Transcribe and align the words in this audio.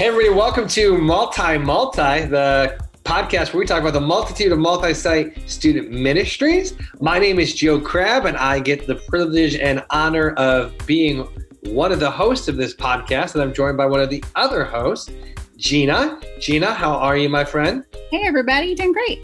Hey, 0.00 0.06
everybody, 0.06 0.34
welcome 0.34 0.66
to 0.68 0.96
Multi 0.96 1.58
Multi, 1.58 2.24
the 2.24 2.82
podcast 3.04 3.52
where 3.52 3.60
we 3.60 3.66
talk 3.66 3.82
about 3.82 3.92
the 3.92 4.00
multitude 4.00 4.50
of 4.50 4.58
multi 4.58 4.94
site 4.94 5.38
student 5.46 5.90
ministries. 5.90 6.72
My 7.02 7.18
name 7.18 7.38
is 7.38 7.54
Joe 7.54 7.78
Crabb, 7.78 8.24
and 8.24 8.34
I 8.38 8.60
get 8.60 8.86
the 8.86 8.94
privilege 8.94 9.56
and 9.56 9.84
honor 9.90 10.30
of 10.36 10.72
being 10.86 11.28
one 11.64 11.92
of 11.92 12.00
the 12.00 12.10
hosts 12.10 12.48
of 12.48 12.56
this 12.56 12.74
podcast. 12.74 13.34
And 13.34 13.42
I'm 13.42 13.52
joined 13.52 13.76
by 13.76 13.84
one 13.84 14.00
of 14.00 14.08
the 14.08 14.24
other 14.36 14.64
hosts, 14.64 15.10
Gina. 15.58 16.18
Gina, 16.38 16.72
how 16.72 16.94
are 16.94 17.18
you, 17.18 17.28
my 17.28 17.44
friend? 17.44 17.84
Hey, 18.10 18.22
everybody, 18.24 18.74
doing 18.74 18.94
great. 18.94 19.22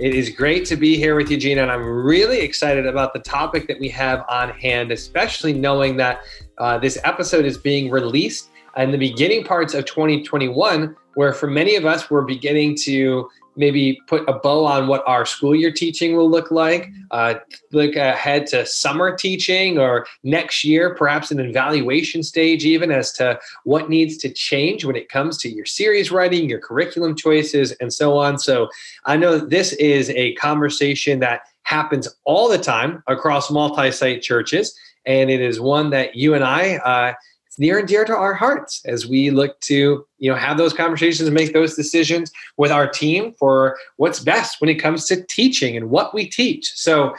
It 0.00 0.16
is 0.16 0.30
great 0.30 0.64
to 0.66 0.74
be 0.74 0.96
here 0.96 1.14
with 1.14 1.30
you, 1.30 1.36
Gina, 1.36 1.62
and 1.62 1.70
I'm 1.70 1.84
really 1.84 2.40
excited 2.40 2.88
about 2.88 3.12
the 3.12 3.20
topic 3.20 3.68
that 3.68 3.78
we 3.78 3.88
have 3.90 4.24
on 4.28 4.50
hand, 4.50 4.90
especially 4.90 5.52
knowing 5.52 5.96
that 5.98 6.22
uh, 6.58 6.76
this 6.76 6.98
episode 7.04 7.44
is 7.44 7.56
being 7.56 7.88
released 7.88 8.50
in 8.78 8.92
the 8.92 8.98
beginning 8.98 9.44
parts 9.44 9.74
of 9.74 9.84
2021, 9.84 10.94
where 11.14 11.32
for 11.32 11.48
many 11.48 11.74
of 11.74 11.84
us, 11.84 12.10
we're 12.10 12.22
beginning 12.22 12.76
to 12.76 13.28
maybe 13.56 14.00
put 14.06 14.22
a 14.28 14.32
bow 14.32 14.64
on 14.64 14.86
what 14.86 15.02
our 15.06 15.26
school 15.26 15.52
year 15.52 15.72
teaching 15.72 16.16
will 16.16 16.30
look 16.30 16.52
like, 16.52 16.88
uh, 17.10 17.34
look 17.72 17.96
ahead 17.96 18.46
to 18.46 18.64
summer 18.64 19.16
teaching 19.16 19.78
or 19.78 20.06
next 20.22 20.62
year, 20.62 20.94
perhaps 20.94 21.32
an 21.32 21.40
evaluation 21.40 22.22
stage, 22.22 22.64
even 22.64 22.92
as 22.92 23.12
to 23.12 23.36
what 23.64 23.90
needs 23.90 24.16
to 24.16 24.32
change 24.32 24.84
when 24.84 24.94
it 24.94 25.08
comes 25.08 25.36
to 25.38 25.48
your 25.48 25.66
series 25.66 26.12
writing, 26.12 26.48
your 26.48 26.60
curriculum 26.60 27.16
choices, 27.16 27.72
and 27.80 27.92
so 27.92 28.16
on. 28.16 28.38
So 28.38 28.68
I 29.06 29.16
know 29.16 29.38
this 29.38 29.72
is 29.72 30.10
a 30.10 30.34
conversation 30.34 31.18
that 31.18 31.40
happens 31.64 32.08
all 32.24 32.48
the 32.48 32.58
time 32.58 33.02
across 33.08 33.50
multi 33.50 33.90
site 33.90 34.22
churches. 34.22 34.72
And 35.04 35.30
it 35.30 35.40
is 35.40 35.58
one 35.58 35.90
that 35.90 36.14
you 36.14 36.34
and 36.34 36.44
I 36.44 36.76
uh, 36.76 37.14
near 37.58 37.78
and 37.78 37.88
dear 37.88 38.04
to 38.04 38.16
our 38.16 38.34
hearts 38.34 38.82
as 38.84 39.06
we 39.06 39.30
look 39.30 39.58
to 39.60 40.06
you 40.18 40.30
know 40.30 40.36
have 40.36 40.58
those 40.58 40.72
conversations 40.72 41.26
and 41.28 41.34
make 41.34 41.52
those 41.52 41.74
decisions 41.74 42.30
with 42.56 42.70
our 42.70 42.88
team 42.88 43.32
for 43.38 43.76
what's 43.96 44.20
best 44.20 44.60
when 44.60 44.70
it 44.70 44.76
comes 44.76 45.06
to 45.06 45.24
teaching 45.26 45.76
and 45.76 45.90
what 45.90 46.14
we 46.14 46.26
teach. 46.28 46.72
So 46.74 47.14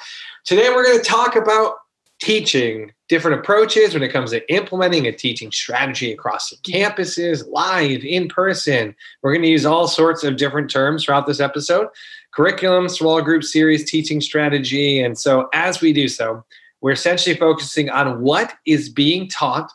today 0.46 0.70
we're 0.70 0.84
going 0.84 1.00
to 1.00 1.06
talk 1.06 1.36
about 1.36 1.76
teaching 2.20 2.92
different 3.08 3.40
approaches 3.40 3.94
when 3.94 4.04
it 4.04 4.12
comes 4.12 4.32
to 4.32 4.54
implementing 4.54 5.08
a 5.08 5.12
teaching 5.12 5.52
strategy 5.52 6.12
across 6.12 6.50
the 6.50 6.58
mm-hmm. 6.58 7.02
campuses 7.02 7.48
live 7.50 8.04
in 8.04 8.28
person. 8.28 8.96
We're 9.22 9.34
going 9.34 9.44
to 9.44 9.50
use 9.50 9.66
all 9.66 9.88
sorts 9.88 10.24
of 10.24 10.38
different 10.38 10.70
terms 10.70 11.06
throughout 11.06 11.28
this 11.28 11.40
episode. 11.40 11.88
Curriculum 12.34 12.90
small 12.90 13.22
group 13.22 13.44
series 13.44 13.90
teaching 13.90 14.22
strategy 14.22 15.02
and 15.02 15.18
so 15.18 15.50
as 15.54 15.82
we 15.82 15.94
do 15.94 16.08
so 16.08 16.44
we're 16.82 16.92
essentially 16.92 17.36
focusing 17.36 17.90
on 17.90 18.22
what 18.22 18.54
is 18.66 18.90
being 18.90 19.28
taught 19.28 19.72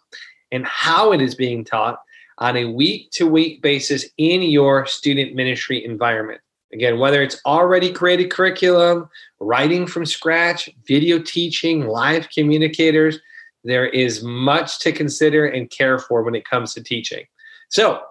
and 0.54 0.64
how 0.66 1.12
it 1.12 1.20
is 1.20 1.34
being 1.34 1.64
taught 1.64 1.98
on 2.38 2.56
a 2.56 2.64
week 2.64 3.10
to 3.10 3.26
week 3.26 3.60
basis 3.60 4.06
in 4.16 4.42
your 4.42 4.86
student 4.86 5.34
ministry 5.34 5.84
environment. 5.84 6.40
Again, 6.72 6.98
whether 6.98 7.22
it's 7.22 7.40
already 7.46 7.92
created 7.92 8.30
curriculum, 8.30 9.08
writing 9.40 9.86
from 9.86 10.06
scratch, 10.06 10.68
video 10.86 11.20
teaching, 11.20 11.86
live 11.86 12.28
communicators, 12.30 13.18
there 13.62 13.86
is 13.86 14.22
much 14.22 14.80
to 14.80 14.92
consider 14.92 15.46
and 15.46 15.70
care 15.70 15.98
for 15.98 16.22
when 16.22 16.34
it 16.34 16.48
comes 16.48 16.74
to 16.74 16.82
teaching. 16.82 17.24
So, 17.68 18.02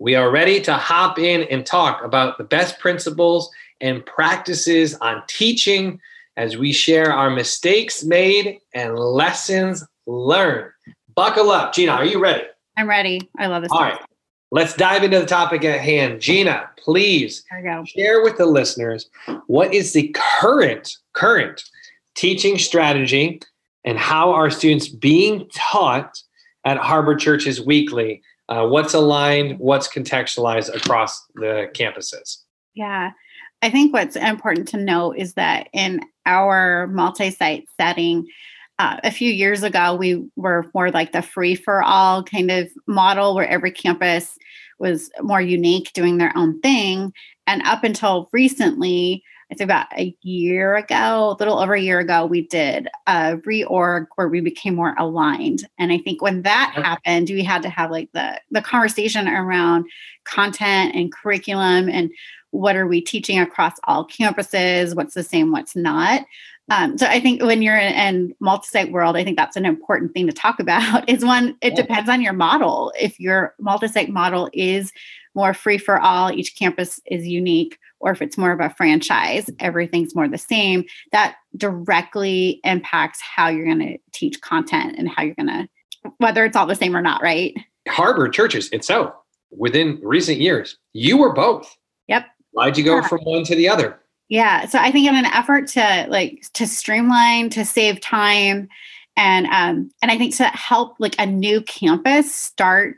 we 0.00 0.16
are 0.16 0.30
ready 0.30 0.60
to 0.62 0.74
hop 0.74 1.18
in 1.18 1.44
and 1.44 1.64
talk 1.64 2.02
about 2.04 2.36
the 2.36 2.44
best 2.44 2.80
principles 2.80 3.48
and 3.80 4.04
practices 4.04 4.94
on 4.96 5.22
teaching 5.28 6.00
as 6.36 6.56
we 6.56 6.72
share 6.72 7.12
our 7.12 7.30
mistakes 7.30 8.02
made 8.02 8.58
and 8.74 8.98
lessons 8.98 9.84
learned. 10.06 10.73
Buckle 11.14 11.50
up. 11.50 11.72
Gina, 11.72 11.92
are 11.92 12.04
you 12.04 12.20
ready? 12.20 12.44
I'm 12.76 12.88
ready. 12.88 13.28
I 13.38 13.46
love 13.46 13.62
this. 13.62 13.72
All 13.72 13.80
right. 13.80 13.98
Let's 14.50 14.74
dive 14.74 15.02
into 15.02 15.18
the 15.18 15.26
topic 15.26 15.64
at 15.64 15.80
hand. 15.80 16.20
Gina, 16.20 16.70
please 16.78 17.44
share 17.86 18.22
with 18.22 18.36
the 18.36 18.46
listeners 18.46 19.08
what 19.46 19.74
is 19.74 19.92
the 19.92 20.14
current 20.14 20.96
current 21.12 21.62
teaching 22.14 22.58
strategy 22.58 23.40
and 23.84 23.98
how 23.98 24.32
are 24.32 24.50
students 24.50 24.88
being 24.88 25.48
taught 25.54 26.16
at 26.64 26.76
Harbor 26.76 27.16
Churches 27.16 27.60
weekly? 27.60 28.22
Uh, 28.48 28.66
what's 28.66 28.94
aligned, 28.94 29.58
what's 29.58 29.88
contextualized 29.88 30.74
across 30.74 31.24
the 31.34 31.68
campuses? 31.74 32.38
Yeah. 32.74 33.12
I 33.62 33.70
think 33.70 33.92
what's 33.92 34.16
important 34.16 34.68
to 34.68 34.76
note 34.76 35.16
is 35.16 35.34
that 35.34 35.68
in 35.72 36.00
our 36.26 36.86
multi 36.88 37.30
site 37.30 37.66
setting, 37.80 38.26
uh, 38.78 38.98
a 39.04 39.10
few 39.10 39.30
years 39.30 39.62
ago, 39.62 39.94
we 39.94 40.24
were 40.36 40.70
more 40.74 40.90
like 40.90 41.12
the 41.12 41.22
free 41.22 41.54
for 41.54 41.82
all 41.82 42.22
kind 42.22 42.50
of 42.50 42.68
model 42.86 43.34
where 43.34 43.48
every 43.48 43.70
campus 43.70 44.38
was 44.78 45.10
more 45.22 45.40
unique, 45.40 45.92
doing 45.92 46.18
their 46.18 46.32
own 46.36 46.60
thing. 46.60 47.12
And 47.46 47.62
up 47.64 47.84
until 47.84 48.28
recently, 48.32 49.22
I 49.50 49.54
think 49.54 49.68
about 49.68 49.86
a 49.96 50.16
year 50.22 50.74
ago, 50.74 51.30
a 51.30 51.36
little 51.38 51.58
over 51.58 51.74
a 51.74 51.80
year 51.80 52.00
ago, 52.00 52.26
we 52.26 52.46
did 52.48 52.88
a 53.06 53.36
reorg 53.36 54.06
where 54.16 54.28
we 54.28 54.40
became 54.40 54.74
more 54.74 54.94
aligned. 54.98 55.68
And 55.78 55.92
I 55.92 55.98
think 55.98 56.22
when 56.22 56.42
that 56.42 56.72
happened, 56.74 57.28
we 57.28 57.44
had 57.44 57.62
to 57.62 57.68
have 57.68 57.90
like 57.90 58.10
the 58.12 58.40
the 58.50 58.62
conversation 58.62 59.28
around 59.28 59.86
content 60.24 60.94
and 60.94 61.12
curriculum 61.12 61.88
and 61.88 62.10
what 62.50 62.76
are 62.76 62.86
we 62.86 63.00
teaching 63.00 63.38
across 63.38 63.74
all 63.84 64.06
campuses, 64.06 64.94
what's 64.94 65.14
the 65.14 65.24
same, 65.24 65.50
what's 65.50 65.74
not. 65.74 66.24
Um, 66.70 66.96
so 66.96 67.06
I 67.06 67.20
think 67.20 67.42
when 67.42 67.60
you're 67.60 67.76
in, 67.76 67.92
in 67.92 68.34
multi-site 68.40 68.90
world, 68.90 69.16
I 69.16 69.24
think 69.24 69.36
that's 69.36 69.56
an 69.56 69.66
important 69.66 70.14
thing 70.14 70.26
to 70.26 70.32
talk 70.32 70.60
about. 70.60 71.08
Is 71.08 71.24
one, 71.24 71.56
it 71.60 71.76
depends 71.76 72.08
on 72.08 72.22
your 72.22 72.32
model. 72.32 72.92
If 72.98 73.20
your 73.20 73.54
multi-site 73.60 74.08
model 74.08 74.48
is 74.52 74.92
more 75.34 75.52
free 75.52 75.78
for 75.78 76.00
all, 76.00 76.30
each 76.30 76.56
campus 76.56 77.00
is 77.06 77.26
unique, 77.26 77.78
or 78.00 78.12
if 78.12 78.22
it's 78.22 78.38
more 78.38 78.52
of 78.52 78.60
a 78.60 78.70
franchise, 78.70 79.50
everything's 79.58 80.14
more 80.14 80.28
the 80.28 80.38
same. 80.38 80.84
That 81.12 81.36
directly 81.56 82.60
impacts 82.64 83.20
how 83.20 83.48
you're 83.48 83.66
going 83.66 83.80
to 83.80 83.98
teach 84.12 84.40
content 84.40 84.94
and 84.96 85.08
how 85.08 85.22
you're 85.22 85.34
going 85.34 85.48
to, 85.48 85.68
whether 86.18 86.44
it's 86.44 86.56
all 86.56 86.66
the 86.66 86.76
same 86.76 86.96
or 86.96 87.02
not, 87.02 87.20
right? 87.20 87.52
Harbor 87.88 88.28
churches 88.28 88.70
itself, 88.70 89.12
within 89.50 90.00
recent 90.02 90.38
years, 90.38 90.78
you 90.92 91.16
were 91.16 91.32
both. 91.32 91.76
Yep. 92.08 92.26
Why'd 92.52 92.78
you 92.78 92.84
go 92.84 92.96
yeah. 92.96 93.08
from 93.08 93.20
one 93.24 93.44
to 93.44 93.56
the 93.56 93.68
other? 93.68 93.98
Yeah. 94.28 94.66
So 94.66 94.78
I 94.78 94.90
think 94.90 95.06
in 95.06 95.14
an 95.14 95.26
effort 95.26 95.68
to 95.68 96.06
like 96.08 96.46
to 96.54 96.66
streamline, 96.66 97.50
to 97.50 97.64
save 97.64 98.00
time, 98.00 98.68
and 99.16 99.46
um, 99.46 99.90
and 100.02 100.10
I 100.10 100.18
think 100.18 100.34
to 100.36 100.44
help 100.44 100.96
like 100.98 101.14
a 101.18 101.26
new 101.26 101.60
campus 101.60 102.34
start 102.34 102.96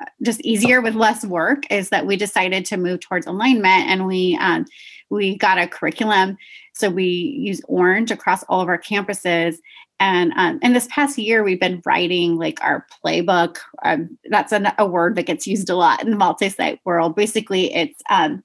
uh, 0.00 0.06
just 0.22 0.40
easier 0.40 0.80
with 0.80 0.94
less 0.94 1.24
work 1.24 1.70
is 1.70 1.90
that 1.90 2.06
we 2.06 2.16
decided 2.16 2.64
to 2.66 2.76
move 2.76 3.00
towards 3.00 3.26
alignment 3.26 3.88
and 3.88 4.06
we 4.06 4.36
um, 4.40 4.64
we 5.10 5.36
got 5.36 5.58
a 5.58 5.68
curriculum 5.68 6.36
so 6.72 6.90
we 6.90 7.04
use 7.04 7.60
orange 7.68 8.10
across 8.10 8.42
all 8.44 8.60
of 8.60 8.68
our 8.68 8.78
campuses 8.78 9.58
and 10.00 10.32
um, 10.36 10.58
in 10.62 10.72
this 10.72 10.88
past 10.90 11.16
year 11.18 11.44
we've 11.44 11.60
been 11.60 11.80
writing 11.86 12.36
like 12.36 12.60
our 12.62 12.84
playbook 13.04 13.58
um, 13.84 14.18
that's 14.30 14.50
a, 14.50 14.74
a, 14.78 14.86
word 14.86 15.14
that 15.14 15.26
gets 15.26 15.46
used 15.46 15.70
a 15.70 15.76
lot 15.76 16.02
in 16.02 16.10
the 16.10 16.16
multi-site 16.16 16.80
world 16.84 17.14
basically 17.14 17.72
it's 17.72 18.02
um, 18.10 18.42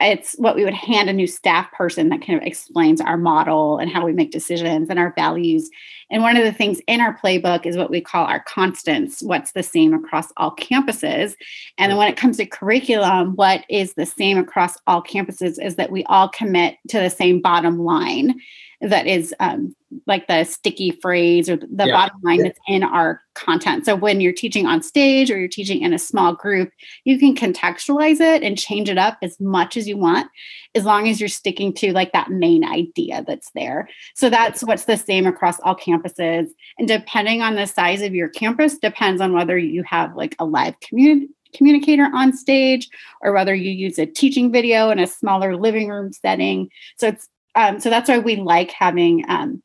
it's 0.00 0.34
what 0.34 0.56
we 0.56 0.64
would 0.64 0.74
hand 0.74 1.08
a 1.08 1.12
new 1.12 1.26
staff 1.26 1.72
person 1.72 2.10
that 2.10 2.24
kind 2.24 2.38
of 2.38 2.46
explains 2.46 3.00
our 3.00 3.16
model 3.16 3.78
and 3.78 3.90
how 3.90 4.04
we 4.04 4.12
make 4.12 4.30
decisions 4.30 4.90
and 4.90 4.98
our 4.98 5.12
values. 5.16 5.70
And 6.10 6.22
one 6.22 6.36
of 6.36 6.44
the 6.44 6.52
things 6.52 6.80
in 6.86 7.00
our 7.00 7.16
playbook 7.16 7.64
is 7.64 7.76
what 7.76 7.90
we 7.90 8.00
call 8.00 8.26
our 8.26 8.40
constants, 8.40 9.22
what's 9.22 9.52
the 9.52 9.62
same 9.62 9.94
across 9.94 10.30
all 10.36 10.54
campuses. 10.54 11.34
And 11.78 11.90
then 11.90 11.98
when 11.98 12.08
it 12.08 12.16
comes 12.16 12.36
to 12.36 12.46
curriculum, 12.46 13.36
what 13.36 13.64
is 13.70 13.94
the 13.94 14.06
same 14.06 14.38
across 14.38 14.76
all 14.86 15.02
campuses 15.02 15.62
is 15.64 15.76
that 15.76 15.90
we 15.90 16.04
all 16.04 16.28
commit 16.28 16.76
to 16.88 17.00
the 17.00 17.10
same 17.10 17.40
bottom 17.40 17.78
line 17.78 18.38
that 18.80 19.06
is 19.06 19.34
um, 19.40 19.74
like 20.06 20.26
the 20.26 20.44
sticky 20.44 20.90
phrase 20.90 21.48
or 21.48 21.56
the 21.56 21.86
yeah. 21.86 21.92
bottom 21.92 22.20
line 22.22 22.42
that's 22.42 22.58
in 22.68 22.82
our 22.82 23.22
content. 23.34 23.84
So 23.84 23.94
when 23.94 24.20
you're 24.20 24.32
teaching 24.32 24.66
on 24.66 24.82
stage 24.82 25.30
or 25.30 25.38
you're 25.38 25.48
teaching 25.48 25.82
in 25.82 25.92
a 25.92 25.98
small 25.98 26.34
group, 26.34 26.70
you 27.04 27.18
can 27.18 27.34
contextualize 27.34 28.20
it 28.20 28.42
and 28.42 28.58
change 28.58 28.88
it 28.88 28.98
up 28.98 29.18
as 29.22 29.38
much 29.40 29.76
as 29.76 29.88
you 29.88 29.96
want, 29.96 30.28
as 30.74 30.84
long 30.84 31.08
as 31.08 31.20
you're 31.20 31.28
sticking 31.28 31.72
to 31.74 31.92
like 31.92 32.12
that 32.12 32.30
main 32.30 32.64
idea 32.64 33.24
that's 33.26 33.50
there. 33.54 33.88
So 34.14 34.28
that's 34.28 34.62
what's 34.62 34.84
the 34.84 34.96
same 34.96 35.26
across 35.26 35.58
all 35.60 35.76
campuses. 35.76 36.48
And 36.78 36.88
depending 36.88 37.42
on 37.42 37.54
the 37.54 37.66
size 37.66 38.02
of 38.02 38.14
your 38.14 38.28
campus, 38.28 38.78
depends 38.78 39.20
on 39.20 39.32
whether 39.32 39.56
you 39.56 39.82
have 39.84 40.16
like 40.16 40.36
a 40.38 40.44
live 40.44 40.78
community 40.80 41.28
communicator 41.54 42.08
on 42.12 42.36
stage 42.36 42.88
or 43.22 43.32
whether 43.32 43.54
you 43.54 43.70
use 43.70 43.98
a 43.98 44.04
teaching 44.04 44.52
video 44.52 44.90
in 44.90 44.98
a 44.98 45.06
smaller 45.06 45.56
living 45.56 45.88
room 45.88 46.12
setting. 46.12 46.68
So 46.96 47.08
it's 47.08 47.28
um, 47.56 47.80
so 47.80 47.90
that's 47.90 48.08
why 48.08 48.18
we 48.18 48.36
like 48.36 48.70
having 48.70 49.24
um, 49.28 49.62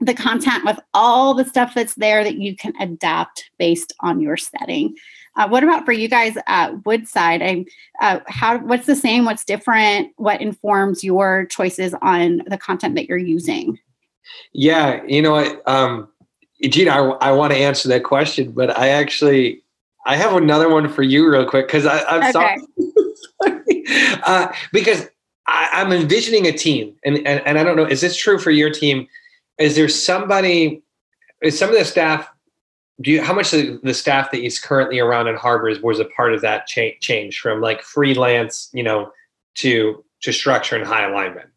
the 0.00 0.14
content 0.14 0.64
with 0.64 0.78
all 0.92 1.34
the 1.34 1.44
stuff 1.44 1.74
that's 1.74 1.94
there 1.94 2.24
that 2.24 2.36
you 2.36 2.56
can 2.56 2.74
adapt 2.80 3.50
based 3.58 3.92
on 4.00 4.20
your 4.20 4.36
setting. 4.36 4.94
Uh, 5.36 5.48
what 5.48 5.62
about 5.62 5.84
for 5.84 5.92
you 5.92 6.08
guys 6.08 6.36
at 6.48 6.84
Woodside? 6.84 7.40
I, 7.40 7.64
uh, 8.00 8.20
how 8.26 8.58
what's 8.58 8.86
the 8.86 8.96
same? 8.96 9.24
What's 9.24 9.44
different? 9.44 10.12
What 10.16 10.40
informs 10.40 11.04
your 11.04 11.46
choices 11.46 11.94
on 12.02 12.42
the 12.48 12.58
content 12.58 12.96
that 12.96 13.08
you're 13.08 13.16
using? 13.16 13.78
Yeah, 14.52 15.02
you 15.06 15.22
know, 15.22 15.60
um, 15.66 16.08
Gina, 16.62 16.90
I, 16.90 17.28
I 17.28 17.32
want 17.32 17.52
to 17.52 17.58
answer 17.58 17.88
that 17.88 18.04
question, 18.04 18.52
but 18.52 18.76
I 18.76 18.88
actually 18.88 19.62
I 20.06 20.16
have 20.16 20.34
another 20.34 20.68
one 20.68 20.88
for 20.88 21.02
you, 21.02 21.30
real 21.30 21.46
quick, 21.46 21.66
because 21.66 21.86
I'm 21.86 22.22
okay. 22.22 22.32
sorry. 22.32 24.20
uh, 24.24 24.52
because 24.72 25.08
I, 25.46 25.80
am 25.80 25.92
envisioning 25.92 26.46
a 26.46 26.52
team, 26.52 26.94
and, 27.04 27.16
and 27.26 27.46
and 27.46 27.58
I 27.58 27.64
don't 27.64 27.76
know, 27.76 27.86
is 27.86 28.00
this 28.00 28.16
true 28.16 28.38
for 28.38 28.50
your 28.50 28.70
team? 28.70 29.06
Is 29.58 29.76
there 29.76 29.88
somebody? 29.88 30.82
Is 31.42 31.58
some 31.58 31.70
of 31.70 31.76
the 31.76 31.84
staff? 31.84 32.28
Do 33.00 33.10
you 33.10 33.22
how 33.22 33.32
much 33.32 33.52
of 33.52 33.80
the 33.82 33.94
staff 33.94 34.30
that 34.30 34.44
is 34.44 34.58
currently 34.58 34.98
around 34.98 35.28
in 35.28 35.36
Harbor 35.36 35.72
was 35.82 35.98
a 35.98 36.04
part 36.04 36.34
of 36.34 36.40
that 36.42 36.66
cha- 36.66 36.98
change 37.00 37.40
from 37.40 37.60
like 37.60 37.82
freelance, 37.82 38.68
you 38.72 38.82
know, 38.82 39.10
to 39.56 40.04
to 40.22 40.32
structure 40.32 40.76
and 40.76 40.86
high 40.86 41.08
alignment? 41.08 41.48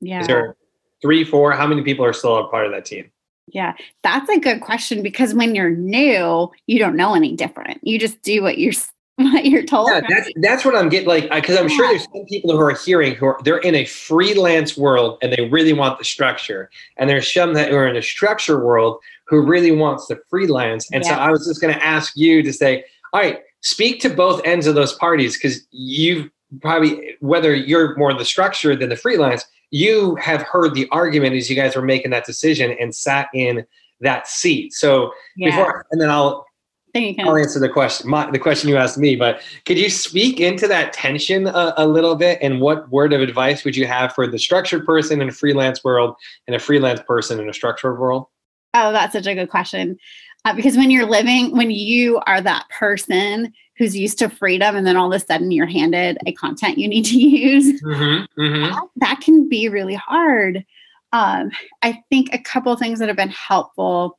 Yeah. 0.00 0.20
Is 0.20 0.26
there 0.26 0.56
three, 1.00 1.24
four? 1.24 1.52
How 1.52 1.66
many 1.66 1.82
people 1.82 2.04
are 2.04 2.12
still 2.12 2.36
a 2.36 2.48
part 2.48 2.66
of 2.66 2.72
that 2.72 2.84
team? 2.84 3.10
Yeah, 3.48 3.74
that's 4.02 4.28
a 4.30 4.38
good 4.38 4.60
question 4.60 5.02
because 5.02 5.34
when 5.34 5.54
you're 5.54 5.70
new, 5.70 6.50
you 6.66 6.78
don't 6.78 6.96
know 6.96 7.14
any 7.14 7.36
different. 7.36 7.80
You 7.82 7.98
just 7.98 8.22
do 8.22 8.42
what 8.42 8.58
you're 8.58 8.72
what 9.16 9.44
you're 9.44 9.62
told. 9.62 9.90
Yeah, 9.90 10.00
that's 10.08 10.28
that's 10.40 10.64
what 10.64 10.74
I'm 10.74 10.88
getting 10.88 11.08
like 11.08 11.30
because 11.30 11.56
I'm 11.56 11.68
yeah. 11.68 11.76
sure 11.76 11.88
there's 11.88 12.02
some 12.02 12.24
people 12.24 12.50
who 12.50 12.60
are 12.60 12.74
hearing 12.74 13.14
who 13.14 13.26
are 13.26 13.40
they're 13.44 13.58
in 13.58 13.76
a 13.76 13.84
freelance 13.84 14.76
world 14.76 15.18
and 15.22 15.32
they 15.32 15.48
really 15.48 15.72
want 15.72 15.98
the 15.98 16.04
structure, 16.04 16.68
and 16.96 17.08
there's 17.08 17.32
some 17.32 17.54
that 17.54 17.72
are 17.72 17.86
in 17.86 17.96
a 17.96 18.02
structure 18.02 18.64
world 18.64 18.98
who 19.26 19.40
really 19.40 19.70
wants 19.70 20.06
the 20.08 20.20
freelance. 20.28 20.90
And 20.92 21.04
yeah. 21.04 21.10
so 21.10 21.14
I 21.14 21.30
was 21.30 21.46
just 21.46 21.60
going 21.60 21.72
to 21.72 21.84
ask 21.84 22.12
you 22.16 22.42
to 22.42 22.52
say, 22.52 22.84
all 23.12 23.20
right, 23.20 23.40
speak 23.60 24.00
to 24.00 24.10
both 24.10 24.40
ends 24.44 24.66
of 24.66 24.74
those 24.74 24.92
parties 24.94 25.36
because 25.36 25.64
you've 25.70 26.28
probably 26.60 27.16
whether 27.20 27.54
you're 27.54 27.96
more 27.96 28.12
the 28.14 28.24
structure 28.24 28.74
than 28.74 28.88
the 28.88 28.96
freelance, 28.96 29.44
you 29.70 30.16
have 30.16 30.42
heard 30.42 30.74
the 30.74 30.88
argument 30.90 31.36
as 31.36 31.48
you 31.48 31.56
guys 31.56 31.76
were 31.76 31.82
making 31.82 32.10
that 32.10 32.26
decision 32.26 32.76
and 32.80 32.94
sat 32.94 33.28
in 33.32 33.64
that 34.00 34.26
seat. 34.26 34.72
So 34.72 35.12
yeah. 35.36 35.50
before, 35.50 35.86
and 35.90 36.00
then 36.00 36.10
I'll 36.10 36.46
I'll 36.94 37.36
answer 37.36 37.58
the 37.58 37.68
question, 37.68 38.08
my, 38.08 38.30
the 38.30 38.38
question 38.38 38.68
you 38.68 38.76
asked 38.76 38.98
me. 38.98 39.16
But 39.16 39.40
could 39.66 39.78
you 39.78 39.90
speak 39.90 40.40
into 40.40 40.68
that 40.68 40.92
tension 40.92 41.48
a, 41.48 41.74
a, 41.76 41.86
little 41.86 42.14
bit? 42.14 42.38
And 42.40 42.60
what 42.60 42.88
word 42.90 43.12
of 43.12 43.20
advice 43.20 43.64
would 43.64 43.76
you 43.76 43.86
have 43.86 44.14
for 44.14 44.26
the 44.26 44.38
structured 44.38 44.86
person 44.86 45.20
in 45.20 45.28
a 45.28 45.32
freelance 45.32 45.82
world 45.82 46.14
and 46.46 46.54
a 46.54 46.58
freelance 46.60 47.00
person 47.00 47.40
in 47.40 47.48
a 47.48 47.52
structured 47.52 47.98
world? 47.98 48.26
Oh, 48.74 48.92
that's 48.92 49.12
such 49.12 49.26
a 49.26 49.34
good 49.34 49.50
question. 49.50 49.96
Uh, 50.44 50.54
because 50.54 50.76
when 50.76 50.90
you're 50.90 51.06
living, 51.06 51.56
when 51.56 51.70
you 51.70 52.20
are 52.26 52.40
that 52.40 52.68
person 52.68 53.52
who's 53.76 53.96
used 53.96 54.18
to 54.18 54.28
freedom 54.28 54.76
and 54.76 54.86
then 54.86 54.96
all 54.96 55.12
of 55.12 55.20
a 55.20 55.24
sudden 55.24 55.50
you're 55.50 55.66
handed 55.66 56.18
a 56.26 56.32
content 56.32 56.78
you 56.78 56.88
need 56.88 57.04
to 57.04 57.18
use 57.18 57.80
mm-hmm, 57.82 58.40
mm-hmm. 58.40 58.62
That, 58.62 58.88
that, 58.96 59.20
can 59.20 59.48
be 59.48 59.68
really 59.68 59.94
hard 59.94 60.64
um, 61.12 61.50
i 61.82 62.02
think 62.08 62.32
a 62.32 62.38
couple 62.38 62.76
things 62.76 62.98
that 62.98 63.08
have 63.08 63.16
been 63.16 63.30
helpful 63.30 64.18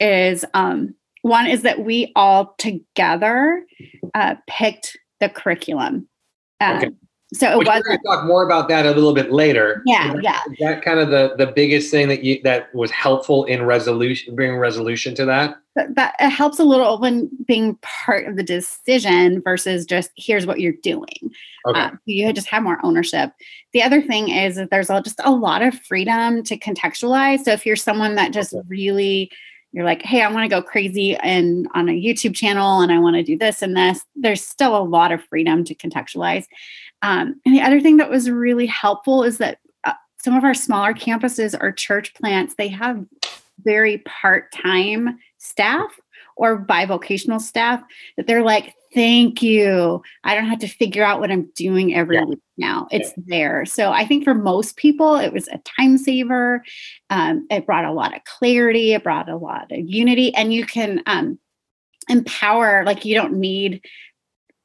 is 0.00 0.44
um, 0.54 0.94
one 1.22 1.46
is 1.46 1.62
that 1.62 1.84
we 1.84 2.12
all 2.14 2.54
together 2.58 3.64
uh, 4.14 4.34
picked 4.46 4.96
the 5.20 5.28
curriculum 5.28 6.08
um, 6.62 6.76
okay. 6.76 6.90
So 7.34 7.50
it 7.50 7.66
was. 7.66 7.82
We're 7.88 7.98
talk 8.06 8.26
more 8.26 8.44
about 8.44 8.68
that 8.68 8.84
a 8.84 8.90
little 8.90 9.14
bit 9.14 9.32
later. 9.32 9.82
Yeah, 9.86 10.12
that, 10.12 10.22
yeah. 10.22 10.40
That 10.60 10.84
kind 10.84 11.00
of 11.00 11.08
the 11.08 11.34
the 11.38 11.50
biggest 11.50 11.90
thing 11.90 12.08
that 12.08 12.22
you 12.22 12.42
that 12.44 12.74
was 12.74 12.90
helpful 12.90 13.44
in 13.44 13.64
resolution, 13.64 14.34
bringing 14.34 14.58
resolution 14.58 15.14
to 15.14 15.24
that. 15.24 15.56
But, 15.74 15.94
but 15.94 16.14
it 16.20 16.28
helps 16.28 16.58
a 16.58 16.64
little 16.64 16.98
when 16.98 17.30
being 17.46 17.78
part 17.80 18.26
of 18.26 18.36
the 18.36 18.42
decision 18.42 19.40
versus 19.40 19.86
just 19.86 20.10
here's 20.14 20.44
what 20.44 20.60
you're 20.60 20.74
doing. 20.82 21.32
Okay. 21.66 21.80
Um, 21.80 21.98
you 22.04 22.30
just 22.34 22.48
have 22.48 22.62
more 22.62 22.78
ownership. 22.84 23.32
The 23.72 23.82
other 23.82 24.02
thing 24.02 24.28
is 24.28 24.56
that 24.56 24.68
there's 24.68 24.90
all, 24.90 25.00
just 25.00 25.20
a 25.24 25.32
lot 25.32 25.62
of 25.62 25.80
freedom 25.80 26.42
to 26.42 26.58
contextualize. 26.58 27.44
So 27.44 27.52
if 27.52 27.64
you're 27.64 27.76
someone 27.76 28.16
that 28.16 28.34
just 28.34 28.52
okay. 28.52 28.62
really 28.68 29.30
you're 29.72 29.84
like, 29.84 30.02
hey, 30.02 30.22
I 30.22 30.30
want 30.30 30.44
to 30.44 30.54
go 30.54 30.62
crazy 30.62 31.16
and 31.16 31.66
on 31.74 31.88
a 31.88 31.92
YouTube 31.92 32.34
channel 32.34 32.80
and 32.80 32.92
I 32.92 32.98
want 32.98 33.16
to 33.16 33.22
do 33.22 33.38
this 33.38 33.62
and 33.62 33.76
this, 33.76 34.04
there's 34.14 34.44
still 34.44 34.76
a 34.76 34.84
lot 34.84 35.12
of 35.12 35.24
freedom 35.24 35.64
to 35.64 35.74
contextualize. 35.74 36.46
Um, 37.00 37.40
and 37.46 37.54
the 37.54 37.62
other 37.62 37.80
thing 37.80 37.96
that 37.96 38.10
was 38.10 38.30
really 38.30 38.66
helpful 38.66 39.24
is 39.24 39.38
that 39.38 39.58
uh, 39.84 39.94
some 40.18 40.36
of 40.36 40.44
our 40.44 40.54
smaller 40.54 40.92
campuses 40.92 41.56
are 41.58 41.72
church 41.72 42.14
plants. 42.14 42.54
They 42.54 42.68
have 42.68 43.04
very 43.64 43.98
part 43.98 44.52
time 44.52 45.18
staff 45.38 45.98
or 46.42 46.66
bivocational 46.66 47.40
staff 47.40 47.80
that 48.16 48.26
they're 48.26 48.42
like, 48.42 48.74
thank 48.92 49.42
you. 49.42 50.02
I 50.24 50.34
don't 50.34 50.48
have 50.48 50.58
to 50.58 50.66
figure 50.66 51.04
out 51.04 51.20
what 51.20 51.30
I'm 51.30 51.48
doing 51.54 51.94
every 51.94 52.16
yeah. 52.16 52.24
week 52.24 52.40
now. 52.58 52.88
It's 52.90 53.12
yeah. 53.16 53.24
there. 53.28 53.64
So 53.64 53.92
I 53.92 54.04
think 54.04 54.24
for 54.24 54.34
most 54.34 54.76
people, 54.76 55.14
it 55.14 55.32
was 55.32 55.46
a 55.48 55.58
time 55.58 55.96
saver. 55.96 56.64
Um, 57.10 57.46
it 57.48 57.64
brought 57.64 57.84
a 57.84 57.92
lot 57.92 58.16
of 58.16 58.24
clarity, 58.24 58.92
it 58.92 59.04
brought 59.04 59.28
a 59.28 59.36
lot 59.36 59.70
of 59.70 59.78
unity, 59.88 60.34
and 60.34 60.52
you 60.52 60.66
can 60.66 61.00
um, 61.06 61.38
empower, 62.08 62.82
like, 62.84 63.04
you 63.04 63.14
don't 63.14 63.34
need 63.34 63.80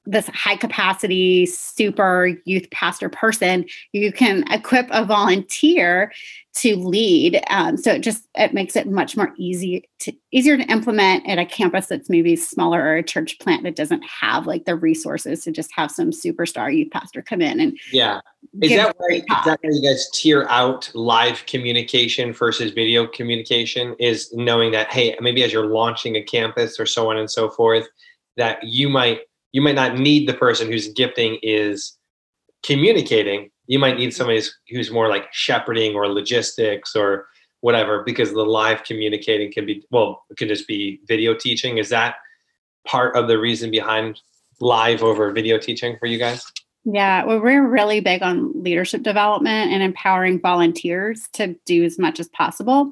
this 0.08 0.28
high 0.30 0.56
capacity 0.56 1.46
super 1.46 2.38
youth 2.46 2.70
pastor 2.72 3.10
person 3.10 3.66
you 3.92 4.12
can 4.12 4.44
equip 4.52 4.88
a 4.92 5.06
volunteer 5.06 6.12
to 6.58 6.76
lead. 6.76 7.40
Um, 7.52 7.78
so 7.78 7.92
it 7.94 8.00
just 8.00 8.28
it 8.34 8.54
makes 8.54 8.76
it 8.76 8.88
much 8.88 9.16
more 9.16 9.32
easy 9.38 9.88
to 10.00 10.12
easier 10.32 10.58
to 10.58 10.64
implement 10.64 11.28
at 11.28 11.38
a 11.38 11.46
campus 11.46 11.86
that's 11.86 12.10
maybe 12.10 12.36
smaller 12.36 12.82
or 12.82 12.96
a 12.96 13.04
church 13.04 13.38
plant 13.40 13.64
that 13.64 13.76
doesn't 13.76 14.04
have 14.04 14.48
like 14.48 14.66
the 14.66 14.76
resources 14.76 15.44
to 15.44 15.52
just 15.52 15.72
have 15.72 15.92
some 15.92 16.10
superstar 16.10 16.76
youth 16.76 16.92
pastor 16.92 17.22
come 17.22 17.42
in 17.42 17.60
and 17.60 17.80
yeah. 17.92 18.22
Is 18.62 18.72
that 18.72 18.96
why 18.98 19.18
is 19.18 19.24
that 19.46 19.60
why 19.62 19.70
you 19.72 19.82
guys 19.84 20.10
tier 20.14 20.48
out 20.50 20.90
live 20.96 21.46
communication 21.46 22.34
versus 22.34 22.72
video 22.72 23.06
communication? 23.06 23.96
Is 24.00 24.34
knowing 24.34 24.72
that 24.72 24.92
hey 24.92 25.16
maybe 25.22 25.44
as 25.44 25.54
you're 25.54 25.68
launching 25.68 26.16
a 26.16 26.24
campus 26.24 26.80
or 26.80 26.88
so 26.88 27.12
on 27.12 27.18
and 27.18 27.30
so 27.30 27.50
forth 27.50 27.88
that 28.36 28.64
you 28.64 28.90
might 28.90 29.22
you 29.58 29.62
might 29.64 29.74
not 29.74 29.98
need 29.98 30.30
the 30.30 30.36
person 30.36 30.72
whose 30.72 30.90
gifting 30.90 31.40
is 31.42 31.98
communicating. 32.62 33.50
You 33.66 33.80
might 33.80 33.98
need 33.98 34.14
somebody 34.14 34.40
who's 34.70 34.92
more 34.92 35.10
like 35.10 35.34
shepherding 35.34 35.96
or 35.96 36.08
logistics 36.08 36.96
or 36.96 37.26
whatever, 37.62 38.04
because 38.04 38.32
the 38.32 38.44
live 38.44 38.84
communicating 38.84 39.52
can 39.52 39.66
be, 39.66 39.84
well, 39.90 40.24
it 40.30 40.38
can 40.38 40.48
just 40.48 40.68
be 40.68 41.00
video 41.08 41.34
teaching. 41.34 41.80
Is 41.80 41.90
that 41.90 42.18
part 42.86 43.16
of 43.16 43.28
the 43.28 43.40
reason 43.40 43.72
behind 43.72 44.22
live 44.60 45.02
over 45.02 45.32
video 45.32 45.58
teaching 45.58 45.98
for 46.00 46.06
you 46.06 46.20
guys? 46.20 46.46
Yeah, 46.86 47.26
well, 47.26 47.42
we're 47.42 47.68
really 47.68 48.00
big 48.00 48.22
on 48.22 48.62
leadership 48.62 49.02
development 49.02 49.72
and 49.72 49.82
empowering 49.82 50.40
volunteers 50.40 51.28
to 51.34 51.56
do 51.66 51.84
as 51.84 51.98
much 51.98 52.20
as 52.20 52.30
possible. 52.30 52.92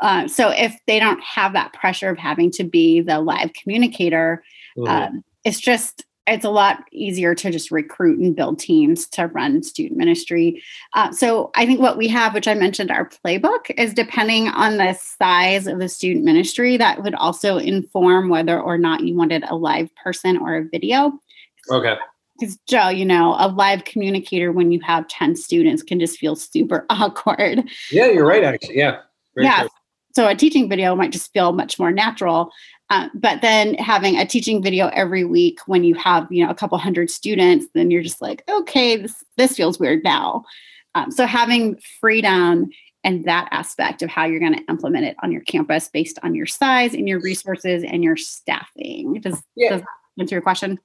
Uh, 0.00 0.28
so 0.28 0.50
if 0.50 0.78
they 0.86 1.00
don't 1.00 1.20
have 1.24 1.54
that 1.54 1.72
pressure 1.72 2.08
of 2.08 2.18
having 2.18 2.52
to 2.52 2.62
be 2.62 3.00
the 3.00 3.18
live 3.18 3.52
communicator, 3.52 4.44
mm-hmm. 4.78 4.88
um, 4.88 5.24
it's 5.44 5.60
just 5.60 6.04
it's 6.26 6.44
a 6.44 6.50
lot 6.50 6.84
easier 6.90 7.34
to 7.34 7.50
just 7.50 7.70
recruit 7.70 8.18
and 8.18 8.34
build 8.34 8.58
teams 8.58 9.06
to 9.08 9.26
run 9.28 9.62
student 9.62 9.98
ministry. 9.98 10.62
Uh, 10.94 11.12
so 11.12 11.50
I 11.54 11.66
think 11.66 11.80
what 11.80 11.98
we 11.98 12.08
have, 12.08 12.32
which 12.32 12.48
I 12.48 12.54
mentioned, 12.54 12.90
our 12.90 13.08
playbook 13.08 13.70
is 13.76 13.92
depending 13.92 14.48
on 14.48 14.78
the 14.78 14.94
size 14.94 15.66
of 15.66 15.78
the 15.78 15.88
student 15.88 16.24
ministry, 16.24 16.76
that 16.78 17.02
would 17.02 17.14
also 17.14 17.58
inform 17.58 18.30
whether 18.30 18.58
or 18.58 18.78
not 18.78 19.04
you 19.04 19.14
wanted 19.14 19.44
a 19.44 19.54
live 19.54 19.94
person 19.96 20.38
or 20.38 20.56
a 20.56 20.64
video. 20.64 21.12
Okay. 21.70 21.96
Because 22.38 22.58
Joe, 22.66 22.88
you 22.88 23.04
know, 23.04 23.36
a 23.38 23.48
live 23.48 23.84
communicator 23.84 24.50
when 24.50 24.72
you 24.72 24.80
have 24.80 25.06
10 25.08 25.36
students 25.36 25.82
can 25.82 26.00
just 26.00 26.18
feel 26.18 26.36
super 26.36 26.86
awkward. 26.90 27.68
Yeah, 27.90 28.06
you're 28.06 28.26
right, 28.26 28.44
actually. 28.44 28.78
Yeah. 28.78 29.00
yeah. 29.36 29.60
True. 29.60 29.68
So 30.14 30.28
a 30.28 30.34
teaching 30.34 30.68
video 30.68 30.94
might 30.94 31.10
just 31.10 31.32
feel 31.32 31.52
much 31.52 31.78
more 31.78 31.90
natural. 31.90 32.52
Uh, 32.90 33.08
but 33.14 33.40
then 33.40 33.74
having 33.74 34.16
a 34.16 34.26
teaching 34.26 34.62
video 34.62 34.88
every 34.88 35.24
week 35.24 35.58
when 35.66 35.84
you 35.84 35.94
have 35.94 36.30
you 36.30 36.44
know 36.44 36.50
a 36.50 36.54
couple 36.54 36.76
hundred 36.76 37.10
students 37.10 37.66
then 37.74 37.90
you're 37.90 38.02
just 38.02 38.20
like 38.20 38.44
okay 38.48 38.96
this 38.96 39.24
this 39.38 39.56
feels 39.56 39.78
weird 39.78 40.04
now 40.04 40.44
um, 40.94 41.10
so 41.10 41.24
having 41.24 41.80
freedom 41.98 42.68
and 43.02 43.24
that 43.24 43.48
aspect 43.52 44.02
of 44.02 44.10
how 44.10 44.24
you're 44.24 44.40
going 44.40 44.54
to 44.54 44.64
implement 44.68 45.04
it 45.06 45.16
on 45.22 45.32
your 45.32 45.40
campus 45.42 45.88
based 45.88 46.18
on 46.22 46.34
your 46.34 46.46
size 46.46 46.94
and 46.94 47.08
your 47.08 47.20
resources 47.20 47.84
and 47.84 48.04
your 48.04 48.16
staffing 48.16 49.20
does, 49.20 49.42
yeah. 49.56 49.70
does 49.70 49.80
that 49.80 49.88
answer 50.20 50.34
your 50.34 50.42
question 50.42 50.78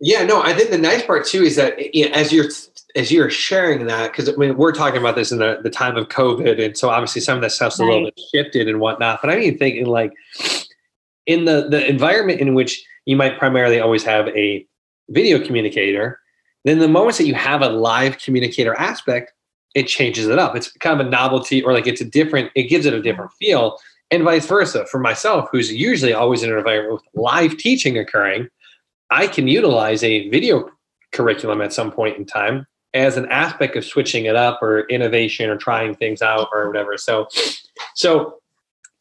yeah 0.00 0.24
no 0.24 0.42
i 0.42 0.54
think 0.54 0.70
the 0.70 0.78
nice 0.78 1.04
part 1.04 1.26
too 1.26 1.42
is 1.42 1.56
that 1.56 1.78
as 2.14 2.32
you're 2.32 2.48
as 2.94 3.10
you're 3.10 3.30
sharing 3.30 3.86
that 3.86 4.10
because 4.10 4.28
I 4.28 4.32
mean, 4.32 4.56
we're 4.56 4.72
talking 4.72 5.00
about 5.00 5.16
this 5.16 5.32
in 5.32 5.38
the, 5.38 5.60
the 5.62 5.70
time 5.70 5.96
of 5.96 6.08
covid 6.08 6.64
and 6.64 6.76
so 6.76 6.88
obviously 6.88 7.20
some 7.20 7.36
of 7.36 7.42
that 7.42 7.52
stuff's 7.52 7.78
right. 7.78 7.86
a 7.86 7.92
little 7.92 8.06
bit 8.06 8.20
shifted 8.34 8.68
and 8.68 8.80
whatnot 8.80 9.20
but 9.20 9.30
i 9.30 9.36
mean 9.36 9.58
thinking 9.58 9.86
like 9.86 10.12
in 11.26 11.44
the 11.44 11.68
the 11.68 11.88
environment 11.88 12.40
in 12.40 12.54
which 12.54 12.84
you 13.06 13.16
might 13.16 13.38
primarily 13.38 13.80
always 13.80 14.04
have 14.04 14.28
a 14.28 14.66
video 15.08 15.44
communicator, 15.44 16.20
then 16.64 16.78
the 16.78 16.88
moments 16.88 17.18
that 17.18 17.26
you 17.26 17.34
have 17.34 17.62
a 17.62 17.68
live 17.68 18.18
communicator 18.18 18.74
aspect, 18.78 19.32
it 19.74 19.88
changes 19.88 20.28
it 20.28 20.38
up. 20.38 20.56
It's 20.56 20.72
kind 20.78 21.00
of 21.00 21.06
a 21.06 21.10
novelty, 21.10 21.62
or 21.62 21.72
like 21.72 21.86
it's 21.86 22.00
a 22.00 22.04
different. 22.04 22.50
It 22.54 22.64
gives 22.64 22.86
it 22.86 22.94
a 22.94 23.02
different 23.02 23.32
feel, 23.32 23.78
and 24.10 24.22
vice 24.22 24.46
versa. 24.46 24.86
For 24.86 25.00
myself, 25.00 25.48
who's 25.50 25.72
usually 25.72 26.12
always 26.12 26.42
in 26.42 26.50
an 26.50 26.58
environment 26.58 26.94
with 26.94 27.02
live 27.14 27.56
teaching 27.56 27.98
occurring, 27.98 28.48
I 29.10 29.26
can 29.26 29.48
utilize 29.48 30.02
a 30.02 30.28
video 30.28 30.70
curriculum 31.12 31.60
at 31.60 31.72
some 31.72 31.92
point 31.92 32.16
in 32.16 32.24
time 32.24 32.66
as 32.94 33.16
an 33.16 33.26
aspect 33.30 33.76
of 33.76 33.84
switching 33.84 34.26
it 34.26 34.36
up 34.36 34.62
or 34.62 34.80
innovation 34.88 35.48
or 35.48 35.56
trying 35.56 35.94
things 35.94 36.20
out 36.20 36.48
or 36.52 36.66
whatever. 36.68 36.98
So, 36.98 37.26
so 37.94 38.41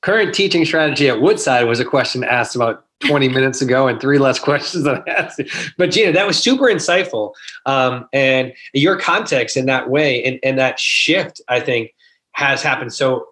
current 0.02 0.34
teaching 0.34 0.66
strategy 0.66 1.10
at 1.10 1.22
Woodside 1.22 1.68
was 1.68 1.80
a 1.80 1.86
question 1.86 2.24
asked 2.24 2.56
about 2.56 2.86
20 3.02 3.30
minutes 3.30 3.62
ago 3.62 3.88
and 3.88 4.00
three 4.00 4.18
less 4.18 4.40
questions 4.40 4.84
than 4.84 5.04
I 5.08 5.12
asked. 5.12 5.42
But 5.78 5.92
Gina, 5.92 6.12
that 6.12 6.28
was 6.28 6.38
super 6.38 6.66
insightful. 6.66 7.34
Um, 7.66 8.08
and 8.14 8.54
your 8.74 8.98
context 8.98 9.58
in 9.58 9.66
that 9.68 9.90
way 9.90 10.24
and, 10.24 10.40
and 10.44 10.58
that 10.60 10.80
shift, 10.80 11.42
I 11.48 11.60
think, 11.60 11.92
has 12.34 12.62
happened. 12.62 12.94
So, 12.94 13.28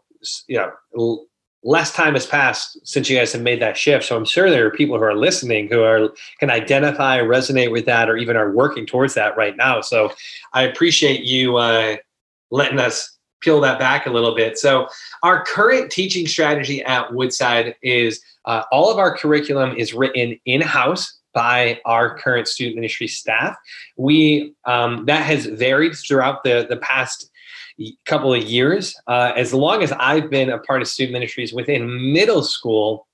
you 0.48 0.58
know, 0.94 1.26
less 1.64 1.94
time 1.94 2.14
has 2.14 2.26
passed 2.26 2.80
since 2.88 3.10
you 3.10 3.18
guys 3.18 3.34
have 3.34 3.42
made 3.42 3.62
that 3.62 3.78
shift. 3.78 4.06
So 4.06 4.16
I'm 4.16 4.26
sure 4.26 4.50
there 4.50 4.66
are 4.66 4.72
people 4.72 4.98
who 4.98 5.04
are 5.04 5.16
listening 5.16 5.68
who 5.70 5.82
are 5.84 6.10
can 6.40 6.50
identify, 6.50 7.20
resonate 7.20 7.72
with 7.72 7.86
that, 7.86 8.10
or 8.10 8.18
even 8.18 8.38
are 8.38 8.52
working 8.52 8.86
towards 8.86 9.14
that 9.16 9.36
right 9.36 9.56
now. 9.58 9.82
So 9.82 10.14
I 10.54 10.64
appreciate 10.64 11.24
you 11.24 11.58
uh, 11.58 11.98
letting 12.52 12.80
us 12.80 13.19
peel 13.41 13.62
that 13.62 13.79
back 13.79 14.05
a 14.05 14.10
little 14.10 14.36
bit. 14.36 14.58
So 14.58 14.88
our 15.24 15.43
current 15.43 15.91
teaching 15.91 16.27
strategy 16.27 16.84
at 16.84 17.13
Woodside 17.13 17.75
is 17.81 18.22
uh, 18.46 18.63
all 18.72 18.91
of 18.91 18.98
our 18.98 19.15
curriculum 19.15 19.75
is 19.75 19.93
written 19.93 20.39
in 20.46 20.62
house 20.62 21.19
by 21.34 21.79
our 21.86 22.17
current 22.17 22.48
student 22.48 22.75
ministry 22.75 23.08
staff. 23.08 23.55
We 23.98 24.53
um, 24.65 25.05
that 25.05 25.24
has 25.24 25.46
varied 25.46 25.96
throughout 25.96 26.43
the 26.43 26.65
the 26.69 26.77
past 26.77 27.29
couple 28.05 28.34
of 28.34 28.43
years. 28.43 28.96
Uh, 29.08 29.31
as 29.36 29.53
long 29.53 29.84
as 29.84 29.91
I've 29.93 30.29
been 30.29 30.50
a 30.50 30.58
part 30.58 30.81
of 30.81 30.88
student 30.88 31.13
ministries 31.13 31.53
within 31.53 32.12
middle 32.12 32.43
school, 32.43 33.08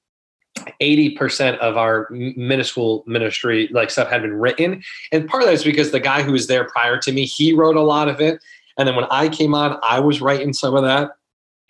80% 0.82 1.58
of 1.60 1.77
our 1.77 2.08
middle 2.10 2.65
school 2.65 3.03
ministry 3.05 3.70
like 3.72 3.89
stuff 3.89 4.10
had 4.10 4.22
been 4.22 4.34
written 4.34 4.82
and 5.12 5.27
part 5.27 5.44
of 5.44 5.48
that 5.48 5.53
is 5.53 5.65
because 5.65 5.91
the 5.91 6.00
guy 6.00 6.22
who 6.22 6.32
was 6.32 6.48
there 6.48 6.63
prior 6.63 6.98
to 6.98 7.12
me 7.12 7.25
he 7.25 7.51
wrote 7.51 7.75
a 7.75 7.82
lot 7.82 8.08
of 8.08 8.22
it 8.22 8.41
and 8.77 8.88
then 8.88 8.96
when 8.96 9.05
i 9.12 9.27
came 9.27 9.53
on 9.53 9.77
i 9.84 10.00
was 10.00 10.22
writing 10.22 10.53
some 10.53 10.75
of 10.75 10.84
that 10.84 11.12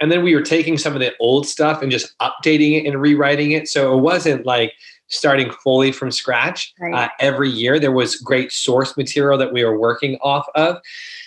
and 0.02 0.12
then 0.12 0.24
we 0.24 0.36
were 0.36 0.42
taking 0.42 0.78
some 0.78 0.94
of 0.94 1.00
the 1.00 1.14
old 1.20 1.48
stuff 1.48 1.82
and 1.82 1.92
just 1.92 2.18
updating 2.20 2.80
it 2.80 2.88
and 2.88 3.02
rewriting 3.02 3.52
it 3.52 3.68
so 3.68 3.98
it 3.98 4.02
wasn't 4.02 4.46
like 4.46 4.74
starting 5.08 5.52
fully 5.64 5.92
from 5.92 6.10
scratch 6.10 6.74
right. 6.80 6.94
uh, 6.94 7.10
every 7.20 7.50
year 7.50 7.80
there 7.80 7.92
was 7.92 8.16
great 8.16 8.52
source 8.52 8.98
material 8.98 9.38
that 9.38 9.54
we 9.54 9.64
were 9.64 9.78
working 9.78 10.18
off 10.22 10.46
of 10.56 10.78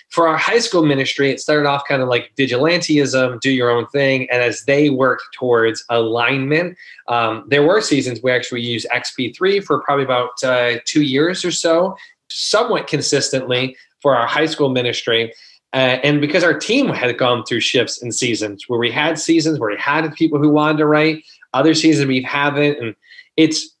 for 0.09 0.27
our 0.27 0.37
high 0.37 0.59
school 0.59 0.83
ministry, 0.83 1.29
it 1.29 1.39
started 1.39 1.67
off 1.67 1.83
kind 1.87 2.01
of 2.01 2.07
like 2.07 2.31
vigilanteism, 2.35 3.39
do 3.41 3.51
your 3.51 3.69
own 3.69 3.85
thing. 3.87 4.27
And 4.31 4.41
as 4.41 4.63
they 4.65 4.89
worked 4.89 5.23
towards 5.33 5.83
alignment, 5.89 6.77
um, 7.07 7.45
there 7.47 7.63
were 7.63 7.79
seasons 7.79 8.21
we 8.21 8.31
actually 8.31 8.61
used 8.61 8.87
XP3 8.91 9.63
for 9.63 9.81
probably 9.83 10.05
about 10.05 10.43
uh, 10.43 10.79
two 10.85 11.03
years 11.03 11.45
or 11.45 11.51
so, 11.51 11.95
somewhat 12.29 12.87
consistently 12.87 13.77
for 14.01 14.15
our 14.15 14.25
high 14.25 14.47
school 14.47 14.69
ministry. 14.69 15.31
Uh, 15.73 15.99
and 16.03 16.19
because 16.19 16.43
our 16.43 16.57
team 16.57 16.89
had 16.89 17.15
gone 17.17 17.45
through 17.45 17.59
shifts 17.59 18.01
and 18.01 18.13
seasons 18.13 18.67
where 18.67 18.79
we 18.79 18.91
had 18.91 19.19
seasons 19.19 19.59
where 19.59 19.69
we 19.69 19.77
had 19.77 20.11
people 20.15 20.39
who 20.39 20.49
wanted 20.49 20.77
to 20.77 20.85
write, 20.85 21.23
other 21.53 21.73
seasons 21.73 22.07
we 22.07 22.21
haven't. 22.23 22.79
And 22.79 22.95
it's 23.37 23.75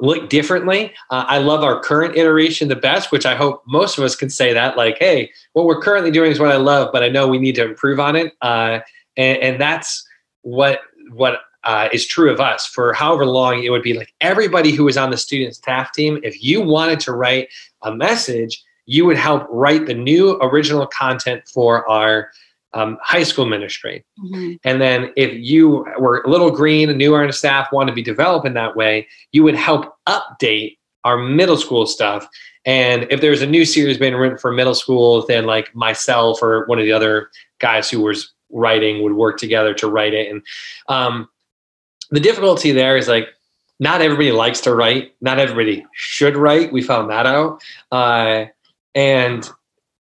looked 0.00 0.30
differently. 0.30 0.92
Uh, 1.10 1.24
I 1.26 1.38
love 1.38 1.62
our 1.62 1.80
current 1.80 2.16
iteration 2.16 2.68
the 2.68 2.76
best, 2.76 3.10
which 3.12 3.26
I 3.26 3.34
hope 3.34 3.62
most 3.66 3.98
of 3.98 4.04
us 4.04 4.16
can 4.16 4.30
say 4.30 4.52
that. 4.52 4.76
Like, 4.76 4.98
hey, 4.98 5.30
what 5.52 5.66
we're 5.66 5.80
currently 5.80 6.10
doing 6.10 6.30
is 6.30 6.38
what 6.38 6.50
I 6.50 6.56
love, 6.56 6.90
but 6.92 7.02
I 7.02 7.08
know 7.08 7.28
we 7.28 7.38
need 7.38 7.54
to 7.56 7.64
improve 7.64 8.00
on 8.00 8.16
it. 8.16 8.34
Uh, 8.40 8.80
and, 9.16 9.38
and, 9.38 9.60
that's 9.60 10.06
what 10.42 10.80
what 11.10 11.40
uh, 11.64 11.88
is 11.92 12.06
true 12.06 12.30
of 12.30 12.40
us. 12.40 12.66
For 12.66 12.92
however 12.92 13.26
long, 13.26 13.62
it 13.64 13.70
would 13.70 13.82
be 13.82 13.94
like 13.94 14.14
everybody 14.20 14.70
who 14.70 14.84
was 14.84 14.96
on 14.96 15.10
the 15.10 15.16
student 15.16 15.56
staff 15.56 15.92
team. 15.92 16.20
If 16.22 16.42
you 16.42 16.62
wanted 16.62 17.00
to 17.00 17.12
write 17.12 17.48
a 17.82 17.92
message, 17.92 18.62
you 18.88 19.04
would 19.04 19.18
help 19.18 19.46
write 19.50 19.84
the 19.84 19.92
new 19.92 20.38
original 20.40 20.86
content 20.86 21.46
for 21.46 21.88
our 21.90 22.30
um, 22.72 22.98
high 23.02 23.22
school 23.22 23.44
ministry. 23.44 24.02
Mm-hmm. 24.18 24.54
And 24.64 24.80
then 24.80 25.12
if 25.14 25.30
you 25.34 25.86
were 25.98 26.22
a 26.22 26.28
little 26.30 26.50
green 26.50 26.88
and 26.88 26.96
new 26.96 27.14
on 27.14 27.30
staff, 27.32 27.70
want 27.70 27.88
to 27.90 27.94
be 27.94 28.02
developed 28.02 28.46
in 28.46 28.54
that 28.54 28.76
way, 28.76 29.06
you 29.30 29.42
would 29.42 29.54
help 29.54 29.94
update 30.08 30.78
our 31.04 31.18
middle 31.18 31.58
school 31.58 31.86
stuff. 31.86 32.26
And 32.64 33.06
if 33.10 33.20
there's 33.20 33.42
a 33.42 33.46
new 33.46 33.66
series 33.66 33.98
being 33.98 34.14
written 34.14 34.38
for 34.38 34.52
middle 34.52 34.74
school, 34.74 35.26
then 35.26 35.44
like 35.44 35.74
myself 35.74 36.42
or 36.42 36.64
one 36.64 36.78
of 36.78 36.86
the 36.86 36.92
other 36.92 37.30
guys 37.58 37.90
who 37.90 38.00
was 38.00 38.32
writing 38.50 39.02
would 39.02 39.12
work 39.12 39.36
together 39.36 39.74
to 39.74 39.86
write 39.88 40.14
it. 40.14 40.30
And 40.30 40.42
um, 40.88 41.28
the 42.10 42.20
difficulty 42.20 42.72
there 42.72 42.96
is 42.96 43.06
like 43.06 43.28
not 43.80 44.00
everybody 44.00 44.32
likes 44.32 44.60
to 44.62 44.74
write. 44.74 45.12
Not 45.20 45.38
everybody 45.38 45.84
should 45.92 46.36
write. 46.36 46.72
We 46.72 46.82
found 46.82 47.10
that 47.10 47.26
out. 47.26 47.62
Uh, 47.92 48.46
and 48.98 49.48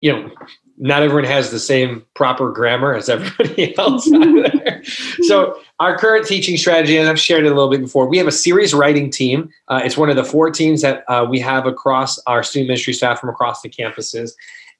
you 0.01 0.11
know, 0.11 0.31
not 0.79 1.03
everyone 1.03 1.25
has 1.25 1.51
the 1.51 1.59
same 1.59 2.03
proper 2.15 2.51
grammar 2.51 2.95
as 2.95 3.07
everybody 3.07 3.77
else 3.77 4.09
there. 4.09 4.81
So 5.21 5.59
our 5.79 5.95
current 5.95 6.25
teaching 6.25 6.57
strategy, 6.57 6.97
and 6.97 7.07
I've 7.07 7.19
shared 7.19 7.45
it 7.45 7.51
a 7.51 7.55
little 7.55 7.69
bit 7.69 7.81
before, 7.81 8.07
we 8.07 8.17
have 8.17 8.25
a 8.25 8.31
series 8.31 8.73
writing 8.73 9.11
team. 9.11 9.51
Uh, 9.67 9.81
it's 9.83 9.95
one 9.95 10.09
of 10.09 10.15
the 10.15 10.23
four 10.23 10.49
teams 10.49 10.81
that 10.81 11.03
uh, 11.07 11.27
we 11.29 11.39
have 11.39 11.67
across 11.67 12.17
our 12.25 12.41
student 12.41 12.69
ministry 12.69 12.93
staff 12.93 13.19
from 13.19 13.29
across 13.29 13.61
the 13.61 13.69
campuses. 13.69 14.31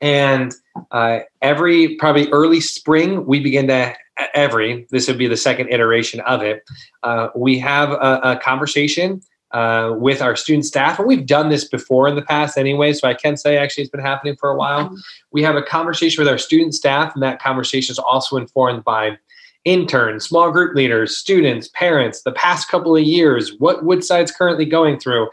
And 0.01 0.55
uh, 0.89 1.19
every 1.43 1.95
probably 1.97 2.27
early 2.31 2.61
spring, 2.61 3.27
we 3.27 3.39
begin 3.39 3.67
to 3.67 3.93
every 4.33 4.87
this 4.89 5.07
would 5.07 5.17
be 5.17 5.27
the 5.27 5.37
second 5.37 5.69
iteration 5.69 6.19
of 6.21 6.41
it. 6.41 6.63
Uh, 7.03 7.29
we 7.35 7.59
have 7.59 7.91
a, 7.91 8.19
a 8.23 8.39
conversation 8.41 9.21
uh, 9.53 9.93
with 9.97 10.21
our 10.21 10.35
student 10.35 10.65
staff. 10.65 10.97
And 10.97 11.07
we've 11.07 11.25
done 11.25 11.49
this 11.49 11.65
before 11.65 12.07
in 12.07 12.15
the 12.15 12.21
past 12.21 12.57
anyway, 12.57 12.93
so 12.93 13.07
I 13.07 13.13
can 13.13 13.37
say 13.37 13.57
actually 13.57 13.83
it's 13.83 13.91
been 13.91 14.01
happening 14.01 14.35
for 14.37 14.49
a 14.49 14.55
while. 14.55 14.95
We 15.31 15.43
have 15.43 15.55
a 15.55 15.61
conversation 15.61 16.21
with 16.21 16.27
our 16.29 16.37
student 16.37 16.73
staff, 16.73 17.13
and 17.13 17.23
that 17.23 17.41
conversation 17.41 17.91
is 17.91 17.99
also 17.99 18.37
informed 18.37 18.83
by 18.83 19.17
interns, 19.65 20.25
small 20.25 20.51
group 20.51 20.75
leaders, 20.75 21.17
students, 21.17 21.69
parents, 21.73 22.23
the 22.23 22.31
past 22.31 22.69
couple 22.69 22.95
of 22.95 23.03
years, 23.03 23.53
what 23.59 23.83
Woodside's 23.83 24.31
currently 24.31 24.65
going 24.65 24.99
through, 24.99 25.29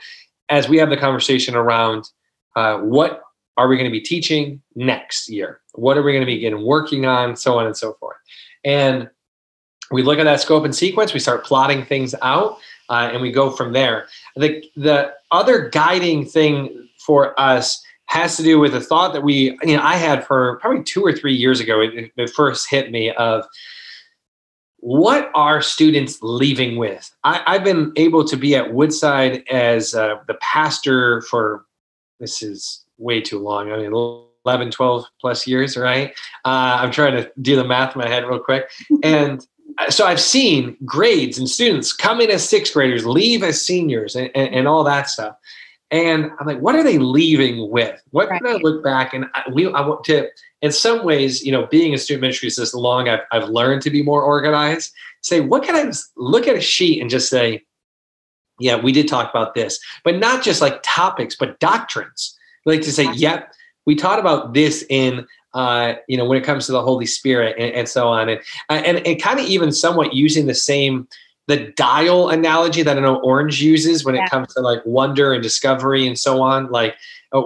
as 0.49 0.69
we 0.69 0.77
have 0.79 0.91
the 0.91 0.97
conversation 0.97 1.55
around 1.55 2.11
uh, 2.57 2.79
what 2.79 3.23
are 3.57 3.69
we 3.69 3.77
going 3.77 3.91
to 3.91 3.93
be 3.93 4.01
teaching 4.01 4.61
next 4.75 5.29
year? 5.29 5.61
What 5.75 5.97
are 5.97 6.03
we 6.03 6.13
going 6.13 6.23
to 6.23 6.27
begin 6.27 6.63
working 6.63 7.07
on? 7.07 7.37
So 7.37 7.59
on 7.59 7.67
and 7.67 7.77
so 7.77 7.95
forth. 7.95 8.17
And 8.65 9.09
we 9.91 10.03
look 10.03 10.19
at 10.19 10.25
that 10.25 10.41
scope 10.41 10.65
and 10.65 10.75
sequence, 10.75 11.15
we 11.15 11.21
start 11.21 11.45
plotting 11.45 11.85
things 11.85 12.15
out 12.21 12.59
uh, 12.89 13.11
and 13.13 13.23
we 13.23 13.31
go 13.31 13.51
from 13.51 13.73
there. 13.73 14.07
The 14.37 14.65
the 14.77 15.13
other 15.31 15.69
guiding 15.69 16.25
thing 16.25 16.89
for 16.99 17.39
us 17.39 17.83
has 18.07 18.37
to 18.39 18.43
do 18.43 18.59
with 18.59 18.75
a 18.75 18.81
thought 18.81 19.13
that 19.13 19.23
we 19.23 19.59
you 19.63 19.77
know 19.77 19.83
I 19.83 19.97
had 19.97 20.27
for 20.27 20.59
probably 20.61 20.83
two 20.83 21.05
or 21.05 21.13
three 21.13 21.35
years 21.35 21.61
ago. 21.61 21.81
It, 21.81 22.13
it 22.17 22.31
first 22.31 22.71
hit 22.71 22.91
me 22.91 23.13
of 23.13 23.47
what 24.81 25.31
are 25.35 25.61
students 25.61 26.19
leaving 26.23 26.77
with? 26.77 27.15
I, 27.25 27.55
have 27.55 27.65
been 27.65 27.93
able 27.97 28.25
to 28.25 28.37
be 28.37 28.55
at 28.55 28.73
Woodside 28.73 29.43
as 29.51 29.95
uh, 29.95 30.17
the 30.29 30.35
pastor 30.35 31.23
for 31.23 31.65
this 32.21 32.43
is 32.43 32.85
way 32.97 33.21
too 33.21 33.39
long. 33.39 33.73
I 33.73 33.77
mean, 33.77 33.93
11, 34.45 34.71
12 34.71 35.05
plus 35.21 35.47
years, 35.47 35.77
right? 35.77 36.11
Uh, 36.45 36.79
I'm 36.81 36.91
trying 36.91 37.17
to 37.17 37.31
do 37.41 37.57
the 37.57 37.65
math 37.65 37.97
in 37.97 38.03
my 38.03 38.09
head 38.09 38.27
real 38.27 38.39
quick. 38.39 38.71
And 39.03 39.45
so 39.89 40.07
I've 40.07 40.21
seen 40.21 40.77
grades 40.85 41.39
and 41.39 41.49
students 41.49 41.93
come 41.93 42.21
in 42.21 42.31
as 42.31 42.49
sixth 42.49 42.75
graders, 42.75 43.07
leave 43.07 43.43
as 43.43 43.63
seniors, 43.63 44.17
and, 44.17 44.31
and, 44.35 44.55
and 44.55 44.69
all 44.69 44.85
that 44.85 45.09
stuff. 45.09 45.37
And 45.91 46.31
I'm 46.39 46.47
like, 46.47 46.61
what 46.61 46.75
are 46.75 46.83
they 46.83 46.99
leaving 46.99 47.71
with? 47.71 48.01
What 48.11 48.29
right. 48.29 48.43
can 48.43 48.53
I 48.53 48.57
look 48.57 48.85
back 48.85 49.15
and 49.15 49.27
I, 49.35 49.45
we 49.53 49.67
I 49.67 49.81
want 49.87 50.05
to? 50.05 50.29
In 50.61 50.73
some 50.73 51.05
ways, 51.05 51.43
you 51.45 51.53
know, 51.53 51.67
being 51.67 51.95
a 51.95 51.99
student 51.99 52.23
ministry 52.23 52.49
this 52.49 52.75
long, 52.75 53.09
I've 53.09 53.21
I've 53.33 53.49
learned 53.49 53.83
to 53.83 53.91
be 53.91 54.03
more 54.03 54.23
organized. 54.23 54.93
Say, 55.23 55.41
what 55.41 55.63
can 55.63 55.75
I 55.75 55.91
look 56.17 56.47
at 56.47 56.57
a 56.57 56.61
sheet 56.61 57.01
and 57.01 57.09
just 57.09 57.31
say, 57.31 57.65
yeah, 58.59 58.77
we 58.77 58.93
did 58.93 59.09
talk 59.09 59.31
about 59.31 59.55
this, 59.55 59.81
but 60.05 60.19
not 60.19 60.43
just 60.43 60.61
like 60.61 60.81
topics, 60.83 61.37
but 61.37 61.59
doctrines. 61.61 62.37
Like 62.67 62.83
to 62.83 62.93
say, 62.93 63.11
yep, 63.15 63.55
we 63.87 63.95
taught 63.95 64.19
about 64.19 64.53
this 64.53 64.85
in 64.91 65.27
uh, 65.55 65.95
you 66.09 66.17
know, 66.17 66.25
when 66.25 66.39
it 66.39 66.45
comes 66.45 66.67
to 66.67 66.73
the 66.73 66.83
Holy 66.83 67.07
Spirit 67.07 67.57
and, 67.59 67.73
and 67.73 67.89
so 67.89 68.09
on. 68.09 68.29
And, 68.29 68.41
and, 68.69 69.07
and 69.07 69.21
kind 69.21 69.41
of 69.41 69.47
even 69.47 69.73
somewhat 69.73 70.15
using 70.15 70.47
the 70.47 70.55
same, 70.55 71.09
the 71.47 71.73
dial 71.77 72.29
analogy 72.29 72.83
that 72.83 72.97
I 72.97 73.01
know 73.01 73.17
Orange 73.21 73.63
uses 73.63 74.05
when 74.05 74.15
yeah. 74.15 74.25
it 74.25 74.31
comes 74.31 74.53
to 74.55 74.61
like 74.61 74.85
wonder 74.85 75.33
and 75.33 75.43
discovery 75.43 76.07
and 76.07 76.19
so 76.19 76.43
on. 76.43 76.71
Like 76.71 76.97
uh, 77.33 77.43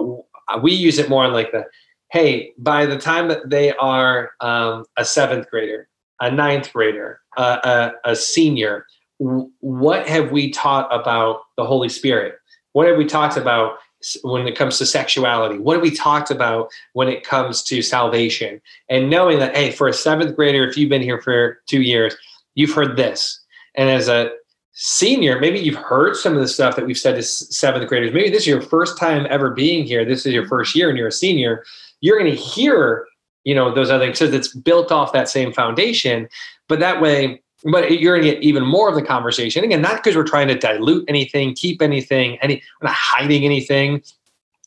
we 0.61 0.73
use 0.73 0.99
it 0.99 1.09
more 1.09 1.27
like 1.27 1.51
the, 1.51 1.65
hey, 2.11 2.51
by 2.57 2.85
the 2.85 2.97
time 2.97 3.27
that 3.29 3.49
they 3.49 3.73
are 3.75 4.31
um, 4.41 4.85
a 4.97 5.05
seventh 5.05 5.49
grader, 5.49 5.87
a 6.19 6.29
ninth 6.29 6.71
grader, 6.73 7.21
uh, 7.37 7.91
a, 8.05 8.11
a 8.11 8.15
senior, 8.15 8.85
what 9.17 10.07
have 10.07 10.31
we 10.31 10.51
taught 10.51 10.93
about 10.93 11.41
the 11.55 11.65
Holy 11.65 11.89
Spirit? 11.89 12.35
What 12.73 12.87
have 12.87 12.97
we 12.97 13.05
talked 13.05 13.37
about 13.37 13.77
when 14.23 14.47
it 14.47 14.57
comes 14.57 14.77
to 14.77 14.85
sexuality? 14.85 15.57
What 15.57 15.73
have 15.73 15.81
we 15.81 15.91
talked 15.91 16.31
about 16.31 16.69
when 16.93 17.07
it 17.07 17.23
comes 17.23 17.63
to 17.63 17.81
salvation? 17.81 18.61
And 18.89 19.09
knowing 19.09 19.39
that, 19.39 19.55
hey, 19.55 19.71
for 19.71 19.87
a 19.87 19.93
seventh 19.93 20.35
grader, 20.35 20.67
if 20.67 20.77
you've 20.77 20.89
been 20.89 21.01
here 21.01 21.21
for 21.21 21.59
two 21.67 21.81
years, 21.81 22.15
you've 22.55 22.73
heard 22.73 22.97
this. 22.97 23.39
And 23.75 23.89
as 23.89 24.07
a 24.07 24.31
senior, 24.73 25.39
maybe 25.39 25.59
you've 25.59 25.75
heard 25.75 26.15
some 26.15 26.33
of 26.33 26.39
the 26.39 26.47
stuff 26.47 26.75
that 26.75 26.85
we've 26.85 26.97
said 26.97 27.15
to 27.15 27.23
seventh 27.23 27.87
graders. 27.87 28.13
Maybe 28.13 28.29
this 28.29 28.41
is 28.41 28.47
your 28.47 28.61
first 28.61 28.97
time 28.97 29.27
ever 29.29 29.51
being 29.51 29.85
here. 29.85 30.03
This 30.03 30.25
is 30.25 30.33
your 30.33 30.47
first 30.47 30.75
year 30.75 30.89
and 30.89 30.97
you're 30.97 31.07
a 31.07 31.11
senior. 31.11 31.63
You're 32.01 32.19
going 32.19 32.31
to 32.31 32.41
hear, 32.41 33.05
you 33.43 33.53
know, 33.53 33.73
those 33.73 33.91
other 33.91 34.05
things. 34.05 34.19
So 34.19 34.25
it's 34.25 34.53
built 34.53 34.91
off 34.91 35.13
that 35.13 35.29
same 35.29 35.53
foundation. 35.53 36.27
But 36.67 36.79
that 36.79 37.01
way, 37.01 37.42
but 37.71 37.99
you're 37.99 38.17
going 38.17 38.27
to 38.27 38.33
get 38.33 38.43
even 38.43 38.65
more 38.65 38.89
of 38.89 38.95
the 38.95 39.01
conversation. 39.01 39.63
Again, 39.63 39.81
not 39.81 40.03
because 40.03 40.15
we're 40.15 40.23
trying 40.23 40.47
to 40.49 40.55
dilute 40.55 41.05
anything, 41.07 41.53
keep 41.53 41.81
anything, 41.81 42.37
any, 42.41 42.61
we're 42.81 42.87
not 42.87 42.95
hiding 42.95 43.45
anything. 43.45 44.03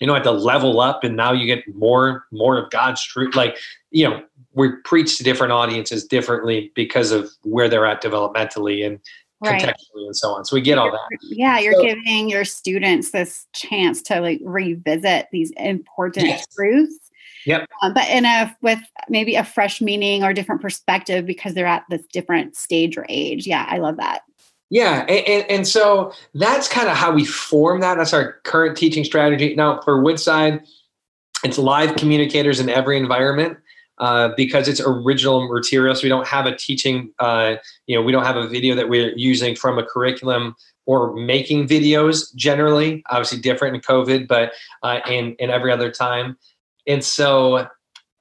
You 0.00 0.06
know, 0.06 0.12
have 0.12 0.24
to 0.24 0.30
level 0.30 0.80
up, 0.80 1.04
and 1.04 1.16
now 1.16 1.32
you 1.32 1.46
get 1.46 1.64
more, 1.74 2.26
more 2.30 2.58
of 2.58 2.70
God's 2.70 3.02
truth. 3.02 3.34
Like, 3.34 3.56
you 3.90 4.06
know, 4.06 4.22
we 4.52 4.72
preach 4.84 5.16
to 5.16 5.24
different 5.24 5.52
audiences 5.52 6.04
differently 6.04 6.70
because 6.74 7.12
of 7.12 7.30
where 7.44 7.66
they're 7.66 7.86
at 7.86 8.02
developmentally 8.02 8.84
and 8.84 9.00
right. 9.40 9.62
contextually 9.62 10.04
and 10.04 10.14
so 10.14 10.34
on. 10.34 10.44
So 10.44 10.54
we 10.54 10.60
get 10.60 10.76
all 10.76 10.90
that. 10.90 11.18
Yeah, 11.22 11.58
you're 11.58 11.72
so, 11.74 11.82
giving 11.82 12.28
your 12.28 12.44
students 12.44 13.12
this 13.12 13.46
chance 13.54 14.02
to 14.02 14.20
like 14.20 14.40
revisit 14.44 15.28
these 15.32 15.50
important 15.56 16.26
yes. 16.26 16.46
truths 16.54 17.05
Yep. 17.46 17.68
Um, 17.82 17.94
but 17.94 18.08
in 18.08 18.24
a 18.24 18.54
with 18.60 18.80
maybe 19.08 19.36
a 19.36 19.44
fresh 19.44 19.80
meaning 19.80 20.24
or 20.24 20.32
different 20.32 20.60
perspective 20.60 21.24
because 21.24 21.54
they're 21.54 21.66
at 21.66 21.84
this 21.88 22.04
different 22.12 22.56
stage 22.56 22.96
or 22.96 23.06
age. 23.08 23.46
Yeah, 23.46 23.66
I 23.68 23.78
love 23.78 23.96
that. 23.96 24.22
Yeah, 24.68 25.06
and, 25.08 25.26
and, 25.28 25.50
and 25.50 25.68
so 25.68 26.12
that's 26.34 26.68
kind 26.68 26.88
of 26.88 26.96
how 26.96 27.12
we 27.12 27.24
form 27.24 27.80
that. 27.80 27.98
That's 27.98 28.12
our 28.12 28.40
current 28.44 28.76
teaching 28.76 29.04
strategy. 29.04 29.54
Now 29.54 29.80
for 29.82 30.02
Woodside, 30.02 30.60
it's 31.44 31.56
live 31.56 31.94
communicators 31.96 32.58
in 32.58 32.68
every 32.68 32.98
environment. 32.98 33.58
Uh, 33.98 34.28
because 34.36 34.68
it's 34.68 34.78
original 34.78 35.50
material. 35.50 35.94
So 35.94 36.02
we 36.02 36.10
don't 36.10 36.26
have 36.26 36.44
a 36.44 36.54
teaching, 36.54 37.14
uh, 37.18 37.54
you 37.86 37.96
know, 37.96 38.02
we 38.02 38.12
don't 38.12 38.26
have 38.26 38.36
a 38.36 38.46
video 38.46 38.74
that 38.74 38.90
we're 38.90 39.16
using 39.16 39.56
from 39.56 39.78
a 39.78 39.82
curriculum 39.82 40.54
or 40.84 41.14
making 41.14 41.66
videos 41.66 42.34
generally. 42.34 43.02
Obviously, 43.08 43.40
different 43.40 43.74
in 43.74 43.80
COVID, 43.80 44.28
but 44.28 44.52
uh, 44.82 45.00
in 45.08 45.34
in 45.38 45.48
every 45.48 45.72
other 45.72 45.90
time. 45.90 46.36
And 46.86 47.04
so 47.04 47.66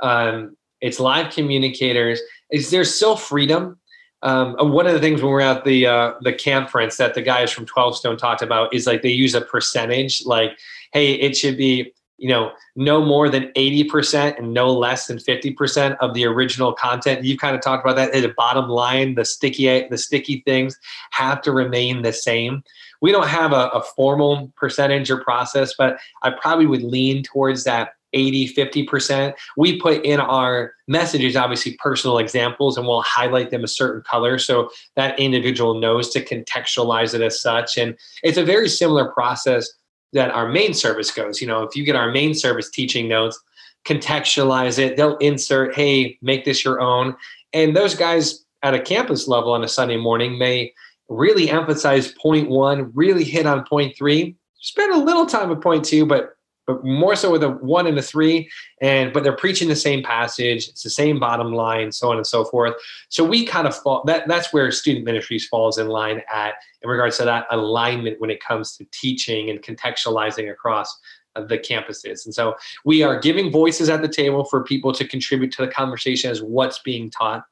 um, 0.02 0.56
it's 0.82 1.00
live 1.00 1.34
communicators. 1.34 2.22
Is 2.52 2.70
there 2.70 2.84
still 2.84 3.16
freedom? 3.16 3.80
Um, 4.22 4.56
one 4.72 4.88
of 4.88 4.94
the 4.94 5.00
things 5.00 5.22
when 5.22 5.32
we're 5.32 5.42
at 5.42 5.66
the 5.66 5.86
uh, 5.86 6.14
the 6.22 6.34
conference 6.34 6.98
that 6.98 7.14
the 7.14 7.22
guys 7.22 7.52
from 7.52 7.66
12 7.66 7.98
Stone 7.98 8.18
talked 8.18 8.42
about 8.42 8.74
is 8.74 8.88
like 8.88 9.02
they 9.02 9.10
use 9.10 9.36
a 9.36 9.42
percentage, 9.42 10.26
like, 10.26 10.58
hey, 10.94 11.14
it 11.14 11.38
should 11.38 11.58
be 11.58 11.94
you 12.18 12.30
know 12.30 12.52
no 12.76 13.04
more 13.04 13.30
than 13.30 13.52
80% 13.58 14.38
and 14.38 14.54
no 14.54 14.72
less 14.72 15.08
than 15.08 15.18
50% 15.18 15.98
of 16.00 16.14
the 16.14 16.26
original 16.26 16.74
content 16.74 17.26
you 17.26 17.38
kind 17.38 17.56
of 17.56 17.62
talked 17.62 17.86
about 17.86 17.96
that 17.98 18.14
at 18.14 18.22
the 18.22 18.34
bottom 18.38 18.70
line 18.70 19.16
the 19.16 19.26
sticky 19.26 19.88
the 19.90 19.98
sticky 19.98 20.42
things 20.46 20.80
have 21.12 21.42
to 21.42 21.52
remain 21.52 22.02
the 22.02 22.14
same 22.14 22.64
we 23.02 23.12
don't 23.12 23.28
have 23.28 23.52
a, 23.52 23.68
a 23.74 23.82
formal 23.82 24.52
percentage 24.56 25.12
or 25.12 25.18
process 25.24 25.74
but 25.78 25.98
i 26.24 26.30
probably 26.30 26.66
would 26.66 26.84
lean 26.84 27.22
towards 27.24 27.64
that 27.64 27.90
80, 28.16 28.56
50%. 28.56 29.34
We 29.58 29.80
put 29.80 30.04
in 30.04 30.20
our 30.20 30.74
messages, 30.88 31.36
obviously, 31.36 31.76
personal 31.78 32.18
examples, 32.18 32.78
and 32.78 32.88
we'll 32.88 33.02
highlight 33.04 33.52
them 33.52 33.64
a 33.64 33.68
certain 33.68 34.02
color 34.02 34.40
so 34.40 34.72
that 34.96 35.20
individual 35.20 35.80
knows 35.80 36.10
to 36.12 36.24
contextualize 36.24 37.14
it 37.14 37.22
as 37.22 37.40
such. 37.40 37.78
And 37.78 37.96
it's 38.24 38.38
a 38.38 38.44
very 38.44 38.70
similar 38.70 39.12
process 39.12 39.70
that 40.14 40.32
our 40.32 40.48
main 40.48 40.74
service 40.74 41.12
goes. 41.12 41.42
You 41.42 41.48
know, 41.48 41.64
if 41.64 41.76
you 41.76 41.84
get 41.84 41.96
our 41.96 42.10
main 42.10 42.34
service 42.34 42.70
teaching 42.70 43.08
notes, 43.08 43.40
contextualize 43.86 44.80
it, 44.80 44.98
they'll 44.98 45.18
insert, 45.18 45.76
hey, 45.76 46.18
make 46.22 46.46
this 46.46 46.66
your 46.66 46.80
own. 46.82 47.16
And 47.54 47.76
those 47.76 47.96
guys 47.96 48.46
at 48.64 48.74
a 48.74 48.80
campus 48.80 49.28
level 49.28 49.52
on 49.52 49.64
a 49.64 49.68
Sunday 49.68 49.98
morning 49.98 50.40
may 50.40 50.74
really 51.08 51.50
emphasize 51.50 52.12
point 52.14 52.50
one, 52.50 52.92
really 52.96 53.24
hit 53.24 53.46
on 53.46 53.64
point 53.66 53.96
three, 53.96 54.36
spend 54.60 54.92
a 54.92 54.98
little 54.98 55.26
time 55.26 55.52
at 55.52 55.62
point 55.62 55.86
two, 55.86 56.06
but 56.06 56.36
but 56.68 56.84
more 56.84 57.16
so 57.16 57.32
with 57.32 57.44
a 57.44 57.50
one 57.50 57.88
and 57.88 57.98
a 57.98 58.02
three. 58.02 58.50
And 58.82 59.14
but 59.14 59.24
they're 59.24 59.36
preaching 59.36 59.70
the 59.70 59.76
same 59.76 60.04
passage, 60.04 60.68
it's 60.70 60.84
the 60.84 60.90
same 60.90 61.20
bottom 61.20 61.54
line, 61.54 61.92
so 61.92 62.12
on 62.12 62.18
and 62.18 62.28
so 62.28 62.46
forth. 62.46 62.74
So 63.10 63.24
we 63.24 63.46
kind 63.46 63.68
of 63.68 63.76
fall 63.76 64.04
that 64.06 64.28
that's 64.28 64.54
where 64.54 64.72
student 64.72 65.06
ministries 65.06 65.48
falls 65.48 65.78
in 65.78 65.88
line 65.88 66.22
at 66.34 66.56
in 66.82 66.90
regards 66.90 67.18
to 67.18 67.26
that 67.26 67.48
alignment 67.52 68.20
when 68.20 68.30
it 68.30 68.44
comes 68.44 68.76
to 68.78 68.86
teaching 68.92 69.50
and 69.50 69.62
contextualizing 69.62 70.52
across 70.52 70.98
uh, 71.36 71.44
the 71.44 71.58
campuses. 71.58 72.26
And 72.26 72.34
so 72.34 72.56
we 72.84 73.04
are 73.04 73.20
giving 73.20 73.52
voices 73.52 73.90
at 73.90 74.02
the 74.02 74.08
table 74.08 74.46
for 74.46 74.64
people 74.64 74.94
to 74.94 75.08
contribute 75.08 75.52
to 75.54 75.66
the 75.66 75.72
conversation 75.72 76.32
as 76.32 76.42
what's 76.42 76.80
being 76.80 77.10
taught. 77.10 77.44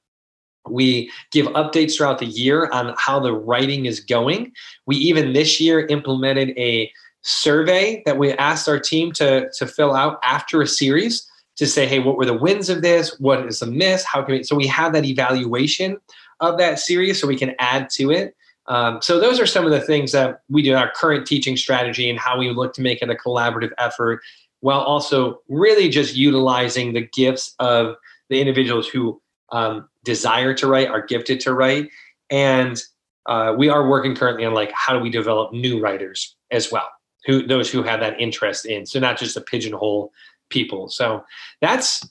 We 0.70 1.12
give 1.32 1.48
updates 1.48 1.98
throughout 1.98 2.20
the 2.20 2.26
year 2.26 2.70
on 2.72 2.96
how 2.98 3.20
the 3.20 3.34
writing 3.34 3.86
is 3.86 4.00
going. 4.00 4.54
We 4.86 4.96
even 4.96 5.34
this 5.34 5.60
year 5.60 5.86
implemented 5.88 6.58
a 6.58 6.90
survey 7.24 8.04
that 8.06 8.18
we 8.18 8.34
asked 8.34 8.68
our 8.68 8.80
team 8.80 9.12
to, 9.14 9.50
to 9.58 9.66
fill 9.66 9.96
out 9.96 10.20
after 10.24 10.62
a 10.62 10.68
series 10.68 11.28
to 11.56 11.66
say, 11.66 11.88
hey, 11.88 12.00
what 12.00 12.18
were 12.18 12.26
the 12.26 12.34
wins 12.34 12.70
of 12.70 12.82
this? 12.82 13.18
What 13.20 13.46
is 13.46 13.60
the 13.60 13.68
miss? 13.68 14.04
How 14.04 14.22
can 14.24 14.36
we? 14.36 14.44
So 14.44 14.56
we 14.56 14.68
have 14.68 14.94
that 14.94 15.06
evaluation 15.06 15.98
of 16.40 16.58
that 16.58 16.80
series 16.80 17.20
so 17.20 17.28
we 17.28 17.38
can 17.38 17.56
add 17.60 17.90
to 17.92 18.12
it. 18.12 18.36
Um, 18.68 19.02
so 19.02 19.20
those 19.20 19.40
are 19.40 19.46
some 19.46 19.66
of 19.66 19.72
the 19.72 19.82
things 19.82 20.12
that 20.14 20.42
we 20.50 20.62
do 20.62 20.72
in 20.72 20.78
our 20.78 20.92
current 20.92 21.28
teaching 21.28 21.58
strategy 21.58 22.10
and 22.10 22.20
how 22.20 22.38
we 22.38 22.50
look 22.50 22.74
to 22.76 22.82
make 22.82 23.02
it 23.02 23.10
a 23.10 23.16
collaborative 23.16 23.72
effort 23.78 24.22
while 24.62 24.80
also 24.80 25.42
really 25.50 25.90
just 25.90 26.16
utilizing 26.16 26.94
the 26.94 27.02
gifts 27.14 27.54
of 27.60 27.96
the 28.30 28.40
individuals 28.40 28.88
who 28.88 29.22
um, 29.52 29.88
desire 30.06 30.54
to 30.54 30.68
write, 30.68 30.88
are 30.88 31.06
gifted 31.06 31.42
to 31.42 31.54
write. 31.54 31.90
And 32.30 32.82
uh, 33.26 33.54
we 33.58 33.68
are 33.68 33.88
working 33.88 34.16
currently 34.16 34.46
on 34.46 34.54
like 34.54 34.72
how 34.74 34.94
do 34.94 35.00
we 35.00 35.10
develop 35.10 35.52
new 35.54 35.80
writers 35.82 36.36
as 36.50 36.72
well 36.72 36.90
who 37.26 37.46
those 37.46 37.72
who 37.72 37.84
have 37.84 38.00
that 38.00 38.20
interest 38.20 38.66
in. 38.66 38.86
So 38.86 39.00
not 39.00 39.18
just 39.18 39.38
a 39.38 39.42
pigeonhole 39.42 40.12
people. 40.50 40.90
So 40.90 41.24
that's 41.62 42.04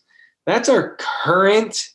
that's 0.47 0.69
our 0.69 0.97
current 0.99 1.89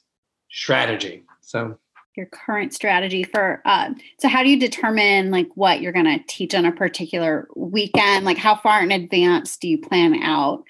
strategy. 0.50 1.24
So 1.42 1.78
your 2.18 2.26
current 2.26 2.74
strategy 2.74 3.24
for 3.24 3.62
uh, 3.64 3.92
so 4.20 4.28
how 4.28 4.44
do 4.44 4.50
you 4.50 4.60
determine 4.60 5.30
like 5.32 5.48
what 5.54 5.82
you're 5.82 5.94
going 5.94 6.06
to 6.06 6.20
teach 6.28 6.56
on 6.56 6.66
a 6.66 6.72
particular 6.72 7.48
weekend 7.56 8.26
like 8.26 8.38
how 8.38 8.56
far 8.56 8.82
in 8.82 8.92
advance 8.92 9.56
do 9.58 9.70
you 9.70 9.78
plan 9.78 10.22
out 10.24 10.64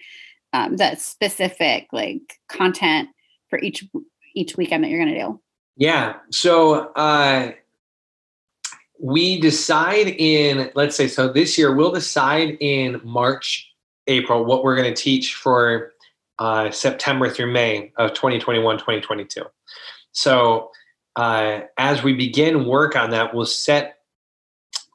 um, 0.51 0.75
that 0.75 0.99
specific 0.99 1.87
like 1.93 2.37
content 2.49 3.07
for 3.49 3.57
each 3.59 3.85
each 4.35 4.57
weekend 4.57 4.83
that 4.83 4.89
you're 4.89 5.01
going 5.01 5.13
to 5.13 5.19
do 5.19 5.39
yeah 5.77 6.15
so 6.29 6.91
uh 6.95 7.51
we 8.99 9.39
decide 9.39 10.07
in 10.07 10.71
let's 10.75 10.95
say 10.95 11.07
so 11.07 11.27
this 11.27 11.57
year 11.57 11.73
we'll 11.73 11.91
decide 11.91 12.57
in 12.59 12.99
march 13.03 13.71
april 14.07 14.45
what 14.45 14.63
we're 14.63 14.75
going 14.75 14.93
to 14.93 15.01
teach 15.01 15.35
for 15.35 15.91
uh, 16.39 16.69
september 16.71 17.29
through 17.29 17.51
may 17.51 17.91
of 17.97 18.13
2021 18.13 18.77
2022 18.77 19.43
so 20.11 20.71
uh, 21.15 21.61
as 21.77 22.03
we 22.03 22.13
begin 22.13 22.65
work 22.65 22.95
on 22.95 23.11
that 23.11 23.33
we'll 23.33 23.45
set 23.45 23.99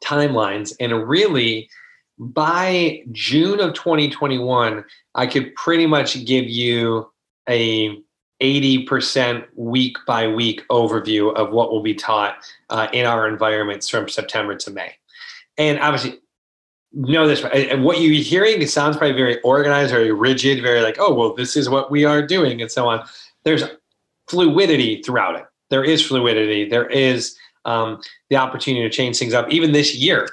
timelines 0.05 0.75
and 0.81 1.09
really 1.09 1.69
by 2.19 3.03
june 3.13 3.61
of 3.61 3.75
2021 3.75 4.85
i 5.15 5.27
could 5.27 5.55
pretty 5.55 5.87
much 5.87 6.25
give 6.25 6.45
you 6.45 7.09
a 7.49 7.97
80% 8.43 9.47
week 9.55 9.97
by 10.07 10.27
week 10.27 10.67
overview 10.69 11.35
of 11.35 11.53
what 11.53 11.71
will 11.71 11.83
be 11.83 11.95
taught 11.95 12.37
uh, 12.71 12.89
in 12.93 13.07
our 13.07 13.29
environments 13.29 13.89
from 13.89 14.09
September 14.09 14.57
to 14.57 14.71
May. 14.71 14.95
And 15.57 15.79
obviously, 15.79 16.19
know 16.93 17.27
this, 17.27 17.45
and 17.45 17.85
what 17.85 18.01
you're 18.01 18.23
hearing, 18.23 18.61
it 18.61 18.71
sounds 18.71 18.97
probably 18.97 19.17
very 19.17 19.41
organized, 19.43 19.93
very 19.93 20.13
rigid, 20.13 20.61
very 20.63 20.83
like, 20.83 20.97
oh, 20.99 21.15
well, 21.15 21.35
this 21.35 21.57
is 21.57 21.71
what 21.71 21.91
we 21.91 22.05
are 22.05 22.27
doing, 22.27 22.61
and 22.61 22.71
so 22.71 22.89
on. 22.89 23.07
There's 23.45 23.63
fluidity 24.29 25.03
throughout 25.03 25.37
it. 25.37 25.45
There 25.71 25.85
is 25.85 26.05
fluidity. 26.05 26.69
There 26.69 26.87
is 26.87 27.37
um, 27.65 28.01
the 28.29 28.37
opportunity 28.37 28.87
to 28.89 28.95
change 28.95 29.19
things 29.19 29.35
up. 29.35 29.51
Even 29.51 29.73
this 29.73 29.95
year, 29.95 30.29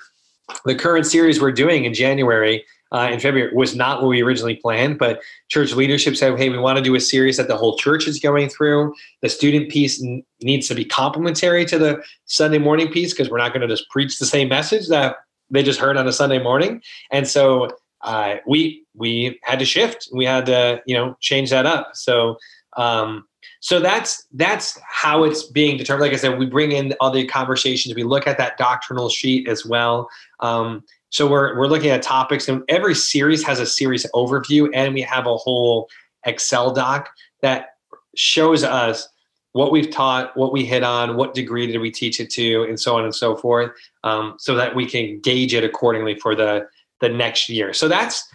the 0.66 0.76
current 0.76 1.06
series 1.06 1.40
we're 1.40 1.52
doing 1.52 1.86
in 1.86 1.94
January 1.94 2.66
uh, 2.92 3.10
in 3.12 3.20
February 3.20 3.54
was 3.54 3.76
not 3.76 4.02
what 4.02 4.10
we 4.10 4.22
originally 4.22 4.56
planned, 4.56 4.98
but 4.98 5.22
church 5.50 5.74
leadership 5.74 6.16
said, 6.16 6.38
hey, 6.38 6.50
we 6.50 6.58
want 6.58 6.78
to 6.78 6.84
do 6.84 6.96
a 6.96 7.00
series 7.00 7.38
that 7.38 7.48
the 7.48 7.58
whole 7.58 7.78
church 7.78 8.08
is 8.08 8.20
going 8.20 8.50
through. 8.50 8.94
The 9.22 9.30
student 9.30 9.70
piece 9.70 10.02
n- 10.04 10.24
needs 10.42 10.68
to 10.70 10.76
be 10.76 10.86
complementary 10.86 11.66
to 11.66 11.78
the 11.78 12.04
Sunday 12.26 12.58
morning 12.58 12.92
piece 12.92 13.14
because 13.14 13.30
we're 13.30 13.38
not 13.38 13.54
going 13.54 13.62
to 13.62 13.68
just 13.68 13.90
preach 13.90 14.18
the 14.18 14.26
same 14.26 14.50
message 14.50 14.88
that 14.88 15.18
they 15.50 15.64
just 15.64 15.80
heard 15.80 15.98
on 15.98 16.08
a 16.08 16.14
Sunday 16.14 16.42
morning. 16.42 16.82
And 17.12 17.28
so 17.28 17.70
uh, 18.02 18.36
we 18.48 18.86
we 18.96 19.40
had 19.44 19.60
to 19.60 19.66
shift. 19.66 20.08
We 20.14 20.26
had 20.26 20.46
to 20.48 20.82
you 20.86 20.96
know 20.96 21.16
change 21.20 21.50
that 21.50 21.66
up. 21.66 21.92
So 21.94 22.38
um, 22.78 23.26
so 23.62 23.80
that's 23.80 24.26
that's 24.34 24.80
how 24.88 25.24
it's 25.24 25.44
being 25.44 25.78
determined. 25.78 26.04
Like 26.04 26.14
I 26.14 26.22
said, 26.22 26.40
we 26.40 26.46
bring 26.46 26.72
in 26.72 26.94
all 27.00 27.12
the 27.12 27.26
conversations. 27.26 27.96
We 27.96 28.04
look 28.04 28.28
at 28.28 28.38
that 28.38 28.58
doctrinal 28.58 29.10
sheet 29.10 29.48
as 29.48 29.66
well. 29.66 30.10
Um, 30.40 30.84
so 31.10 31.28
we're 31.28 31.58
we're 31.58 31.68
looking 31.68 31.90
at 31.90 32.02
topics, 32.02 32.48
and 32.48 32.64
every 32.70 32.96
series 32.96 33.44
has 33.44 33.60
a 33.60 33.66
series 33.66 34.06
overview, 34.14 34.70
and 34.74 34.94
we 34.94 35.02
have 35.02 35.26
a 35.26 35.38
whole 35.38 35.90
Excel 36.26 36.72
doc 36.72 37.10
that 37.42 37.76
shows 38.16 38.64
us 38.64 39.08
what 39.54 39.72
we've 39.72 39.90
taught, 39.90 40.36
what 40.38 40.54
we 40.54 40.66
hit 40.66 40.84
on, 40.84 41.16
what 41.16 41.34
degree 41.34 41.66
did 41.66 41.80
we 41.80 41.90
teach 41.90 42.20
it 42.20 42.30
to, 42.30 42.64
and 42.64 42.80
so 42.80 42.96
on 42.96 43.04
and 43.04 43.16
so 43.16 43.36
forth, 43.36 43.72
um, 44.04 44.36
so 44.38 44.54
that 44.56 44.76
we 44.76 44.86
can 44.86 45.20
gauge 45.22 45.54
it 45.54 45.64
accordingly 45.64 46.16
for 46.16 46.36
the 46.36 46.68
the 47.02 47.10
next 47.10 47.50
year. 47.50 47.74
So 47.74 47.88
that's 47.88 48.28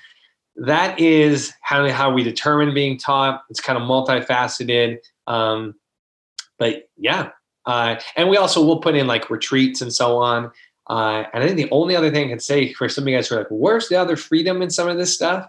that 0.57 0.99
is 0.99 1.53
how 1.63 1.89
how 1.91 2.13
we 2.13 2.23
determine 2.25 2.75
being 2.75 2.99
taught. 2.99 3.43
It's 3.51 3.61
kind 3.61 3.79
of 3.79 3.89
multifaceted, 3.89 4.99
um, 5.27 5.75
but 6.59 6.89
yeah, 6.97 7.31
Uh, 7.67 7.97
and 8.17 8.29
we 8.29 8.37
also 8.37 8.63
will 8.65 8.81
put 8.81 8.95
in 8.95 9.07
like 9.07 9.31
retreats 9.31 9.81
and 9.81 9.93
so 9.93 10.19
on. 10.19 10.51
Uh, 10.88 11.25
and 11.33 11.42
I 11.42 11.47
think 11.47 11.57
the 11.57 11.70
only 11.70 11.97
other 11.97 12.11
thing 12.11 12.27
I 12.27 12.31
can 12.31 12.40
say 12.40 12.73
for 12.73 12.88
some 12.88 13.05
of 13.05 13.09
you 13.09 13.16
guys 13.16 13.29
who 13.29 13.37
are 13.37 13.38
like, 13.38 13.49
where's 13.51 13.88
the 13.88 13.97
other 13.97 14.16
freedom 14.16 14.62
in 14.62 14.70
some 14.70 14.88
of 14.88 14.97
this 14.97 15.14
stuff? 15.14 15.49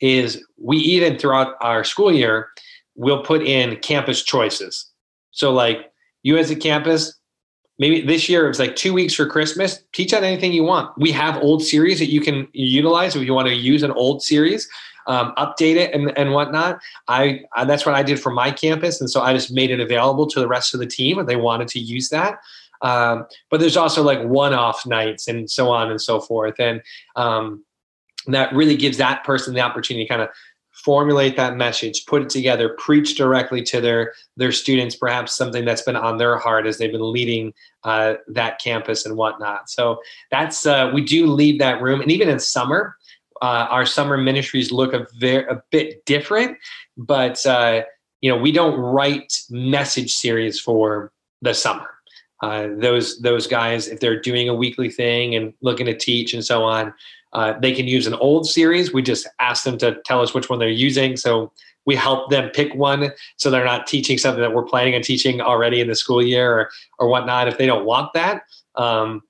Is 0.00 0.44
we 0.58 0.76
even 0.78 1.18
throughout 1.18 1.54
our 1.60 1.84
school 1.84 2.12
year, 2.12 2.48
we'll 2.94 3.22
put 3.22 3.42
in 3.42 3.76
campus 3.76 4.22
choices. 4.22 4.86
So, 5.30 5.52
like 5.52 5.92
you 6.22 6.36
as 6.36 6.50
a 6.50 6.56
campus, 6.56 7.18
maybe 7.78 8.00
this 8.02 8.28
year 8.28 8.48
it's 8.48 8.58
like 8.58 8.76
two 8.76 8.92
weeks 8.92 9.14
for 9.14 9.26
Christmas, 9.26 9.82
teach 9.92 10.12
out 10.12 10.22
anything 10.22 10.52
you 10.52 10.64
want. 10.64 10.96
We 10.98 11.10
have 11.12 11.42
old 11.42 11.62
series 11.62 11.98
that 11.98 12.10
you 12.10 12.20
can 12.20 12.48
utilize 12.52 13.16
if 13.16 13.22
you 13.22 13.34
want 13.34 13.48
to 13.48 13.54
use 13.54 13.82
an 13.82 13.92
old 13.92 14.22
series. 14.22 14.68
Um, 15.06 15.34
update 15.36 15.76
it 15.76 15.92
and, 15.92 16.16
and 16.16 16.32
whatnot. 16.32 16.78
I, 17.08 17.42
I 17.54 17.66
that's 17.66 17.84
what 17.84 17.94
I 17.94 18.02
did 18.02 18.18
for 18.18 18.30
my 18.30 18.50
campus, 18.50 19.02
and 19.02 19.10
so 19.10 19.20
I 19.20 19.34
just 19.34 19.52
made 19.52 19.70
it 19.70 19.78
available 19.78 20.26
to 20.28 20.40
the 20.40 20.48
rest 20.48 20.72
of 20.72 20.80
the 20.80 20.86
team, 20.86 21.18
and 21.18 21.28
they 21.28 21.36
wanted 21.36 21.68
to 21.68 21.78
use 21.78 22.08
that. 22.08 22.38
Um, 22.84 23.26
but 23.50 23.60
there's 23.60 23.76
also 23.76 24.02
like 24.02 24.22
one-off 24.22 24.86
nights 24.86 25.26
and 25.26 25.50
so 25.50 25.70
on 25.70 25.90
and 25.90 26.00
so 26.00 26.20
forth, 26.20 26.60
and 26.60 26.82
um, 27.16 27.64
that 28.26 28.52
really 28.54 28.76
gives 28.76 28.98
that 28.98 29.24
person 29.24 29.54
the 29.54 29.60
opportunity 29.60 30.04
to 30.04 30.08
kind 30.08 30.22
of 30.22 30.28
formulate 30.84 31.36
that 31.36 31.56
message, 31.56 32.04
put 32.04 32.20
it 32.20 32.28
together, 32.28 32.76
preach 32.78 33.16
directly 33.16 33.62
to 33.62 33.80
their 33.80 34.12
their 34.36 34.52
students, 34.52 34.94
perhaps 34.94 35.34
something 35.34 35.64
that's 35.64 35.82
been 35.82 35.96
on 35.96 36.18
their 36.18 36.36
heart 36.36 36.66
as 36.66 36.76
they've 36.76 36.92
been 36.92 37.12
leading 37.12 37.54
uh, 37.84 38.14
that 38.28 38.60
campus 38.60 39.06
and 39.06 39.16
whatnot. 39.16 39.70
So 39.70 40.00
that's 40.30 40.66
uh, 40.66 40.90
we 40.92 41.02
do 41.02 41.26
leave 41.26 41.58
that 41.60 41.80
room, 41.80 42.02
and 42.02 42.10
even 42.10 42.28
in 42.28 42.38
summer, 42.38 42.96
uh, 43.40 43.66
our 43.70 43.86
summer 43.86 44.18
ministries 44.18 44.70
look 44.70 44.92
a 44.92 45.06
very 45.16 45.46
a 45.48 45.62
bit 45.70 46.04
different, 46.04 46.58
but 46.98 47.44
uh, 47.46 47.82
you 48.20 48.30
know 48.30 48.36
we 48.36 48.52
don't 48.52 48.78
write 48.78 49.40
message 49.48 50.14
series 50.14 50.60
for 50.60 51.12
the 51.40 51.54
summer 51.54 51.93
uh, 52.44 52.68
those 52.76 53.18
those 53.20 53.46
guys, 53.46 53.88
if 53.88 54.00
they're 54.00 54.20
doing 54.20 54.48
a 54.50 54.54
weekly 54.54 54.90
thing 54.90 55.34
and 55.34 55.54
looking 55.62 55.86
to 55.86 55.96
teach 55.96 56.34
and 56.34 56.44
so 56.44 56.62
on, 56.62 56.92
uh, 57.32 57.54
they 57.58 57.72
can 57.72 57.86
use 57.86 58.06
an 58.06 58.14
old 58.14 58.46
series. 58.46 58.92
We 58.92 59.02
just 59.02 59.26
ask 59.40 59.64
them 59.64 59.78
to 59.78 59.96
tell 60.04 60.20
us 60.20 60.34
which 60.34 60.50
one 60.50 60.58
they're 60.58 60.68
using. 60.88 61.16
So 61.16 61.52
we 61.86 61.94
help 61.96 62.30
them 62.30 62.50
pick 62.50 62.74
one 62.74 63.12
so 63.36 63.50
they're 63.50 63.64
not 63.64 63.86
teaching 63.86 64.18
something 64.18 64.42
that 64.42 64.54
we're 64.54 64.70
planning 64.72 64.94
on 64.94 65.00
teaching 65.02 65.40
already 65.40 65.80
in 65.80 65.88
the 65.88 65.94
school 65.94 66.22
year 66.22 66.52
or, 66.52 66.70
or 66.98 67.08
whatnot 67.08 67.48
if 67.48 67.56
they 67.56 67.66
don't 67.66 67.86
want 67.86 68.12
that. 68.12 68.42
Um, 68.74 69.22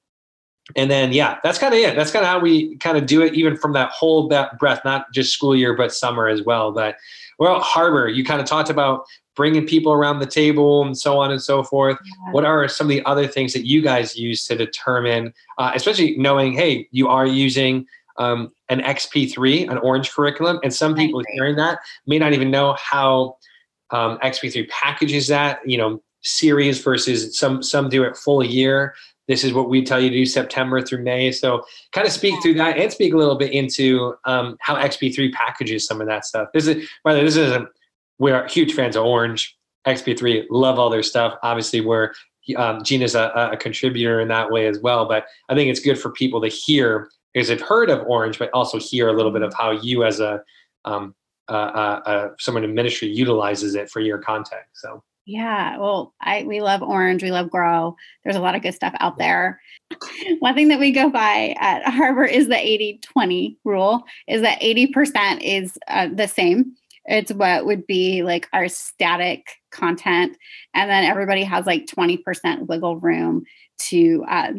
and 0.76 0.90
then, 0.90 1.12
yeah, 1.12 1.38
that's 1.44 1.58
kind 1.58 1.74
of 1.74 1.80
it. 1.80 1.94
That's 1.94 2.10
kind 2.10 2.24
of 2.24 2.30
how 2.30 2.40
we 2.40 2.76
kind 2.78 2.96
of 2.96 3.06
do 3.06 3.22
it, 3.22 3.34
even 3.34 3.56
from 3.56 3.74
that 3.74 3.90
whole 3.90 4.28
breath, 4.28 4.82
not 4.84 5.12
just 5.12 5.32
school 5.32 5.54
year, 5.54 5.76
but 5.76 5.92
summer 5.92 6.26
as 6.26 6.42
well. 6.42 6.72
But 6.72 6.96
well, 7.38 7.60
Harbor, 7.60 8.08
you 8.08 8.24
kind 8.24 8.40
of 8.40 8.46
talked 8.46 8.70
about 8.70 9.04
bringing 9.36 9.66
people 9.66 9.92
around 9.92 10.20
the 10.20 10.26
table 10.26 10.84
and 10.84 10.96
so 10.96 11.18
on 11.18 11.30
and 11.30 11.42
so 11.42 11.62
forth. 11.62 11.98
Yeah. 12.04 12.32
What 12.32 12.44
are 12.44 12.68
some 12.68 12.86
of 12.86 12.90
the 12.90 13.04
other 13.04 13.26
things 13.26 13.52
that 13.52 13.66
you 13.66 13.82
guys 13.82 14.16
use 14.16 14.46
to 14.46 14.56
determine, 14.56 15.32
uh, 15.58 15.72
especially 15.74 16.16
knowing, 16.16 16.52
hey, 16.52 16.88
you 16.92 17.08
are 17.08 17.26
using 17.26 17.86
um, 18.18 18.52
an 18.68 18.80
XP3, 18.80 19.70
an 19.70 19.78
orange 19.78 20.12
curriculum, 20.12 20.60
and 20.62 20.72
some 20.72 20.94
people 20.94 21.22
hearing 21.32 21.56
that 21.56 21.80
may 22.06 22.18
not 22.18 22.32
even 22.32 22.50
know 22.50 22.74
how 22.74 23.36
um, 23.90 24.18
XP3 24.18 24.68
packages 24.68 25.26
that, 25.28 25.58
you 25.66 25.76
know, 25.76 26.00
series 26.24 26.80
versus 26.80 27.38
some 27.38 27.62
some 27.62 27.88
do 27.88 28.02
it 28.02 28.16
full 28.16 28.42
year. 28.42 28.94
This 29.26 29.44
is 29.44 29.52
what 29.52 29.68
we 29.68 29.82
tell 29.82 30.00
you 30.00 30.10
to 30.10 30.16
do 30.16 30.26
September 30.26 30.82
through 30.82 31.02
May. 31.02 31.32
So 31.32 31.64
kind 31.92 32.06
of 32.06 32.12
speak 32.12 32.42
through 32.42 32.54
that 32.54 32.76
and 32.76 32.92
speak 32.92 33.14
a 33.14 33.16
little 33.16 33.36
bit 33.36 33.52
into 33.52 34.14
um, 34.24 34.56
how 34.60 34.76
XP3 34.76 35.32
packages 35.32 35.86
some 35.86 36.00
of 36.00 36.06
that 36.08 36.26
stuff. 36.26 36.48
This 36.52 36.66
is, 36.66 36.88
by 37.02 37.14
the 37.14 37.20
way, 37.20 37.24
this 37.24 37.36
isn't 37.36 37.68
we're 38.18 38.46
huge 38.48 38.74
fans 38.74 38.96
of 38.96 39.04
Orange, 39.04 39.56
XP3, 39.86 40.46
love 40.50 40.78
all 40.78 40.90
their 40.90 41.02
stuff. 41.02 41.34
Obviously, 41.42 41.80
we're 41.80 42.12
um, 42.56 42.84
Gina's 42.84 43.14
a, 43.14 43.50
a 43.52 43.56
contributor 43.56 44.20
in 44.20 44.28
that 44.28 44.50
way 44.50 44.66
as 44.66 44.78
well. 44.78 45.06
But 45.06 45.26
I 45.48 45.54
think 45.54 45.70
it's 45.70 45.80
good 45.80 45.98
for 45.98 46.10
people 46.10 46.40
to 46.42 46.48
hear 46.48 47.08
because 47.32 47.48
they've 47.48 47.60
heard 47.60 47.90
of 47.90 48.06
Orange, 48.06 48.38
but 48.38 48.50
also 48.52 48.78
hear 48.78 49.08
a 49.08 49.12
little 49.12 49.32
bit 49.32 49.42
of 49.42 49.52
how 49.54 49.70
you, 49.70 50.04
as 50.04 50.20
a 50.20 50.42
um, 50.84 51.14
uh, 51.48 51.52
uh, 51.52 52.02
uh, 52.06 52.28
someone 52.38 52.64
in 52.64 52.74
ministry, 52.74 53.08
utilizes 53.08 53.74
it 53.74 53.90
for 53.90 54.00
your 54.00 54.18
content. 54.18 54.62
So. 54.74 55.02
Yeah, 55.26 55.78
well, 55.78 56.14
I 56.20 56.44
we 56.44 56.60
love 56.60 56.82
Orange, 56.82 57.22
we 57.22 57.30
love 57.30 57.50
Grow. 57.50 57.96
There's 58.22 58.36
a 58.36 58.40
lot 58.40 58.54
of 58.54 58.62
good 58.62 58.74
stuff 58.74 58.94
out 59.00 59.16
there. 59.16 59.60
One 60.40 60.54
thing 60.54 60.68
that 60.68 60.80
we 60.80 60.92
go 60.92 61.08
by 61.08 61.54
at 61.58 61.84
Harbor 61.92 62.24
is 62.24 62.48
the 62.48 62.54
80-20 62.54 63.56
rule 63.64 64.04
is 64.28 64.42
that 64.42 64.60
80% 64.60 65.40
is 65.42 65.78
uh, 65.88 66.08
the 66.12 66.26
same 66.26 66.74
it's 67.06 67.32
what 67.32 67.66
would 67.66 67.86
be 67.86 68.22
like 68.22 68.48
our 68.52 68.68
static 68.68 69.56
content 69.70 70.36
and 70.72 70.90
then 70.90 71.04
everybody 71.04 71.44
has 71.44 71.66
like 71.66 71.86
20% 71.86 72.66
wiggle 72.66 72.96
room 72.98 73.44
to 73.78 74.24
uh, 74.28 74.52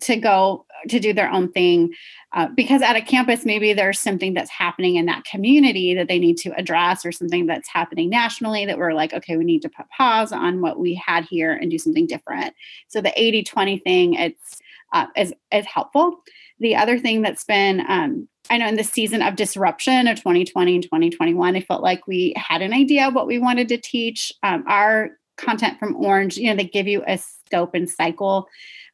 to 0.00 0.16
go 0.16 0.64
to 0.88 1.00
do 1.00 1.12
their 1.12 1.30
own 1.30 1.50
thing 1.50 1.92
uh, 2.32 2.48
because 2.54 2.82
at 2.82 2.96
a 2.96 3.02
campus 3.02 3.44
maybe 3.44 3.72
there's 3.72 3.98
something 3.98 4.34
that's 4.34 4.50
happening 4.50 4.96
in 4.96 5.06
that 5.06 5.24
community 5.24 5.94
that 5.94 6.08
they 6.08 6.18
need 6.18 6.36
to 6.36 6.50
address 6.56 7.04
or 7.04 7.12
something 7.12 7.46
that's 7.46 7.68
happening 7.68 8.08
nationally 8.08 8.64
that 8.66 8.78
we're 8.78 8.92
like 8.92 9.12
okay 9.12 9.36
we 9.36 9.44
need 9.44 9.62
to 9.62 9.68
put 9.68 9.88
pause 9.90 10.32
on 10.32 10.60
what 10.60 10.78
we 10.78 10.94
had 10.94 11.24
here 11.24 11.52
and 11.52 11.70
do 11.70 11.78
something 11.78 12.06
different 12.06 12.54
so 12.88 13.00
the 13.00 13.12
80 13.20 13.44
20 13.44 13.78
thing 13.78 14.14
it's 14.14 14.60
uh, 14.92 15.06
is, 15.16 15.32
is 15.52 15.66
helpful 15.66 16.22
the 16.60 16.76
other 16.76 16.98
thing 16.98 17.22
that's 17.22 17.44
been 17.44 17.80
um, 17.88 18.28
I 18.50 18.58
know 18.58 18.68
in 18.68 18.76
the 18.76 18.84
season 18.84 19.22
of 19.22 19.36
disruption 19.36 20.08
of 20.08 20.16
2020 20.18 20.74
and 20.74 20.82
2021, 20.82 21.56
I 21.56 21.60
felt 21.60 21.82
like 21.82 22.06
we 22.06 22.32
had 22.36 22.62
an 22.62 22.72
idea 22.72 23.10
what 23.10 23.26
we 23.26 23.38
wanted 23.38 23.68
to 23.68 23.76
teach. 23.76 24.32
Um, 24.42 24.64
our 24.66 25.10
content 25.36 25.78
from 25.78 25.96
Orange, 25.96 26.36
you 26.36 26.48
know, 26.48 26.56
they 26.56 26.64
give 26.64 26.88
you 26.88 27.02
a 27.06 27.18
scope 27.18 27.74
and 27.74 27.88
cycle 27.88 28.48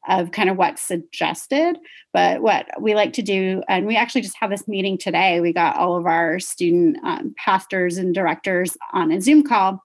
of 0.09 0.33
kind 0.33 0.51
of 0.51 0.57
what's 0.57 0.83
suggested. 0.83 1.79
But 2.13 2.43
what 2.43 2.69
we 2.81 2.95
like 2.95 3.13
to 3.15 3.23
do, 3.23 3.63
and 3.69 3.87
we 3.87 3.97
actually 3.97 4.21
just 4.21 4.37
have 4.39 4.51
this 4.51 4.69
meeting 4.69 4.99
today, 4.99 5.41
we 5.41 5.53
got 5.53 5.77
all 5.77 5.97
of 5.97 6.07
our 6.07 6.39
student 6.39 6.99
um, 7.05 7.35
pastors 7.37 7.97
and 7.97 8.15
directors 8.15 8.77
on 8.93 9.11
a 9.11 9.21
Zoom 9.21 9.43
call. 9.43 9.83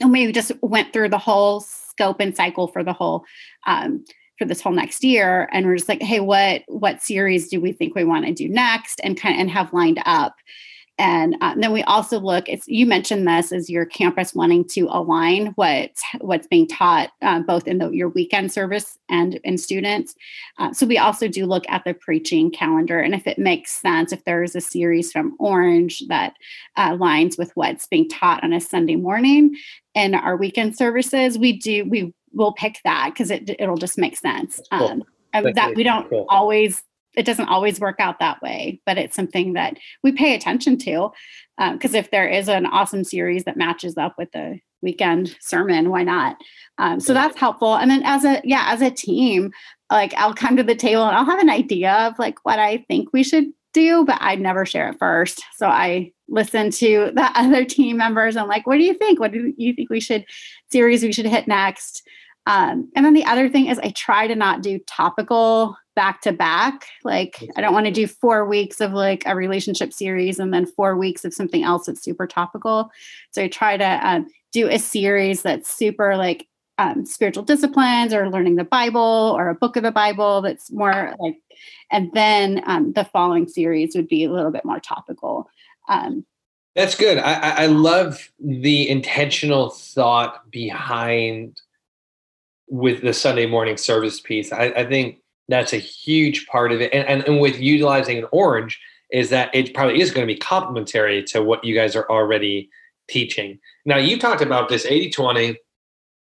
And 0.00 0.12
we 0.12 0.30
just 0.32 0.52
went 0.62 0.92
through 0.92 1.08
the 1.08 1.18
whole 1.18 1.60
scope 1.60 2.20
and 2.20 2.36
cycle 2.36 2.68
for 2.68 2.84
the 2.84 2.92
whole 2.92 3.24
um, 3.66 4.04
for 4.38 4.44
this 4.44 4.60
whole 4.60 4.72
next 4.72 5.02
year 5.02 5.48
and 5.52 5.66
we're 5.66 5.76
just 5.76 5.88
like 5.88 6.02
hey 6.02 6.20
what 6.20 6.62
what 6.68 7.02
series 7.02 7.48
do 7.48 7.60
we 7.60 7.72
think 7.72 7.94
we 7.94 8.04
want 8.04 8.26
to 8.26 8.34
do 8.34 8.48
next 8.48 9.00
and 9.02 9.18
kind 9.18 9.34
of 9.34 9.40
and 9.40 9.50
have 9.50 9.72
lined 9.72 10.00
up 10.04 10.36
and 10.98 11.36
uh, 11.40 11.54
then 11.56 11.72
we 11.72 11.82
also 11.84 12.18
look 12.18 12.48
it's 12.48 12.66
you 12.68 12.86
mentioned 12.86 13.26
this 13.26 13.52
as 13.52 13.68
your 13.68 13.84
campus 13.84 14.34
wanting 14.34 14.64
to 14.64 14.88
align 14.90 15.48
what 15.56 15.90
what's 16.20 16.46
being 16.46 16.66
taught 16.66 17.10
uh, 17.22 17.40
both 17.40 17.66
in 17.66 17.78
the, 17.78 17.90
your 17.90 18.08
weekend 18.10 18.50
service 18.52 18.98
and 19.08 19.34
in 19.44 19.58
students 19.58 20.14
uh, 20.58 20.72
so 20.72 20.86
we 20.86 20.98
also 20.98 21.28
do 21.28 21.46
look 21.46 21.64
at 21.68 21.84
the 21.84 21.94
preaching 21.94 22.50
calendar 22.50 23.00
and 23.00 23.14
if 23.14 23.26
it 23.26 23.38
makes 23.38 23.72
sense 23.72 24.12
if 24.12 24.24
there 24.24 24.42
is 24.42 24.56
a 24.56 24.60
series 24.60 25.12
from 25.12 25.36
orange 25.38 26.02
that 26.08 26.34
uh, 26.76 26.90
aligns 26.90 27.38
with 27.38 27.50
what's 27.54 27.86
being 27.86 28.08
taught 28.08 28.42
on 28.42 28.52
a 28.52 28.60
sunday 28.60 28.96
morning 28.96 29.54
in 29.94 30.14
our 30.14 30.36
weekend 30.36 30.76
services 30.76 31.38
we 31.38 31.52
do 31.52 31.84
we 31.88 32.12
we'll 32.36 32.52
pick 32.52 32.80
that 32.84 33.10
because 33.12 33.30
it 33.30 33.50
it'll 33.58 33.76
just 33.76 33.98
make 33.98 34.16
sense. 34.16 34.60
Cool. 34.70 35.02
Um, 35.32 35.52
that 35.54 35.74
we 35.74 35.82
don't 35.82 36.08
cool. 36.08 36.24
always 36.28 36.82
it 37.16 37.24
doesn't 37.24 37.48
always 37.48 37.80
work 37.80 37.96
out 37.98 38.18
that 38.20 38.40
way, 38.42 38.80
but 38.86 38.98
it's 38.98 39.16
something 39.16 39.54
that 39.54 39.78
we 40.02 40.12
pay 40.12 40.34
attention 40.34 40.76
to. 40.78 41.10
Because 41.58 41.94
um, 41.94 41.98
if 41.98 42.10
there 42.10 42.28
is 42.28 42.48
an 42.48 42.66
awesome 42.66 43.02
series 43.02 43.44
that 43.44 43.56
matches 43.56 43.96
up 43.96 44.14
with 44.18 44.30
the 44.32 44.60
weekend 44.82 45.34
sermon, 45.40 45.90
why 45.90 46.02
not? 46.02 46.36
Um, 46.78 47.00
so 47.00 47.14
that's 47.14 47.38
helpful. 47.38 47.76
And 47.76 47.90
then 47.90 48.02
as 48.04 48.24
a 48.24 48.42
yeah, 48.44 48.64
as 48.66 48.82
a 48.82 48.90
team, 48.90 49.50
like 49.90 50.12
I'll 50.14 50.34
come 50.34 50.56
to 50.56 50.62
the 50.62 50.74
table 50.74 51.04
and 51.04 51.16
I'll 51.16 51.24
have 51.24 51.40
an 51.40 51.50
idea 51.50 51.92
of 51.92 52.18
like 52.18 52.44
what 52.44 52.58
I 52.58 52.84
think 52.88 53.08
we 53.12 53.22
should 53.22 53.46
do, 53.72 54.04
but 54.04 54.18
I 54.20 54.34
never 54.36 54.66
share 54.66 54.90
it 54.90 54.98
first. 54.98 55.42
So 55.56 55.66
I 55.66 56.12
listen 56.28 56.70
to 56.72 57.12
the 57.14 57.30
other 57.34 57.64
team 57.64 57.96
members. 57.96 58.36
I'm 58.36 58.48
like, 58.48 58.66
what 58.66 58.76
do 58.76 58.84
you 58.84 58.94
think? 58.94 59.18
What 59.18 59.32
do 59.32 59.54
you 59.56 59.74
think 59.74 59.88
we 59.88 60.00
should 60.00 60.26
series 60.70 61.02
we 61.02 61.12
should 61.12 61.26
hit 61.26 61.48
next? 61.48 62.02
Um, 62.46 62.90
and 62.94 63.04
then 63.04 63.14
the 63.14 63.24
other 63.24 63.48
thing 63.48 63.66
is 63.66 63.78
I 63.78 63.90
try 63.90 64.26
to 64.26 64.34
not 64.34 64.62
do 64.62 64.78
topical 64.86 65.76
back 65.96 66.20
to 66.20 66.32
back. 66.32 66.86
Like 67.02 67.42
I 67.56 67.60
don't 67.60 67.72
want 67.74 67.86
to 67.86 67.92
do 67.92 68.06
four 68.06 68.46
weeks 68.46 68.80
of 68.80 68.92
like 68.92 69.24
a 69.26 69.34
relationship 69.34 69.92
series 69.92 70.38
and 70.38 70.54
then 70.54 70.66
four 70.66 70.96
weeks 70.96 71.24
of 71.24 71.34
something 71.34 71.64
else 71.64 71.86
that's 71.86 72.02
super 72.02 72.26
topical. 72.26 72.90
So 73.32 73.42
I 73.42 73.48
try 73.48 73.76
to 73.76 74.08
um, 74.08 74.26
do 74.52 74.68
a 74.68 74.78
series 74.78 75.42
that's 75.42 75.74
super 75.74 76.16
like 76.16 76.46
um, 76.78 77.06
spiritual 77.06 77.42
disciplines 77.42 78.12
or 78.12 78.30
learning 78.30 78.56
the 78.56 78.64
Bible 78.64 79.34
or 79.36 79.48
a 79.48 79.54
book 79.54 79.76
of 79.76 79.82
the 79.82 79.90
Bible 79.90 80.42
that's 80.42 80.70
more 80.70 81.14
like, 81.18 81.36
and 81.90 82.10
then 82.12 82.62
um, 82.66 82.92
the 82.92 83.04
following 83.04 83.48
series 83.48 83.96
would 83.96 84.08
be 84.08 84.24
a 84.24 84.30
little 84.30 84.50
bit 84.50 84.64
more 84.64 84.80
topical. 84.80 85.48
Um, 85.88 86.26
that's 86.74 86.94
good. 86.94 87.16
I, 87.16 87.62
I 87.62 87.66
love 87.66 88.30
the 88.38 88.86
intentional 88.88 89.70
thought 89.70 90.50
behind 90.50 91.58
with 92.68 93.00
the 93.00 93.14
Sunday 93.14 93.46
morning 93.46 93.78
service 93.78 94.20
piece. 94.20 94.52
I, 94.52 94.64
I 94.64 94.86
think 94.86 95.20
that's 95.48 95.72
a 95.72 95.78
huge 95.78 96.46
part 96.46 96.72
of 96.72 96.80
it. 96.80 96.92
And, 96.92 97.06
and, 97.08 97.22
and 97.24 97.40
with 97.40 97.58
utilizing 97.58 98.18
an 98.18 98.26
orange 98.32 98.80
is 99.12 99.30
that 99.30 99.54
it 99.54 99.74
probably 99.74 100.00
is 100.00 100.10
going 100.10 100.26
to 100.26 100.32
be 100.32 100.38
complementary 100.38 101.22
to 101.24 101.42
what 101.42 101.64
you 101.64 101.74
guys 101.74 101.94
are 101.94 102.08
already 102.10 102.68
teaching. 103.08 103.58
Now 103.84 103.98
you 103.98 104.18
talked 104.18 104.42
about 104.42 104.68
this 104.68 104.84
80-20 104.84 105.56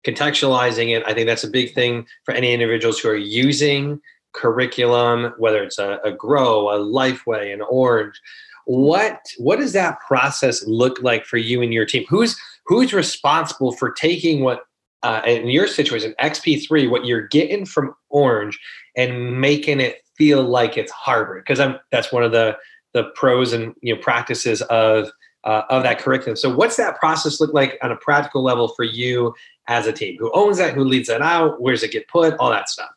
contextualizing 0.05 0.95
it. 0.95 1.03
I 1.07 1.13
think 1.13 1.27
that's 1.27 1.45
a 1.45 1.49
big 1.49 1.73
thing 1.73 2.05
for 2.25 2.33
any 2.33 2.53
individuals 2.53 2.99
who 2.99 3.09
are 3.09 3.15
using 3.15 4.01
curriculum, 4.33 5.33
whether 5.37 5.63
it's 5.63 5.79
a, 5.79 5.99
a 6.03 6.11
Grow, 6.11 6.69
a 6.69 6.77
Lifeway, 6.77 7.53
an 7.53 7.61
Orange. 7.61 8.19
What 8.65 9.19
what 9.37 9.59
does 9.59 9.73
that 9.73 9.99
process 9.99 10.65
look 10.65 11.01
like 11.01 11.25
for 11.25 11.37
you 11.37 11.61
and 11.61 11.73
your 11.73 11.85
team? 11.85 12.05
Who's 12.09 12.39
who's 12.65 12.93
responsible 12.93 13.73
for 13.73 13.91
taking 13.91 14.43
what 14.43 14.65
uh, 15.03 15.21
in 15.25 15.47
your 15.49 15.67
situation 15.67 16.15
XP3 16.21 16.89
what 16.89 17.05
you're 17.05 17.27
getting 17.27 17.65
from 17.65 17.95
Orange 18.09 18.59
and 18.95 19.39
making 19.39 19.79
it 19.79 20.01
feel 20.15 20.43
like 20.43 20.77
it's 20.77 20.91
Harbor? 20.91 21.39
Because 21.39 21.59
I'm 21.59 21.77
that's 21.91 22.11
one 22.11 22.23
of 22.23 22.31
the 22.31 22.57
the 22.93 23.05
pros 23.15 23.53
and 23.53 23.73
you 23.81 23.95
know 23.95 24.01
practices 24.01 24.61
of 24.63 25.09
uh, 25.43 25.63
of 25.69 25.83
that 25.83 25.99
curriculum. 25.99 26.35
So, 26.35 26.53
what's 26.53 26.77
that 26.77 26.97
process 26.99 27.39
look 27.39 27.53
like 27.53 27.77
on 27.81 27.91
a 27.91 27.97
practical 27.97 28.43
level 28.43 28.69
for 28.69 28.83
you 28.83 29.33
as 29.67 29.87
a 29.87 29.93
team? 29.93 30.17
Who 30.19 30.31
owns 30.33 30.57
that? 30.57 30.73
Who 30.73 30.83
leads 30.83 31.07
that 31.09 31.21
out? 31.21 31.61
Where 31.61 31.73
does 31.73 31.83
it 31.83 31.91
get 31.91 32.07
put? 32.07 32.35
All 32.37 32.49
that 32.49 32.69
stuff. 32.69 32.89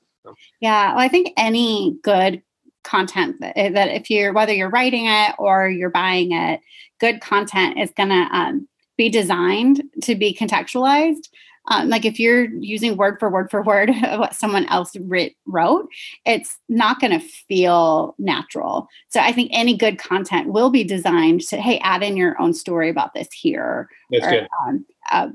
Yeah, 0.61 0.91
well, 0.91 1.01
I 1.01 1.09
think 1.09 1.33
any 1.37 1.99
good 2.03 2.43
content 2.83 3.37
that, 3.41 3.57
eh, 3.57 3.71
that, 3.71 3.89
if 3.91 4.11
you're 4.11 4.33
whether 4.33 4.53
you're 4.53 4.71
writing 4.71 5.07
it 5.07 5.35
or 5.39 5.69
you're 5.69 5.91
buying 5.91 6.33
it, 6.33 6.61
good 7.01 7.21
content 7.21 7.79
is 7.79 7.93
going 7.97 8.09
to 8.09 8.29
um, 8.33 8.69
be 8.97 9.09
designed 9.09 9.83
to 10.03 10.15
be 10.15 10.35
contextualized 10.35 11.29
um, 11.69 11.89
like 11.89 12.05
if 12.05 12.21
you're 12.21 12.45
using 12.45 12.97
word 12.97 13.19
for 13.19 13.31
word 13.31 13.51
for 13.51 13.63
word 13.63 13.91
what 14.17 14.35
someone 14.35 14.67
else 14.67 14.97
writ, 14.97 15.35
wrote, 15.47 15.89
it's 16.25 16.59
not 16.69 17.01
going 17.01 17.19
to 17.19 17.27
feel 17.27 18.15
natural. 18.19 18.89
So 19.09 19.21
I 19.21 19.33
think 19.33 19.51
any 19.53 19.77
good 19.77 19.99
content 19.99 20.49
will 20.53 20.71
be 20.71 20.85
designed 20.85 21.43
to, 21.43 21.57
hey, 21.57 21.79
add 21.81 22.03
in 22.03 22.17
your 22.17 22.41
own 22.41 22.55
story 22.55 22.89
about 22.89 23.15
this 23.15 23.29
here. 23.33 23.89
That's 24.11 24.27
or, 24.27 24.31
good. 24.31 24.49
Um, 24.67 24.87
uh, 25.11 25.29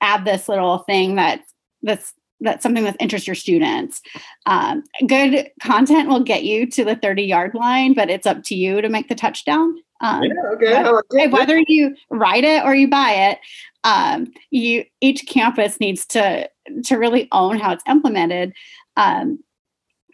add 0.00 0.24
this 0.24 0.48
little 0.48 0.78
thing 0.78 1.16
that 1.16 1.40
that's 1.82 2.12
that's 2.40 2.62
something 2.62 2.84
that 2.84 2.96
interests 3.00 3.26
your 3.26 3.34
students. 3.34 4.02
Um, 4.44 4.84
good 5.06 5.50
content 5.62 6.08
will 6.08 6.22
get 6.22 6.44
you 6.44 6.66
to 6.66 6.84
the 6.84 6.96
30 6.96 7.22
yard 7.22 7.54
line, 7.54 7.94
but 7.94 8.10
it's 8.10 8.26
up 8.26 8.42
to 8.44 8.54
you 8.54 8.80
to 8.80 8.88
make 8.88 9.08
the 9.08 9.14
touchdown. 9.14 9.76
Um, 10.02 10.24
yeah, 10.60 10.90
okay. 10.90 11.28
Whether 11.28 11.58
you 11.66 11.96
write 12.10 12.44
it 12.44 12.62
or 12.64 12.74
you 12.74 12.88
buy 12.88 13.12
it, 13.12 13.38
um, 13.84 14.32
you 14.50 14.84
each 15.00 15.26
campus 15.26 15.80
needs 15.80 16.04
to 16.06 16.50
to 16.84 16.96
really 16.96 17.28
own 17.32 17.58
how 17.58 17.72
it's 17.72 17.84
implemented 17.88 18.52
um, 18.96 19.38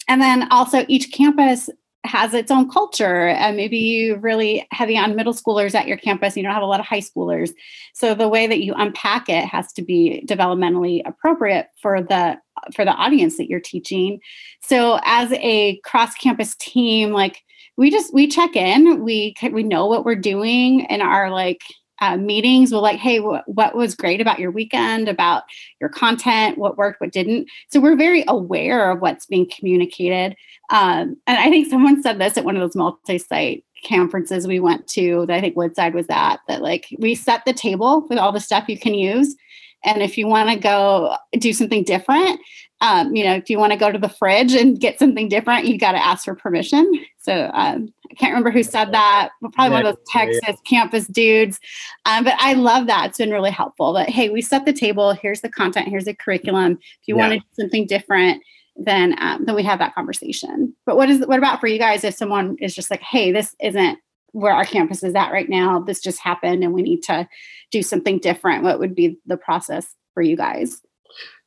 and 0.08 0.20
then 0.20 0.50
also 0.50 0.84
each 0.88 1.12
campus 1.12 1.70
has 2.04 2.34
its 2.34 2.50
own 2.50 2.68
culture 2.68 3.28
and 3.28 3.56
maybe 3.56 3.78
you 3.78 4.16
really 4.16 4.66
heavy 4.72 4.98
on 4.98 5.14
middle 5.14 5.32
schoolers 5.32 5.74
at 5.74 5.86
your 5.86 5.96
campus 5.96 6.36
you 6.36 6.42
don't 6.42 6.52
have 6.52 6.62
a 6.62 6.66
lot 6.66 6.80
of 6.80 6.86
high 6.86 7.00
schoolers. 7.00 7.52
So 7.94 8.14
the 8.14 8.28
way 8.28 8.46
that 8.46 8.60
you 8.60 8.74
unpack 8.76 9.28
it 9.28 9.44
has 9.44 9.72
to 9.74 9.82
be 9.82 10.24
developmentally 10.28 11.02
appropriate 11.06 11.68
for 11.80 12.02
the 12.02 12.38
for 12.74 12.84
the 12.84 12.92
audience 12.92 13.36
that 13.36 13.48
you're 13.48 13.60
teaching. 13.60 14.20
So 14.60 14.98
as 15.04 15.32
a 15.32 15.78
cross 15.84 16.14
campus 16.14 16.56
team 16.56 17.12
like 17.12 17.42
we 17.76 17.90
just 17.90 18.12
we 18.12 18.26
check 18.26 18.56
in 18.56 19.02
we 19.02 19.34
we 19.52 19.62
know 19.62 19.86
what 19.86 20.04
we're 20.04 20.14
doing 20.16 20.80
in 20.80 21.00
our 21.00 21.30
like 21.30 21.62
uh, 22.02 22.16
meetings 22.16 22.72
will 22.72 22.82
like, 22.82 22.98
hey, 22.98 23.18
wh- 23.18 23.46
what 23.46 23.76
was 23.76 23.94
great 23.94 24.20
about 24.20 24.40
your 24.40 24.50
weekend, 24.50 25.08
about 25.08 25.44
your 25.80 25.88
content, 25.88 26.58
what 26.58 26.76
worked, 26.76 27.00
what 27.00 27.12
didn't. 27.12 27.48
So 27.68 27.80
we're 27.80 27.96
very 27.96 28.24
aware 28.26 28.90
of 28.90 29.00
what's 29.00 29.24
being 29.24 29.48
communicated. 29.48 30.36
Um, 30.70 31.16
and 31.28 31.38
I 31.38 31.48
think 31.48 31.70
someone 31.70 32.02
said 32.02 32.18
this 32.18 32.36
at 32.36 32.44
one 32.44 32.56
of 32.56 32.60
those 32.60 32.74
multi-site 32.74 33.64
conferences 33.86 34.48
we 34.48 34.58
went 34.58 34.88
to 34.88 35.26
that 35.26 35.36
I 35.36 35.40
think 35.40 35.56
Woodside 35.56 35.94
was 35.94 36.06
at, 36.10 36.38
that 36.48 36.60
like 36.60 36.88
we 36.98 37.14
set 37.14 37.44
the 37.44 37.52
table 37.52 38.04
with 38.10 38.18
all 38.18 38.32
the 38.32 38.40
stuff 38.40 38.68
you 38.68 38.78
can 38.78 38.94
use. 38.94 39.36
And 39.84 40.02
if 40.02 40.18
you 40.18 40.26
want 40.26 40.50
to 40.50 40.56
go 40.56 41.16
do 41.38 41.52
something 41.52 41.84
different, 41.84 42.40
um, 42.82 43.14
you 43.14 43.22
know, 43.22 43.34
if 43.34 43.48
you 43.48 43.58
want 43.58 43.72
to 43.72 43.78
go 43.78 43.92
to 43.92 43.98
the 43.98 44.08
fridge 44.08 44.54
and 44.54 44.78
get 44.78 44.98
something 44.98 45.28
different, 45.28 45.66
you 45.66 45.78
got 45.78 45.92
to 45.92 46.04
ask 46.04 46.24
for 46.24 46.34
permission. 46.34 46.92
So 47.16 47.48
um, 47.54 47.94
I 48.10 48.14
can't 48.14 48.32
remember 48.32 48.50
who 48.50 48.64
said 48.64 48.92
that. 48.92 49.30
But 49.40 49.52
probably 49.52 49.70
one 49.70 49.86
of 49.86 49.94
those 49.94 50.04
Texas 50.08 50.56
campus 50.66 51.06
dudes. 51.06 51.60
Um, 52.06 52.24
but 52.24 52.34
I 52.38 52.54
love 52.54 52.88
that. 52.88 53.06
It's 53.06 53.18
been 53.18 53.30
really 53.30 53.52
helpful. 53.52 53.92
But 53.92 54.08
hey, 54.10 54.30
we 54.30 54.42
set 54.42 54.64
the 54.64 54.72
table. 54.72 55.12
Here's 55.12 55.42
the 55.42 55.48
content. 55.48 55.86
Here's 55.86 56.06
the 56.06 56.14
curriculum. 56.14 56.72
If 56.72 57.06
you 57.06 57.16
yeah. 57.16 57.28
want 57.28 57.32
to 57.34 57.38
do 57.38 57.62
something 57.62 57.86
different, 57.86 58.42
then 58.74 59.14
um, 59.22 59.44
then 59.44 59.54
we 59.54 59.62
have 59.62 59.78
that 59.78 59.94
conversation. 59.94 60.74
But 60.84 60.96
what 60.96 61.08
is 61.08 61.24
what 61.24 61.38
about 61.38 61.60
for 61.60 61.68
you 61.68 61.78
guys? 61.78 62.02
If 62.02 62.16
someone 62.16 62.56
is 62.60 62.74
just 62.74 62.90
like, 62.90 63.02
hey, 63.02 63.30
this 63.30 63.54
isn't 63.62 64.00
where 64.32 64.54
our 64.54 64.64
campus 64.64 65.04
is 65.04 65.14
at 65.14 65.30
right 65.30 65.48
now. 65.48 65.78
This 65.78 66.00
just 66.00 66.18
happened, 66.18 66.64
and 66.64 66.72
we 66.72 66.82
need 66.82 67.04
to 67.04 67.28
do 67.70 67.80
something 67.80 68.18
different. 68.18 68.64
What 68.64 68.80
would 68.80 68.96
be 68.96 69.18
the 69.24 69.36
process 69.36 69.94
for 70.14 70.22
you 70.22 70.36
guys? 70.36 70.82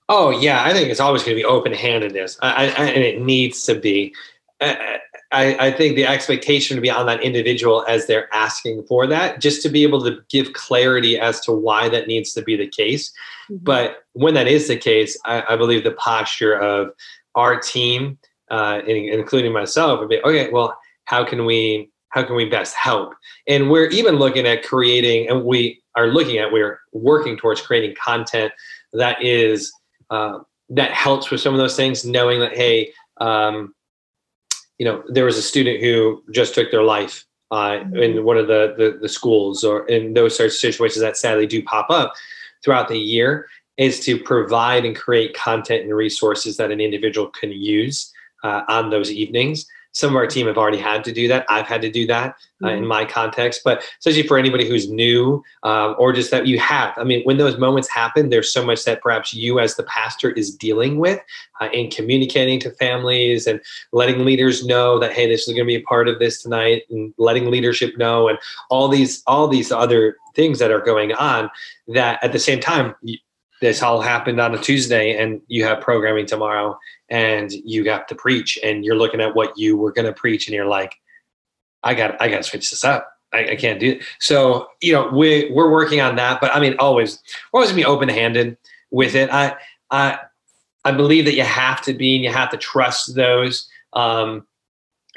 Oh 0.08 0.30
yeah, 0.30 0.64
I 0.64 0.74
think 0.74 0.90
it's 0.90 1.00
always 1.00 1.24
going 1.24 1.36
to 1.36 1.42
be 1.42 1.46
open-handedness, 1.46 2.38
I, 2.42 2.66
I, 2.68 2.86
and 2.86 3.04
it 3.04 3.22
needs 3.22 3.64
to 3.66 3.76
be. 3.76 4.14
I, 4.62 5.68
I, 5.68 5.72
think 5.72 5.96
the 5.96 6.06
expectation 6.06 6.76
to 6.76 6.82
be 6.82 6.90
on 6.90 7.08
that 7.08 7.22
individual 7.22 7.84
as 7.90 8.08
they're 8.08 8.34
asking 8.34 8.84
for 8.84 9.06
that, 9.08 9.42
just 9.42 9.62
to 9.64 9.70
be 9.70 9.84
able 9.84 10.02
to 10.04 10.20
give 10.30 10.54
clarity 10.54 11.20
as 11.20 11.42
to 11.42 11.52
why 11.52 11.90
that 11.90 12.08
needs 12.08 12.32
to 12.34 12.42
be 12.42 12.56
the 12.56 12.68
case. 12.68 13.12
Mm-hmm. 13.52 13.64
But 13.64 14.06
when 14.14 14.34
that 14.36 14.48
is 14.48 14.68
the 14.68 14.78
case, 14.78 15.20
I, 15.26 15.44
I 15.50 15.56
believe 15.58 15.84
the 15.84 15.92
posture 15.92 16.54
of 16.54 16.92
our 17.34 17.60
team, 17.60 18.18
uh, 18.50 18.82
including 18.88 19.52
myself, 19.52 20.00
would 20.00 20.10
be 20.10 20.22
okay. 20.24 20.50
Well, 20.52 20.78
how 21.06 21.26
can 21.26 21.46
we 21.46 21.92
how 22.10 22.24
can 22.24 22.36
we 22.36 22.46
best 22.46 22.76
help? 22.76 23.14
And 23.48 23.70
we're 23.70 23.88
even 23.88 24.16
looking 24.16 24.46
at 24.46 24.64
creating, 24.64 25.30
and 25.30 25.44
we 25.44 25.82
are 25.96 26.08
looking 26.08 26.38
at 26.38 26.54
we're 26.54 26.80
working 26.94 27.36
towards 27.36 27.62
creating 27.62 27.96
content 28.02 28.54
that 28.94 29.22
is 29.22 29.74
uh, 30.10 30.40
that 30.70 30.92
helps 30.92 31.32
with 31.32 31.42
some 31.42 31.54
of 31.54 31.60
those 31.60 31.76
things, 31.76 32.06
knowing 32.06 32.40
that 32.40 32.56
hey, 32.56 32.92
um, 33.22 33.74
you 34.78 34.86
know, 34.86 35.04
there 35.08 35.26
was 35.26 35.38
a 35.38 35.42
student 35.42 35.82
who 35.82 36.24
just 36.32 36.54
took 36.54 36.72
their 36.72 36.84
life 36.84 37.26
uh, 37.52 37.72
mm-hmm. 37.72 37.98
in 37.98 38.26
one 38.26 38.38
of 38.38 38.48
the, 38.48 38.74
the, 38.78 38.98
the 39.02 39.10
schools, 39.10 39.64
or 39.64 39.86
in 39.88 40.14
those 40.14 40.36
sorts 40.36 40.56
of 40.56 40.60
situations 40.60 41.02
that 41.02 41.18
sadly 41.18 41.48
do 41.48 41.64
pop 41.64 41.90
up 41.90 42.14
throughout 42.64 42.88
the 42.88 43.00
year, 43.00 43.48
is 43.78 44.00
to 44.02 44.18
provide 44.18 44.86
and 44.86 44.96
create 44.96 45.34
content 45.34 45.84
and 45.84 45.96
resources 45.96 46.58
that 46.58 46.72
an 46.72 46.82
individual 46.82 47.28
can 47.28 47.52
use 47.52 48.12
uh, 48.44 48.64
on 48.68 48.90
those 48.90 49.12
evenings 49.12 49.66
some 49.96 50.10
of 50.10 50.18
our 50.18 50.28
team 50.28 50.46
have 50.46 50.58
already 50.58 50.78
had 50.78 51.06
to 51.06 51.14
do 51.14 51.26
that. 51.30 51.46
I've 51.50 51.68
had 51.68 51.82
to 51.82 51.90
do 51.90 52.06
that 52.08 52.36
uh, 52.62 52.68
mm-hmm. 52.68 52.80
in 52.80 52.86
my 52.86 53.06
context, 53.06 53.62
but 53.64 53.82
especially 54.00 54.28
for 54.28 54.38
anybody 54.38 54.68
who's 54.68 54.90
new 54.90 55.42
um, 55.64 55.96
or 55.98 56.12
just 56.12 56.32
that 56.32 56.48
you 56.48 56.60
have. 56.60 56.94
I 56.98 57.06
mean, 57.06 57.24
when 57.24 57.38
those 57.38 57.58
moments 57.58 57.88
happen, 57.88 58.30
there's 58.30 58.52
so 58.52 58.66
much 58.66 58.84
that 58.84 59.02
perhaps 59.02 59.34
you 59.34 59.58
as 59.58 59.78
the 59.78 59.84
pastor 59.84 60.32
is 60.32 60.54
dealing 60.54 61.00
with 61.00 61.22
uh, 61.62 61.70
in 61.72 61.90
communicating 61.90 62.60
to 62.60 62.72
families 62.72 63.48
and 63.48 63.62
letting 63.94 64.26
leaders 64.26 64.66
know 64.66 65.00
that 65.00 65.14
hey, 65.14 65.28
this 65.28 65.48
is 65.48 65.54
going 65.54 65.66
to 65.66 65.66
be 65.66 65.76
a 65.76 65.84
part 65.84 66.10
of 66.10 66.20
this 66.20 66.44
tonight, 66.44 66.84
and 66.90 67.14
letting 67.18 67.50
leadership 67.50 67.98
know, 67.98 68.28
and 68.28 68.38
all 68.70 68.90
these 68.90 69.24
all 69.28 69.48
these 69.48 69.72
other 69.72 70.18
things 70.36 70.60
that 70.60 70.72
are 70.72 70.82
going 70.82 71.14
on. 71.14 71.50
That 71.88 72.22
at 72.22 72.34
the 72.34 72.40
same 72.40 72.60
time, 72.60 72.96
this 73.62 73.82
all 73.82 74.02
happened 74.02 74.40
on 74.40 74.54
a 74.54 74.58
Tuesday, 74.58 75.18
and 75.18 75.42
you 75.48 75.64
have 75.64 75.82
programming 75.82 76.26
tomorrow 76.26 76.78
and 77.10 77.52
you 77.52 77.84
got 77.84 78.08
to 78.08 78.16
preach 78.16 78.58
and 78.64 78.84
you're 78.84 78.96
looking 78.96 79.22
at 79.22 79.36
what 79.36 79.58
you 79.58 79.78
were 79.78 79.92
going 79.92 80.06
to 80.06 80.14
preach 80.14 80.48
and 80.48 80.56
you're 80.56 80.66
like 80.66 80.96
i 81.84 81.94
got 81.94 82.20
i 82.22 82.28
got 82.28 82.38
to 82.38 82.44
switch 82.44 82.70
this 82.70 82.84
up. 82.84 83.12
I, 83.34 83.52
I, 83.52 83.56
can't 83.56 83.80
do 83.80 83.92
it 83.92 84.04
so 84.20 84.68
you 84.82 84.94
know 84.94 85.10
we 85.10 85.52
we're 85.52 85.72
working 85.72 86.00
on 86.00 86.16
that 86.16 86.40
but 86.40 86.56
i 86.56 86.60
mean 86.60 86.76
always 86.80 87.20
we're 87.52 87.60
always 87.60 87.72
gonna 87.72 87.82
be 87.82 87.86
open-handed 87.86 88.58
with 88.92 89.16
it. 89.16 89.30
I 89.32 89.56
i 89.92 90.20
i 90.84 90.92
believe 90.92 91.26
that 91.26 91.36
you 91.36 91.44
have 91.44 91.82
to 91.84 91.94
be 91.94 92.16
and 92.16 92.24
you 92.24 92.32
have 92.32 92.50
to 92.52 92.58
trust 92.58 93.16
those 93.16 93.70
um, 93.94 94.46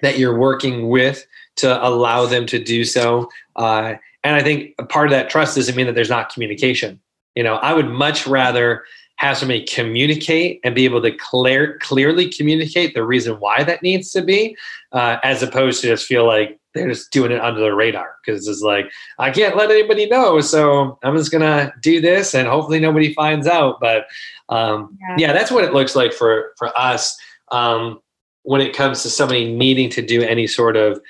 that 0.02 0.18
you're 0.18 0.38
working 0.38 0.88
with 0.88 1.26
to 1.56 1.84
allow 1.84 2.24
them 2.26 2.46
to 2.46 2.62
do 2.62 2.84
so. 2.84 3.28
Uh, 3.56 3.94
and 4.24 4.36
i 4.36 4.42
think 4.42 4.76
part 4.88 5.06
of 5.06 5.10
that 5.12 5.30
trust 5.30 5.56
doesn't 5.56 5.76
mean 5.76 5.86
that 5.86 5.94
there's 5.94 6.10
not 6.10 6.32
communication 6.32 7.00
you 7.38 7.44
know 7.44 7.54
i 7.56 7.72
would 7.72 7.88
much 7.88 8.26
rather 8.26 8.82
have 9.18 9.36
somebody 9.36 9.64
communicate 9.64 10.60
and 10.62 10.76
be 10.76 10.84
able 10.84 11.02
to 11.02 11.10
clear, 11.10 11.76
clearly 11.78 12.30
communicate 12.30 12.94
the 12.94 13.04
reason 13.04 13.34
why 13.40 13.64
that 13.64 13.82
needs 13.82 14.12
to 14.12 14.22
be, 14.22 14.56
uh, 14.92 15.18
as 15.24 15.42
opposed 15.42 15.80
to 15.80 15.88
just 15.88 16.06
feel 16.06 16.24
like 16.24 16.58
they're 16.72 16.88
just 16.88 17.10
doing 17.10 17.32
it 17.32 17.40
under 17.40 17.60
the 17.60 17.74
radar 17.74 18.14
because 18.24 18.46
it's 18.46 18.60
like 18.60 18.88
I 19.18 19.30
can't 19.30 19.56
let 19.56 19.72
anybody 19.72 20.06
know, 20.06 20.40
so 20.40 20.98
I'm 21.02 21.16
just 21.16 21.32
gonna 21.32 21.72
do 21.82 22.00
this 22.00 22.34
and 22.34 22.46
hopefully 22.46 22.78
nobody 22.78 23.12
finds 23.14 23.48
out. 23.48 23.80
But 23.80 24.06
um, 24.48 24.96
yeah. 25.00 25.16
yeah. 25.18 25.32
that's 25.32 25.50
what 25.50 25.64
it 25.64 25.72
looks 25.72 25.96
like 25.96 26.12
for 26.12 26.52
for 26.56 26.76
us 26.78 27.18
um, 27.50 28.00
when 28.42 28.60
it 28.60 28.76
comes 28.76 29.02
to 29.02 29.10
somebody 29.10 29.52
needing 29.52 29.90
to 29.90 30.02
do 30.02 30.22
any 30.22 30.46
sort 30.46 30.76
of 30.76 31.00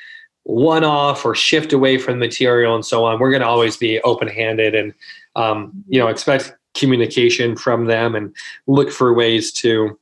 one 0.44 0.82
off 0.82 1.26
or 1.26 1.34
shift 1.34 1.74
away 1.74 1.98
from 1.98 2.18
material 2.18 2.74
and 2.74 2.86
so 2.86 3.04
on. 3.04 3.18
We're 3.20 3.30
going 3.30 3.42
to 3.42 3.46
always 3.46 3.76
be 3.76 4.00
open 4.00 4.28
handed 4.28 4.74
and 4.74 4.94
um, 5.38 5.72
you 5.88 5.98
know 5.98 6.08
expect 6.08 6.54
communication 6.74 7.56
from 7.56 7.86
them 7.86 8.14
and 8.14 8.34
look 8.66 8.90
for 8.90 9.14
ways 9.14 9.52
to 9.52 9.98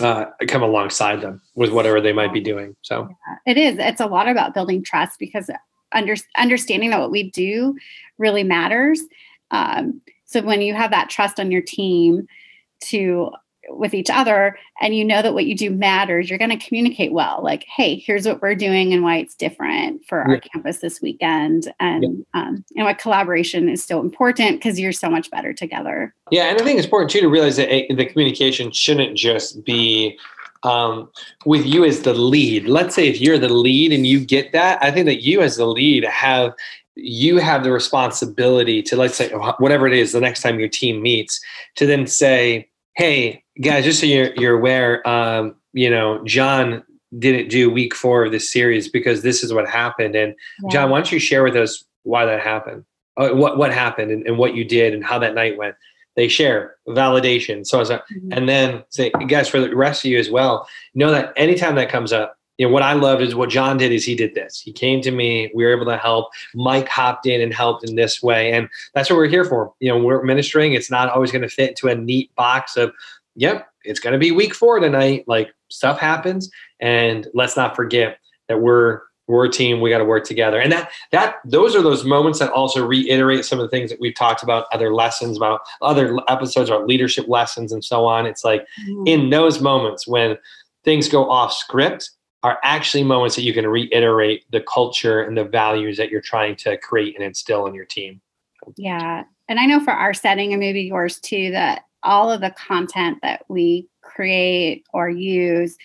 uh, 0.00 0.24
come 0.48 0.62
alongside 0.62 1.20
them 1.20 1.40
with 1.54 1.70
whatever 1.70 2.00
they 2.00 2.12
might 2.12 2.32
be 2.32 2.40
doing. 2.40 2.74
So 2.82 3.08
yeah, 3.08 3.52
it 3.52 3.56
is. 3.56 3.78
It's 3.78 4.00
a 4.00 4.06
lot 4.06 4.28
about 4.28 4.54
building 4.54 4.82
trust 4.82 5.18
because 5.18 5.48
under, 5.92 6.16
understanding 6.36 6.90
that 6.90 7.00
what 7.00 7.12
we 7.12 7.30
do 7.30 7.76
really 8.18 8.42
matters. 8.42 9.00
Um, 9.50 10.02
So 10.24 10.42
when 10.42 10.62
you 10.62 10.74
have 10.74 10.90
that 10.90 11.10
trust 11.10 11.38
on 11.38 11.52
your 11.52 11.62
team 11.62 12.26
to 12.90 13.30
with 13.68 13.94
each 13.94 14.10
other 14.10 14.58
and 14.80 14.94
you 14.94 15.04
know 15.04 15.22
that 15.22 15.34
what 15.34 15.46
you 15.46 15.56
do 15.56 15.70
matters, 15.70 16.28
you're 16.28 16.38
going 16.38 16.56
to 16.56 16.66
communicate 16.66 17.12
well. 17.12 17.40
Like, 17.42 17.64
hey, 17.64 17.96
here's 17.96 18.26
what 18.26 18.42
we're 18.42 18.54
doing 18.54 18.92
and 18.92 19.02
why 19.02 19.18
it's 19.18 19.34
different 19.34 20.04
for 20.06 20.20
our 20.20 20.38
campus 20.40 20.78
this 20.78 21.00
weekend. 21.00 21.72
And 21.80 22.24
yeah. 22.34 22.40
um, 22.40 22.64
and 22.76 22.84
what 22.84 22.98
collaboration 22.98 23.68
is 23.68 23.84
so 23.84 24.00
important 24.00 24.58
because 24.58 24.78
you're 24.78 24.92
so 24.92 25.10
much 25.10 25.30
better 25.30 25.52
together. 25.52 26.14
Yeah, 26.30 26.44
and 26.44 26.60
I 26.60 26.64
think 26.64 26.78
it's 26.78 26.86
important 26.86 27.10
too 27.10 27.20
to 27.20 27.28
realize 27.28 27.56
that 27.56 27.72
eh, 27.72 27.94
the 27.94 28.06
communication 28.06 28.70
shouldn't 28.72 29.16
just 29.16 29.64
be 29.64 30.18
um, 30.64 31.10
with 31.44 31.64
you 31.66 31.84
as 31.84 32.02
the 32.02 32.14
lead. 32.14 32.66
Let's 32.66 32.94
say 32.94 33.08
if 33.08 33.20
you're 33.20 33.38
the 33.38 33.48
lead 33.52 33.92
and 33.92 34.06
you 34.06 34.24
get 34.24 34.52
that, 34.52 34.82
I 34.82 34.90
think 34.90 35.06
that 35.06 35.22
you 35.22 35.42
as 35.42 35.56
the 35.56 35.66
lead 35.66 36.04
have 36.04 36.54
you 36.96 37.38
have 37.38 37.64
the 37.64 37.72
responsibility 37.72 38.82
to 38.82 38.96
let's 38.96 39.16
say 39.16 39.30
whatever 39.58 39.86
it 39.86 39.92
is 39.92 40.12
the 40.12 40.20
next 40.20 40.42
time 40.42 40.60
your 40.60 40.68
team 40.68 41.02
meets 41.02 41.40
to 41.74 41.86
then 41.86 42.06
say 42.06 42.68
hey 42.94 43.43
guys 43.60 43.84
just 43.84 44.00
so 44.00 44.06
you're, 44.06 44.34
you're 44.34 44.56
aware 44.56 45.06
um, 45.08 45.54
you 45.72 45.90
know 45.90 46.22
john 46.24 46.82
didn't 47.18 47.48
do 47.48 47.70
week 47.70 47.94
four 47.94 48.24
of 48.24 48.32
this 48.32 48.52
series 48.52 48.88
because 48.88 49.22
this 49.22 49.44
is 49.44 49.52
what 49.52 49.68
happened 49.68 50.14
and 50.14 50.34
yeah. 50.62 50.70
john 50.70 50.90
why 50.90 50.98
don't 50.98 51.12
you 51.12 51.18
share 51.18 51.42
with 51.42 51.56
us 51.56 51.84
why 52.02 52.24
that 52.24 52.40
happened 52.40 52.84
uh, 53.16 53.30
what 53.30 53.56
what 53.56 53.72
happened 53.72 54.10
and, 54.10 54.26
and, 54.26 54.38
what 54.38 54.54
you 54.54 54.64
did 54.64 54.92
and 54.92 55.04
how 55.04 55.18
that 55.18 55.34
night 55.34 55.56
went 55.56 55.76
they 56.16 56.28
share 56.28 56.76
validation 56.88 57.66
so 57.66 57.80
mm-hmm. 57.80 58.32
and 58.32 58.48
then 58.48 58.82
say 58.90 59.10
guys 59.28 59.48
for 59.48 59.60
the 59.60 59.74
rest 59.74 60.04
of 60.04 60.10
you 60.10 60.18
as 60.18 60.30
well 60.30 60.68
know 60.94 61.10
that 61.10 61.32
anytime 61.36 61.76
that 61.76 61.88
comes 61.88 62.12
up 62.12 62.36
you 62.58 62.66
know 62.66 62.72
what 62.72 62.82
I 62.82 62.92
loved 62.92 63.22
is 63.22 63.34
what 63.34 63.50
John 63.50 63.78
did 63.78 63.90
is 63.90 64.04
he 64.04 64.14
did 64.14 64.34
this. 64.34 64.60
He 64.60 64.72
came 64.72 65.00
to 65.02 65.10
me. 65.10 65.50
We 65.54 65.64
were 65.64 65.72
able 65.72 65.86
to 65.86 65.96
help. 65.96 66.28
Mike 66.54 66.88
hopped 66.88 67.26
in 67.26 67.40
and 67.40 67.52
helped 67.52 67.88
in 67.88 67.96
this 67.96 68.22
way, 68.22 68.52
and 68.52 68.68
that's 68.94 69.10
what 69.10 69.16
we're 69.16 69.28
here 69.28 69.44
for. 69.44 69.72
You 69.80 69.88
know, 69.88 69.98
we're 69.98 70.22
ministering. 70.22 70.72
It's 70.72 70.90
not 70.90 71.10
always 71.10 71.32
going 71.32 71.42
to 71.42 71.48
fit 71.48 71.70
into 71.70 71.88
a 71.88 71.96
neat 71.96 72.34
box 72.36 72.76
of, 72.76 72.92
yep, 73.34 73.68
it's 73.84 74.00
going 74.00 74.12
to 74.12 74.18
be 74.18 74.32
week 74.32 74.54
four 74.54 74.80
tonight. 74.80 75.24
Like 75.26 75.50
stuff 75.68 75.98
happens, 75.98 76.50
and 76.80 77.26
let's 77.34 77.56
not 77.56 77.76
forget 77.76 78.18
that 78.48 78.60
we're 78.60 79.00
we're 79.26 79.46
a 79.46 79.50
team. 79.50 79.80
We 79.80 79.90
got 79.90 79.98
to 79.98 80.04
work 80.04 80.24
together, 80.24 80.60
and 80.60 80.70
that 80.72 80.90
that 81.12 81.36
those 81.44 81.74
are 81.74 81.82
those 81.82 82.04
moments 82.04 82.38
that 82.38 82.50
also 82.52 82.86
reiterate 82.86 83.44
some 83.44 83.58
of 83.58 83.64
the 83.64 83.70
things 83.70 83.90
that 83.90 84.00
we've 84.00 84.14
talked 84.14 84.42
about, 84.42 84.66
other 84.72 84.92
lessons 84.92 85.36
about 85.36 85.60
other 85.82 86.18
episodes 86.28 86.68
about 86.68 86.86
leadership 86.86 87.26
lessons 87.28 87.72
and 87.72 87.84
so 87.84 88.06
on. 88.06 88.26
It's 88.26 88.44
like 88.44 88.66
mm-hmm. 88.86 89.06
in 89.06 89.30
those 89.30 89.60
moments 89.60 90.06
when 90.06 90.36
things 90.84 91.08
go 91.08 91.30
off 91.30 91.52
script 91.52 92.10
are 92.42 92.58
actually 92.62 93.02
moments 93.02 93.36
that 93.36 93.42
you 93.42 93.54
can 93.54 93.66
reiterate 93.66 94.44
the 94.52 94.60
culture 94.60 95.22
and 95.22 95.36
the 95.36 95.44
values 95.44 95.96
that 95.96 96.10
you're 96.10 96.20
trying 96.20 96.54
to 96.54 96.76
create 96.76 97.14
and 97.14 97.24
instill 97.24 97.66
in 97.66 97.74
your 97.74 97.86
team. 97.86 98.20
Yeah. 98.76 99.24
And 99.48 99.58
I 99.58 99.64
know 99.64 99.80
for 99.80 99.92
our 99.92 100.12
setting 100.12 100.52
and 100.52 100.60
maybe 100.60 100.82
yours 100.82 101.18
too, 101.20 101.50
that 101.52 101.84
all 102.04 102.30
of 102.30 102.40
the 102.40 102.50
content 102.50 103.18
that 103.22 103.44
we 103.48 103.88
create 104.02 104.86
or 104.92 105.08
use 105.08 105.76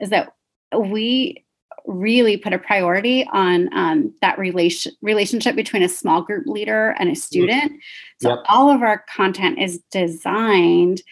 is 0.00 0.10
that 0.10 0.34
we 0.76 1.44
really 1.86 2.36
put 2.36 2.52
a 2.52 2.58
priority 2.58 3.26
on 3.32 3.72
um, 3.72 4.14
that 4.20 4.38
relation 4.38 4.92
relationship 5.00 5.56
between 5.56 5.82
a 5.82 5.88
small 5.88 6.22
group 6.22 6.46
leader 6.46 6.94
and 6.98 7.10
a 7.10 7.14
student. 7.14 7.72
So 8.20 8.30
yep. 8.30 8.38
all 8.48 8.70
of 8.70 8.82
our 8.82 9.04
content 9.14 9.58
is 9.58 9.80
designed 9.90 11.02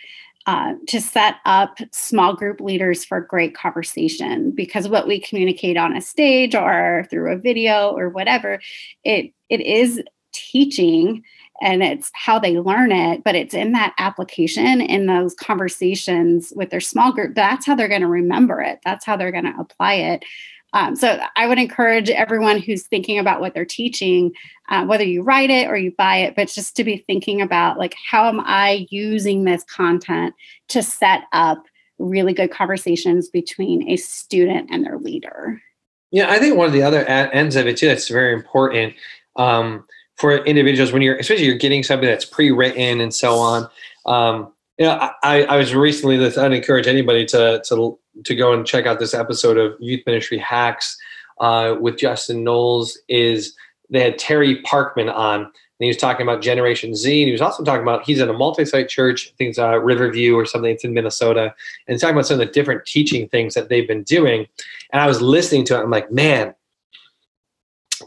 uh, 0.46 0.74
to 0.86 1.00
set 1.00 1.36
up 1.44 1.78
small 1.92 2.34
group 2.34 2.60
leaders 2.60 3.04
for 3.04 3.20
great 3.20 3.56
conversation 3.56 4.52
because 4.52 4.86
what 4.86 5.08
we 5.08 5.18
communicate 5.18 5.76
on 5.76 5.96
a 5.96 6.00
stage 6.00 6.54
or 6.54 7.06
through 7.10 7.32
a 7.32 7.38
video 7.38 7.90
or 7.90 8.10
whatever 8.10 8.60
it 9.02 9.32
it 9.48 9.60
is 9.60 10.00
teaching 10.32 11.22
and 11.60 11.82
it's 11.82 12.10
how 12.14 12.38
they 12.38 12.58
learn 12.58 12.92
it 12.92 13.22
but 13.24 13.34
it's 13.34 13.54
in 13.54 13.72
that 13.72 13.94
application 13.98 14.80
in 14.80 15.06
those 15.06 15.34
conversations 15.34 16.52
with 16.56 16.70
their 16.70 16.80
small 16.80 17.12
group 17.12 17.34
that's 17.34 17.66
how 17.66 17.74
they're 17.74 17.88
going 17.88 18.00
to 18.00 18.06
remember 18.06 18.60
it 18.60 18.78
that's 18.84 19.04
how 19.04 19.16
they're 19.16 19.32
going 19.32 19.44
to 19.44 19.60
apply 19.60 19.94
it 19.94 20.24
um, 20.72 20.94
so 20.94 21.18
I 21.36 21.46
would 21.46 21.58
encourage 21.58 22.10
everyone 22.10 22.60
who's 22.60 22.82
thinking 22.82 23.18
about 23.18 23.40
what 23.40 23.54
they're 23.54 23.64
teaching, 23.64 24.32
uh, 24.68 24.84
whether 24.84 25.04
you 25.04 25.22
write 25.22 25.48
it 25.48 25.68
or 25.68 25.76
you 25.76 25.92
buy 25.96 26.18
it, 26.18 26.36
but 26.36 26.48
just 26.48 26.76
to 26.76 26.84
be 26.84 26.98
thinking 26.98 27.40
about 27.40 27.78
like, 27.78 27.94
how 28.10 28.28
am 28.28 28.40
I 28.40 28.86
using 28.90 29.44
this 29.44 29.64
content 29.64 30.34
to 30.68 30.82
set 30.82 31.22
up 31.32 31.62
really 31.98 32.34
good 32.34 32.50
conversations 32.50 33.28
between 33.30 33.88
a 33.88 33.96
student 33.96 34.68
and 34.70 34.84
their 34.84 34.98
leader? 34.98 35.62
Yeah, 36.10 36.30
I 36.30 36.38
think 36.38 36.56
one 36.56 36.66
of 36.66 36.72
the 36.72 36.82
other 36.82 37.04
ends 37.06 37.56
of 37.56 37.66
it 37.66 37.78
too 37.78 37.88
that's 37.88 38.08
very 38.08 38.34
important 38.34 38.94
um, 39.36 39.84
for 40.16 40.38
individuals 40.44 40.92
when 40.92 41.02
you're, 41.02 41.16
especially 41.16 41.44
you're 41.44 41.56
getting 41.56 41.82
something 41.82 42.08
that's 42.08 42.24
pre-written 42.24 43.00
and 43.00 43.14
so 43.14 43.34
on. 43.34 43.68
Um, 44.06 44.52
you 44.78 44.84
know, 44.84 45.10
I, 45.22 45.44
I 45.44 45.56
was 45.56 45.74
recently. 45.74 46.22
I'd 46.24 46.52
encourage 46.52 46.86
anybody 46.86 47.24
to 47.26 47.62
to 47.66 47.98
to 48.24 48.34
go 48.34 48.52
and 48.52 48.66
check 48.66 48.84
out 48.86 48.98
this 48.98 49.14
episode 49.14 49.56
of 49.56 49.74
Youth 49.80 50.02
Ministry 50.06 50.36
Hacks 50.36 50.98
uh, 51.40 51.76
with 51.80 51.96
Justin 51.96 52.44
Knowles. 52.44 52.98
Is 53.08 53.54
they 53.88 54.00
had 54.00 54.18
Terry 54.18 54.62
Parkman 54.62 55.10
on, 55.10 55.40
and 55.40 55.52
he 55.78 55.86
was 55.86 55.96
talking 55.96 56.26
about 56.26 56.42
Generation 56.42 56.94
Z, 56.94 57.22
and 57.22 57.26
he 57.26 57.32
was 57.32 57.40
also 57.40 57.64
talking 57.64 57.82
about 57.82 58.04
he's 58.04 58.20
in 58.20 58.28
a 58.28 58.34
multi-site 58.34 58.90
church, 58.90 59.28
I 59.28 59.36
think 59.38 59.50
it's 59.50 59.58
uh, 59.58 59.78
Riverview 59.78 60.34
or 60.34 60.44
something. 60.44 60.70
It's 60.70 60.84
in 60.84 60.92
Minnesota, 60.92 61.54
and 61.86 61.94
he's 61.94 62.02
talking 62.02 62.14
about 62.14 62.26
some 62.26 62.38
of 62.38 62.46
the 62.46 62.52
different 62.52 62.84
teaching 62.84 63.30
things 63.30 63.54
that 63.54 63.70
they've 63.70 63.88
been 63.88 64.02
doing. 64.02 64.46
And 64.92 65.00
I 65.00 65.06
was 65.06 65.22
listening 65.22 65.64
to 65.66 65.76
it. 65.78 65.82
I'm 65.82 65.90
like, 65.90 66.12
man, 66.12 66.54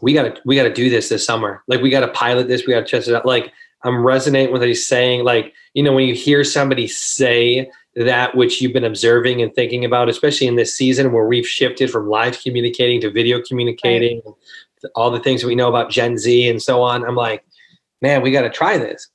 we 0.02 0.14
got 0.14 0.36
to 0.36 0.42
we 0.46 0.56
got 0.56 0.64
to 0.64 0.74
do 0.74 0.90
this 0.90 1.10
this 1.10 1.26
summer. 1.26 1.64
Like 1.68 1.82
we 1.82 1.90
got 1.90 2.02
to 2.02 2.10
pilot 2.10 2.48
this. 2.48 2.66
We 2.66 2.74
got 2.74 2.86
to 2.86 2.90
test 2.90 3.08
it 3.08 3.16
out. 3.16 3.26
Like 3.26 3.52
I'm 3.84 4.06
resonating 4.06 4.52
with 4.52 4.62
what 4.62 4.68
he's 4.68 4.86
saying. 4.86 5.24
Like, 5.24 5.54
you 5.74 5.84
know, 5.84 5.94
when 5.94 6.08
you 6.08 6.14
hear 6.14 6.44
somebody 6.44 6.88
say 6.88 7.70
that 7.96 8.36
which 8.36 8.62
you've 8.62 8.74
been 8.74 8.84
observing 8.84 9.42
and 9.42 9.54
thinking 9.54 9.86
about, 9.86 10.10
especially 10.10 10.48
in 10.48 10.56
this 10.56 10.76
season 10.76 11.12
where 11.12 11.26
we've 11.26 11.48
shifted 11.48 11.90
from 11.90 12.10
live 12.10 12.42
communicating 12.42 13.02
to 13.02 13.12
video 13.12 13.42
communicating, 13.42 14.22
right. 14.26 14.92
all 14.96 15.12
the 15.12 15.20
things 15.20 15.44
we 15.44 15.56
know 15.56 15.70
about 15.70 15.90
Gen 15.90 16.18
Z 16.18 16.50
and 16.50 16.62
so 16.62 16.82
on, 16.82 17.06
I'm 17.06 17.16
like, 17.16 17.44
man, 18.02 18.22
we 18.22 18.32
got 18.32 18.42
to 18.42 18.50
try 18.50 18.78
this. 18.78 19.10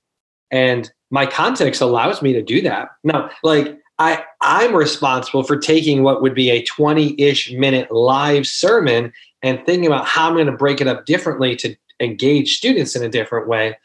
And 0.50 0.90
my 1.10 1.26
context 1.26 1.80
allows 1.80 2.22
me 2.22 2.32
to 2.32 2.42
do 2.42 2.62
that. 2.62 2.88
Now, 3.02 3.30
like, 3.42 3.78
I, 3.98 4.24
I'm 4.40 4.74
responsible 4.74 5.44
for 5.44 5.56
taking 5.56 6.02
what 6.02 6.20
would 6.20 6.34
be 6.34 6.50
a 6.50 6.64
20 6.64 7.20
ish 7.20 7.52
minute 7.52 7.92
live 7.92 8.46
sermon 8.46 9.12
and 9.44 9.64
thinking 9.64 9.86
about 9.86 10.06
how 10.06 10.26
I'm 10.26 10.34
going 10.34 10.46
to 10.46 10.52
break 10.52 10.80
it 10.80 10.88
up 10.88 11.06
differently 11.06 11.54
to 11.56 11.76
engage 12.00 12.56
students 12.56 12.96
in 12.96 13.04
a 13.04 13.08
different 13.08 13.46
way 13.46 13.76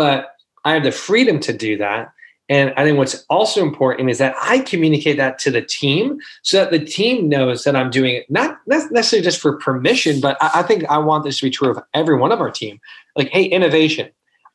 but 0.00 0.36
I 0.64 0.72
have 0.72 0.84
the 0.84 0.92
freedom 0.92 1.40
to 1.40 1.52
do 1.52 1.76
that. 1.78 2.12
And 2.48 2.72
I 2.76 2.84
think 2.84 2.96
what's 2.98 3.24
also 3.28 3.62
important 3.62 4.10
is 4.10 4.16
that 4.16 4.34
I 4.40 4.60
communicate 4.60 5.18
that 5.18 5.38
to 5.40 5.50
the 5.50 5.60
team 5.60 6.18
so 6.42 6.56
that 6.56 6.70
the 6.70 6.82
team 6.84 7.28
knows 7.28 7.64
that 7.64 7.76
I'm 7.76 7.90
doing 7.90 8.16
it, 8.16 8.30
not 8.30 8.58
necessarily 8.66 9.22
just 9.22 9.40
for 9.40 9.58
permission, 9.58 10.20
but 10.20 10.36
I, 10.40 10.62
think 10.62 10.84
I 10.86 10.98
want 10.98 11.24
this 11.24 11.38
to 11.38 11.44
be 11.44 11.50
true 11.50 11.70
of 11.70 11.78
every 11.94 12.16
one 12.16 12.32
of 12.32 12.40
our 12.40 12.50
team. 12.50 12.80
Like, 13.14 13.28
hey, 13.28 13.44
innovation. 13.44 14.10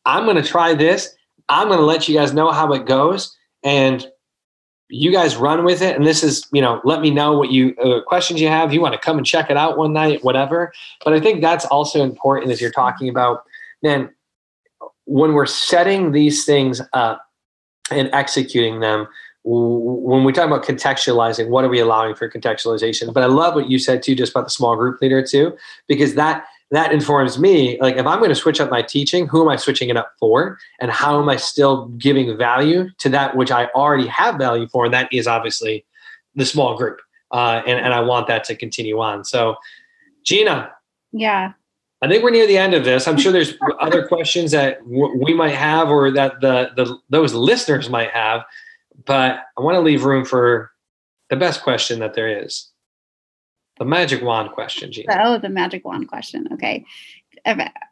I'm 0.06 0.26
going 0.26 0.36
to 0.36 0.44
try 0.44 0.74
this. 0.74 1.15
I'm 1.48 1.68
going 1.68 1.80
to 1.80 1.86
let 1.86 2.10
you 2.10 2.15
guys 2.15 2.34
know 2.34 2.52
how 2.52 2.74
it 2.74 2.86
goes. 2.86 3.38
And 3.63 4.06
you 4.89 5.12
guys 5.12 5.36
run 5.36 5.63
with 5.63 5.82
it. 5.82 5.95
And 5.95 6.06
this 6.06 6.24
is, 6.24 6.48
you 6.52 6.62
know, 6.62 6.80
let 6.84 7.02
me 7.02 7.10
know 7.10 7.38
what 7.38 7.52
you 7.52 7.76
uh, 7.78 8.02
questions 8.02 8.39
you 8.39 8.48
have. 8.48 8.74
You 8.74 8.82
want 8.82 8.93
to 8.93 9.00
come 9.00 9.17
and 9.17 9.26
check 9.26 9.50
it 9.50 9.58
out 9.58 9.78
one 9.78 9.93
night, 9.93 10.24
whatever. 10.24 10.71
But 11.04 11.13
I 11.13 11.19
think 11.19 11.41
that's 11.41 11.65
also 11.65 12.04
important 12.04 12.52
as 12.52 12.62
you're 12.62 12.71
talking 12.71 13.10
about, 13.10 13.43
man, 13.82 14.13
when 15.06 15.34
we're 15.34 15.45
setting 15.45 16.12
these 16.12 16.45
things 16.45 16.82
up 16.93 17.26
and 17.91 18.10
executing 18.13 18.80
them, 18.80 19.08
when 19.43 20.24
we 20.24 20.34
talk 20.34 20.48
about 20.48 20.63
contextualizing, 20.63 21.50
what 21.50 21.63
are 21.63 21.69
we 21.69 21.80
allowing 21.80 22.15
for 22.15 22.28
contextualization? 22.28 23.13
But 23.13 23.21
I 23.21 23.28
love 23.28 23.54
what 23.54 23.69
you 23.69 23.78
said 23.78 24.02
too, 24.02 24.15
just 24.15 24.32
about 24.32 24.45
the 24.45 24.50
small 24.50 24.76
group 24.76 25.00
leader 25.02 25.24
too, 25.24 25.56
because 25.88 26.15
that 26.15 26.45
that 26.71 26.91
informs 26.91 27.38
me. 27.38 27.80
Like 27.80 27.95
if 27.95 28.06
I'm 28.06 28.19
going 28.19 28.30
to 28.30 28.36
switch 28.36 28.60
up 28.60 28.69
my 28.69 28.82
teaching, 28.82 29.28
who 29.28 29.41
am 29.41 29.49
I 29.49 29.56
switching 29.56 29.89
it 29.89 29.97
up 29.97 30.13
for, 30.19 30.58
and 30.80 30.91
how 30.91 31.21
am 31.21 31.30
I 31.30 31.35
still 31.35 31.87
giving 31.90 32.35
value 32.37 32.90
to 33.00 33.10
that 33.10 33.35
which 33.35 33.52
I 33.52 33.67
already 33.75 34.08
have 34.08 34.35
value 34.35 34.67
for? 34.67 34.85
And 34.85 34.94
that 34.94 35.12
is 35.13 35.27
obviously 35.27 35.85
the 36.35 36.46
small 36.46 36.77
group, 36.77 37.00
uh, 37.31 37.62
and 37.65 37.79
and 37.79 37.94
I 37.94 38.02
want 38.02 38.27
that 38.27 38.44
to 38.46 38.56
continue 38.56 39.00
on. 39.00 39.23
So, 39.23 39.56
Gina, 40.23 40.71
yeah, 41.12 41.54
I 42.02 42.08
think 42.08 42.23
we're 42.23 42.31
near 42.31 42.48
the 42.48 42.58
end 42.58 42.73
of 42.73 42.83
this. 42.83 43.08
I'm 43.08 43.17
sure 43.17 43.31
there's 43.31 43.54
other 43.79 44.06
questions 44.06 44.52
that 44.52 44.79
w- 44.83 45.23
we 45.23 45.33
might 45.33 45.56
have 45.56 45.90
or 45.90 46.12
that 46.12 46.42
the, 46.42 46.71
the 46.75 46.98
those 47.10 47.33
listeners 47.33 47.90
might 47.90 48.12
have, 48.12 48.44
but 49.06 49.40
I 49.58 49.62
want 49.62 49.75
to 49.75 49.81
leave 49.81 50.04
room 50.04 50.25
for 50.25 50.71
the 51.29 51.35
best 51.35 51.63
question 51.63 52.00
that 52.00 52.13
there 52.13 52.44
is. 52.44 52.69
The 53.78 53.86
magic 53.86 54.23
wand 54.23 54.52
question, 54.52 54.92
Gina. 54.92 55.21
Oh, 55.23 55.38
the 55.38 55.50
magic 55.50 55.86
wand 55.86 56.08
question. 56.08 56.48
Okay. 56.54 56.86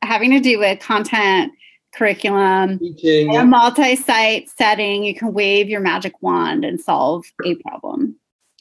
Having 0.02 0.32
to 0.32 0.40
do 0.40 0.60
with 0.60 0.80
content, 0.80 1.52
curriculum, 1.94 2.80
Teaching, 2.80 3.36
a 3.36 3.46
multi-site 3.46 4.50
setting, 4.50 5.04
you 5.04 5.14
can 5.14 5.34
wave 5.34 5.70
your 5.70 5.82
magic 5.82 6.14
wand 6.22 6.66
and 6.66 6.80
solve 6.80 7.26
a 7.46 7.56
problem. 7.56 8.16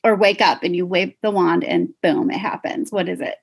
Or 0.04 0.16
wake 0.16 0.40
up 0.40 0.64
and 0.64 0.74
you 0.74 0.84
wave 0.84 1.14
the 1.22 1.30
wand 1.30 1.62
and 1.62 1.90
boom, 2.02 2.30
it 2.30 2.38
happens. 2.38 2.90
What 2.90 3.08
is 3.08 3.20
it? 3.20 3.36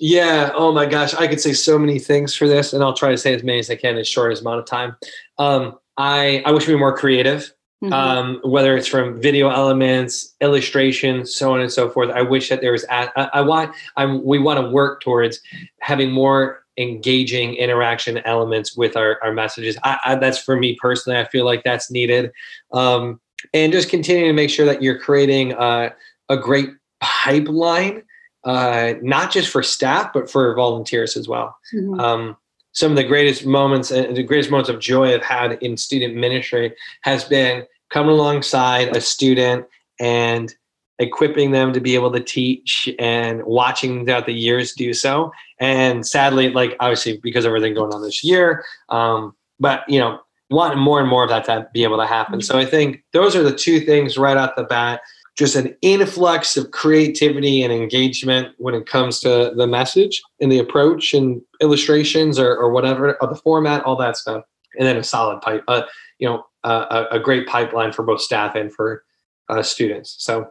Yeah. 0.00 0.50
Oh 0.54 0.72
my 0.72 0.86
gosh. 0.86 1.14
I 1.14 1.28
could 1.28 1.40
say 1.40 1.52
so 1.52 1.78
many 1.78 2.00
things 2.00 2.34
for 2.34 2.48
this, 2.48 2.72
and 2.72 2.82
I'll 2.82 2.94
try 2.94 3.10
to 3.10 3.16
say 3.16 3.32
as 3.32 3.44
many 3.44 3.60
as 3.60 3.70
I 3.70 3.76
can 3.76 3.94
in 3.94 3.98
as 3.98 4.08
short 4.08 4.32
as 4.32 4.40
amount 4.40 4.58
of 4.58 4.66
time. 4.66 4.96
Um, 5.38 5.78
I, 5.96 6.42
I 6.44 6.50
wish 6.50 6.66
we 6.66 6.74
were 6.74 6.80
more 6.80 6.96
creative. 6.96 7.52
Mm-hmm. 7.82 7.92
Um, 7.92 8.40
whether 8.44 8.76
it's 8.76 8.86
from 8.86 9.20
video 9.20 9.48
elements, 9.48 10.36
illustrations, 10.40 11.34
so 11.34 11.52
on 11.52 11.60
and 11.60 11.72
so 11.72 11.90
forth. 11.90 12.10
I 12.10 12.22
wish 12.22 12.48
that 12.48 12.60
there 12.60 12.70
was. 12.70 12.86
I, 12.88 13.08
I 13.34 13.40
want. 13.40 13.74
I'm. 13.96 14.24
We 14.24 14.38
want 14.38 14.60
to 14.60 14.68
work 14.68 15.00
towards 15.00 15.40
having 15.80 16.12
more 16.12 16.62
engaging 16.78 17.54
interaction 17.56 18.18
elements 18.18 18.76
with 18.76 18.96
our, 18.96 19.18
our 19.22 19.32
messages. 19.32 19.76
I, 19.82 19.98
I, 20.04 20.14
that's 20.14 20.38
for 20.38 20.56
me 20.56 20.76
personally. 20.80 21.18
I 21.18 21.24
feel 21.24 21.44
like 21.44 21.64
that's 21.64 21.90
needed, 21.90 22.30
um, 22.72 23.20
and 23.52 23.72
just 23.72 23.88
continuing 23.88 24.28
to 24.28 24.32
make 24.32 24.50
sure 24.50 24.64
that 24.64 24.80
you're 24.80 24.98
creating 24.98 25.54
uh, 25.54 25.90
a 26.28 26.36
great 26.36 26.70
pipeline, 27.00 28.04
uh, 28.44 28.94
not 29.02 29.32
just 29.32 29.48
for 29.48 29.62
staff 29.62 30.12
but 30.12 30.30
for 30.30 30.54
volunteers 30.54 31.16
as 31.16 31.26
well. 31.26 31.56
Mm-hmm. 31.74 31.98
Um, 31.98 32.36
some 32.72 32.90
of 32.90 32.96
the 32.96 33.04
greatest 33.04 33.44
moments 33.44 33.90
and 33.90 34.16
the 34.16 34.22
greatest 34.22 34.50
moments 34.50 34.70
of 34.70 34.78
joy 34.78 35.12
I've 35.12 35.22
had 35.22 35.62
in 35.62 35.76
student 35.76 36.14
ministry 36.14 36.74
has 37.02 37.24
been 37.24 37.66
coming 37.92 38.12
alongside 38.12 38.96
a 38.96 39.00
student 39.00 39.66
and 40.00 40.54
equipping 40.98 41.50
them 41.50 41.72
to 41.72 41.80
be 41.80 41.94
able 41.94 42.12
to 42.12 42.20
teach 42.20 42.88
and 42.98 43.42
watching 43.44 44.04
throughout 44.04 44.26
the 44.26 44.32
years 44.32 44.72
do 44.72 44.94
so. 44.94 45.30
And 45.58 46.06
sadly, 46.06 46.50
like 46.50 46.76
obviously 46.80 47.18
because 47.22 47.44
of 47.44 47.50
everything 47.50 47.74
going 47.74 47.92
on 47.92 48.02
this 48.02 48.22
year, 48.22 48.64
um, 48.88 49.34
but 49.58 49.88
you 49.88 49.98
know, 49.98 50.20
wanting 50.50 50.78
more 50.78 51.00
and 51.00 51.08
more 51.08 51.24
of 51.24 51.30
that 51.30 51.44
to 51.46 51.66
be 51.72 51.82
able 51.82 51.96
to 51.96 52.06
happen. 52.06 52.40
So 52.40 52.58
I 52.58 52.64
think 52.64 53.02
those 53.12 53.34
are 53.34 53.42
the 53.42 53.54
two 53.54 53.80
things 53.80 54.18
right 54.18 54.36
off 54.36 54.52
the 54.56 54.64
bat. 54.64 55.00
Just 55.36 55.56
an 55.56 55.74
influx 55.80 56.58
of 56.58 56.72
creativity 56.72 57.62
and 57.62 57.72
engagement 57.72 58.54
when 58.58 58.74
it 58.74 58.86
comes 58.86 59.18
to 59.20 59.52
the 59.56 59.66
message 59.66 60.20
and 60.40 60.52
the 60.52 60.58
approach 60.58 61.14
and 61.14 61.40
illustrations 61.62 62.38
or, 62.38 62.54
or 62.54 62.70
whatever, 62.70 63.16
or 63.22 63.28
the 63.28 63.36
format, 63.36 63.82
all 63.84 63.96
that 63.96 64.18
stuff. 64.18 64.44
And 64.78 64.86
then 64.86 64.98
a 64.98 65.02
solid 65.02 65.40
pipe, 65.40 65.64
uh, 65.68 65.82
you 66.18 66.28
know, 66.28 66.44
a, 66.64 67.06
a, 67.12 67.20
great 67.20 67.46
pipeline 67.46 67.92
for 67.92 68.02
both 68.02 68.20
staff 68.20 68.54
and 68.54 68.72
for 68.72 69.04
uh, 69.48 69.62
students. 69.62 70.16
So, 70.18 70.48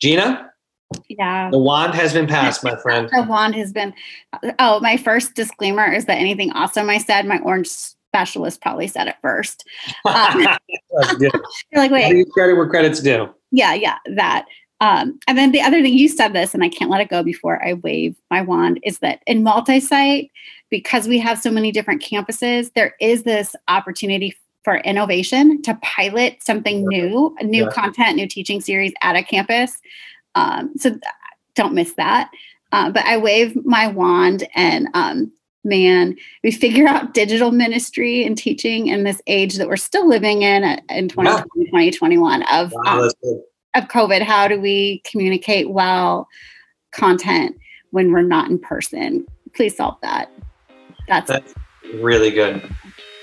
Gina, 0.00 0.50
yeah, 1.08 1.50
the 1.50 1.58
wand 1.58 1.94
has 1.94 2.12
been 2.12 2.26
passed, 2.26 2.64
my 2.64 2.76
friend. 2.76 3.08
The 3.12 3.22
wand 3.22 3.54
has 3.54 3.72
been. 3.72 3.92
Oh, 4.58 4.80
my 4.80 4.96
first 4.96 5.34
disclaimer 5.34 5.90
is 5.90 6.06
that 6.06 6.18
anything 6.18 6.52
awesome 6.52 6.88
I 6.88 6.98
said, 6.98 7.26
my 7.26 7.38
orange 7.40 7.68
specialist 7.68 8.60
probably 8.62 8.86
said 8.86 9.08
it 9.08 9.16
first. 9.22 9.64
Um, 10.04 10.46
like, 11.74 11.90
wait, 11.90 12.26
credit 12.30 12.54
where 12.54 12.68
credit's 12.68 13.00
due. 13.00 13.28
Yeah, 13.50 13.74
yeah, 13.74 13.98
that. 14.14 14.46
Um, 14.80 15.18
and 15.26 15.36
then 15.36 15.52
the 15.52 15.60
other 15.60 15.82
thing 15.82 15.94
you 15.94 16.08
said 16.08 16.32
this, 16.32 16.54
and 16.54 16.62
I 16.62 16.68
can't 16.68 16.90
let 16.90 17.00
it 17.00 17.08
go 17.08 17.22
before 17.22 17.64
I 17.64 17.74
wave 17.74 18.16
my 18.30 18.42
wand, 18.42 18.80
is 18.84 19.00
that 19.00 19.22
in 19.26 19.42
multi-site, 19.42 20.30
because 20.70 21.08
we 21.08 21.18
have 21.18 21.38
so 21.38 21.50
many 21.50 21.72
different 21.72 22.02
campuses, 22.02 22.72
there 22.74 22.94
is 23.00 23.24
this 23.24 23.56
opportunity 23.66 24.34
for 24.68 24.76
innovation 24.80 25.62
to 25.62 25.74
pilot 25.76 26.42
something 26.42 26.86
new, 26.88 27.34
new 27.40 27.64
yeah. 27.64 27.70
content, 27.70 28.16
new 28.16 28.28
teaching 28.28 28.60
series 28.60 28.92
at 29.00 29.16
a 29.16 29.22
campus. 29.22 29.78
Um, 30.34 30.72
so 30.76 30.90
th- 30.90 31.02
don't 31.54 31.72
miss 31.72 31.94
that. 31.94 32.30
Uh, 32.70 32.90
but 32.90 33.02
I 33.06 33.16
wave 33.16 33.56
my 33.64 33.86
wand 33.86 34.46
and 34.54 34.88
um, 34.92 35.32
man, 35.64 36.18
we 36.44 36.50
figure 36.50 36.86
out 36.86 37.14
digital 37.14 37.50
ministry 37.50 38.22
and 38.26 38.36
teaching 38.36 38.88
in 38.88 39.04
this 39.04 39.22
age 39.26 39.56
that 39.56 39.68
we're 39.68 39.78
still 39.78 40.06
living 40.06 40.42
in 40.42 40.64
uh, 40.64 40.76
in 40.90 41.08
2020, 41.08 41.30
yeah. 41.30 41.70
2021 41.70 42.42
of, 42.42 42.70
wow, 42.74 43.04
um, 43.04 43.40
of 43.74 43.88
COVID. 43.88 44.20
How 44.20 44.48
do 44.48 44.60
we 44.60 45.00
communicate 45.10 45.70
well 45.70 46.28
content 46.92 47.56
when 47.92 48.12
we're 48.12 48.20
not 48.20 48.50
in 48.50 48.58
person? 48.58 49.26
Please 49.56 49.78
solve 49.78 49.96
that. 50.02 50.30
That's, 51.06 51.28
That's 51.28 51.54
really 51.94 52.30
good. 52.30 52.70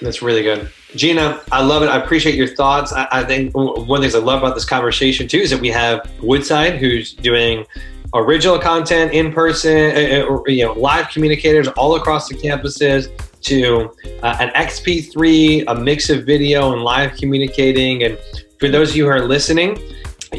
That's 0.01 0.23
really 0.23 0.41
good. 0.41 0.71
Gina, 0.95 1.41
I 1.51 1.63
love 1.63 1.83
it. 1.83 1.87
I 1.87 1.97
appreciate 1.97 2.35
your 2.35 2.47
thoughts. 2.47 2.93
I, 2.93 3.07
I, 3.11 3.23
think 3.23 3.53
one 3.55 3.77
of 3.77 3.87
the 3.87 3.99
things 3.99 4.15
I 4.15 4.19
love 4.19 4.41
about 4.41 4.55
this 4.55 4.65
conversation 4.65 5.27
too 5.27 5.39
is 5.39 5.49
that 5.49 5.59
we 5.59 5.69
have 5.69 6.09
Woodside, 6.21 6.77
who's 6.77 7.13
doing 7.13 7.65
original 8.13 8.57
content 8.57 9.13
in 9.13 9.33
person, 9.33 9.75
uh, 9.75 10.25
uh 10.25 10.43
you 10.47 10.65
know, 10.65 10.73
live 10.73 11.09
communicators 11.09 11.67
all 11.69 11.95
across 11.95 12.29
the 12.29 12.35
campuses, 12.35 13.09
to 13.45 13.93
uh, 14.23 14.37
an 14.39 14.49
XP3, 14.49 15.65
a 15.67 15.75
mix 15.75 16.09
of 16.09 16.25
video 16.25 16.73
and 16.73 16.81
live 16.81 17.15
communicating. 17.15 18.03
And 18.03 18.17
for 18.59 18.69
those 18.69 18.91
of 18.91 18.95
you 18.95 19.05
who 19.05 19.11
are 19.11 19.25
listening, 19.25 19.77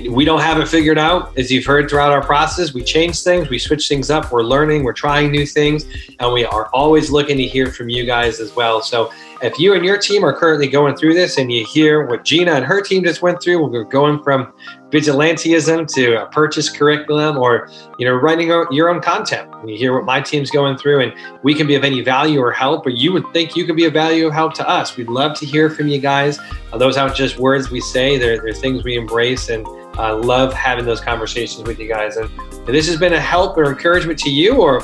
we 0.08 0.24
don't 0.24 0.40
have 0.40 0.58
it 0.58 0.68
figured 0.68 0.98
out. 0.98 1.36
As 1.38 1.50
you've 1.50 1.64
heard 1.64 1.88
throughout 1.88 2.12
our 2.12 2.22
process, 2.22 2.74
we 2.74 2.82
change 2.82 3.22
things, 3.22 3.48
we 3.48 3.58
switch 3.58 3.88
things 3.88 4.10
up, 4.10 4.30
we're 4.32 4.42
learning, 4.42 4.84
we're 4.84 4.92
trying 4.92 5.30
new 5.30 5.46
things, 5.46 5.86
and 6.20 6.32
we 6.32 6.44
are 6.44 6.66
always 6.72 7.10
looking 7.10 7.36
to 7.36 7.44
hear 7.44 7.66
from 7.66 7.88
you 7.88 8.04
guys 8.04 8.40
as 8.40 8.54
well. 8.54 8.82
So 8.82 9.12
if 9.42 9.58
you 9.58 9.74
and 9.74 9.84
your 9.84 9.98
team 9.98 10.24
are 10.24 10.32
currently 10.32 10.68
going 10.68 10.96
through 10.96 11.14
this 11.14 11.38
and 11.38 11.52
you 11.52 11.64
hear 11.66 12.06
what 12.06 12.24
Gina 12.24 12.52
and 12.52 12.64
her 12.64 12.80
team 12.80 13.04
just 13.04 13.22
went 13.22 13.42
through, 13.42 13.66
we're 13.66 13.84
going 13.84 14.22
from 14.22 14.52
vigilantism 14.90 15.92
to 15.94 16.22
a 16.22 16.26
purchase 16.26 16.70
curriculum 16.70 17.36
or 17.36 17.68
you 17.98 18.06
know 18.06 18.14
writing 18.14 18.48
your 18.70 18.88
own 18.88 19.00
content 19.00 19.50
you 19.66 19.76
hear 19.76 19.92
what 19.92 20.04
my 20.04 20.20
team's 20.20 20.48
going 20.48 20.76
through 20.76 21.00
and 21.00 21.12
we 21.42 21.54
can 21.54 21.66
be 21.66 21.74
of 21.74 21.82
any 21.82 22.02
value 22.02 22.40
or 22.40 22.52
help 22.52 22.86
or 22.86 22.90
you 22.90 23.12
would 23.12 23.24
think 23.32 23.56
you 23.56 23.66
could 23.66 23.74
be 23.74 23.86
a 23.86 23.90
value 23.90 24.28
of 24.28 24.32
help 24.32 24.54
to 24.54 24.66
us 24.68 24.96
we'd 24.96 25.08
love 25.08 25.36
to 25.36 25.44
hear 25.44 25.68
from 25.68 25.88
you 25.88 25.98
guys 25.98 26.38
those 26.78 26.96
aren't 26.96 27.16
just 27.16 27.36
words 27.36 27.68
we 27.68 27.80
say 27.80 28.16
they're, 28.16 28.40
they're 28.40 28.52
things 28.52 28.84
we 28.84 28.96
embrace 28.96 29.48
and 29.48 29.66
uh, 29.98 30.16
love 30.16 30.52
having 30.52 30.84
those 30.84 31.00
conversations 31.00 31.66
with 31.66 31.78
you 31.78 31.88
guys 31.88 32.16
and 32.16 32.30
if 32.52 32.66
this 32.66 32.86
has 32.86 32.98
been 32.98 33.14
a 33.14 33.20
help 33.20 33.56
or 33.56 33.70
encouragement 33.70 34.18
to 34.18 34.30
you 34.30 34.56
or 34.56 34.80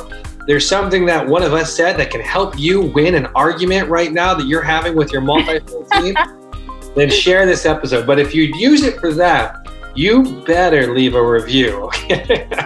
there's 0.46 0.66
something 0.66 1.06
that 1.06 1.26
one 1.26 1.42
of 1.42 1.52
us 1.52 1.74
said 1.74 1.96
that 1.98 2.10
can 2.10 2.20
help 2.20 2.58
you 2.58 2.80
win 2.80 3.14
an 3.14 3.26
argument 3.34 3.88
right 3.88 4.12
now 4.12 4.34
that 4.34 4.46
you're 4.46 4.62
having 4.62 4.96
with 4.96 5.12
your 5.12 5.20
multi 5.20 5.60
team, 5.92 6.16
then 6.96 7.08
share 7.10 7.46
this 7.46 7.64
episode. 7.64 8.06
But 8.06 8.18
if 8.18 8.34
you 8.34 8.52
use 8.56 8.82
it 8.82 8.98
for 8.98 9.12
that, 9.14 9.68
you 9.94 10.42
better 10.44 10.92
leave 10.94 11.14
a 11.14 11.24
review. 11.24 11.82
Okay? 11.82 12.48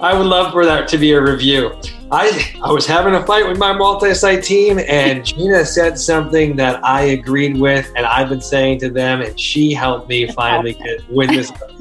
I 0.00 0.14
would 0.16 0.26
love 0.26 0.52
for 0.52 0.64
that 0.64 0.88
to 0.88 0.98
be 0.98 1.12
a 1.12 1.20
review. 1.20 1.78
I, 2.14 2.54
I 2.62 2.70
was 2.70 2.86
having 2.86 3.14
a 3.14 3.26
fight 3.26 3.48
with 3.48 3.58
my 3.58 3.72
multi-site 3.72 4.44
team 4.44 4.78
and 4.78 5.26
Gina 5.26 5.64
said 5.64 5.98
something 5.98 6.54
that 6.54 6.84
I 6.84 7.00
agreed 7.06 7.56
with 7.56 7.90
and 7.96 8.06
I've 8.06 8.28
been 8.28 8.40
saying 8.40 8.78
to 8.80 8.90
them 8.90 9.20
and 9.20 9.38
she 9.38 9.72
helped 9.72 10.08
me 10.08 10.30
finally 10.30 10.74
get 10.84 11.00
win 11.10 11.34
this. 11.34 11.50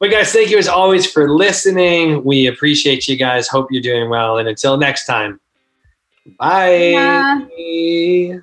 but 0.00 0.10
guys, 0.10 0.32
thank 0.32 0.50
you 0.50 0.58
as 0.58 0.66
always 0.66 1.08
for 1.08 1.30
listening. 1.30 2.24
We 2.24 2.48
appreciate 2.48 3.06
you 3.06 3.14
guys. 3.14 3.46
Hope 3.46 3.68
you're 3.70 3.80
doing 3.80 4.10
well. 4.10 4.38
And 4.38 4.48
until 4.48 4.76
next 4.76 5.06
time, 5.06 5.38
bye. 6.40 6.76
Yeah. 6.76 8.40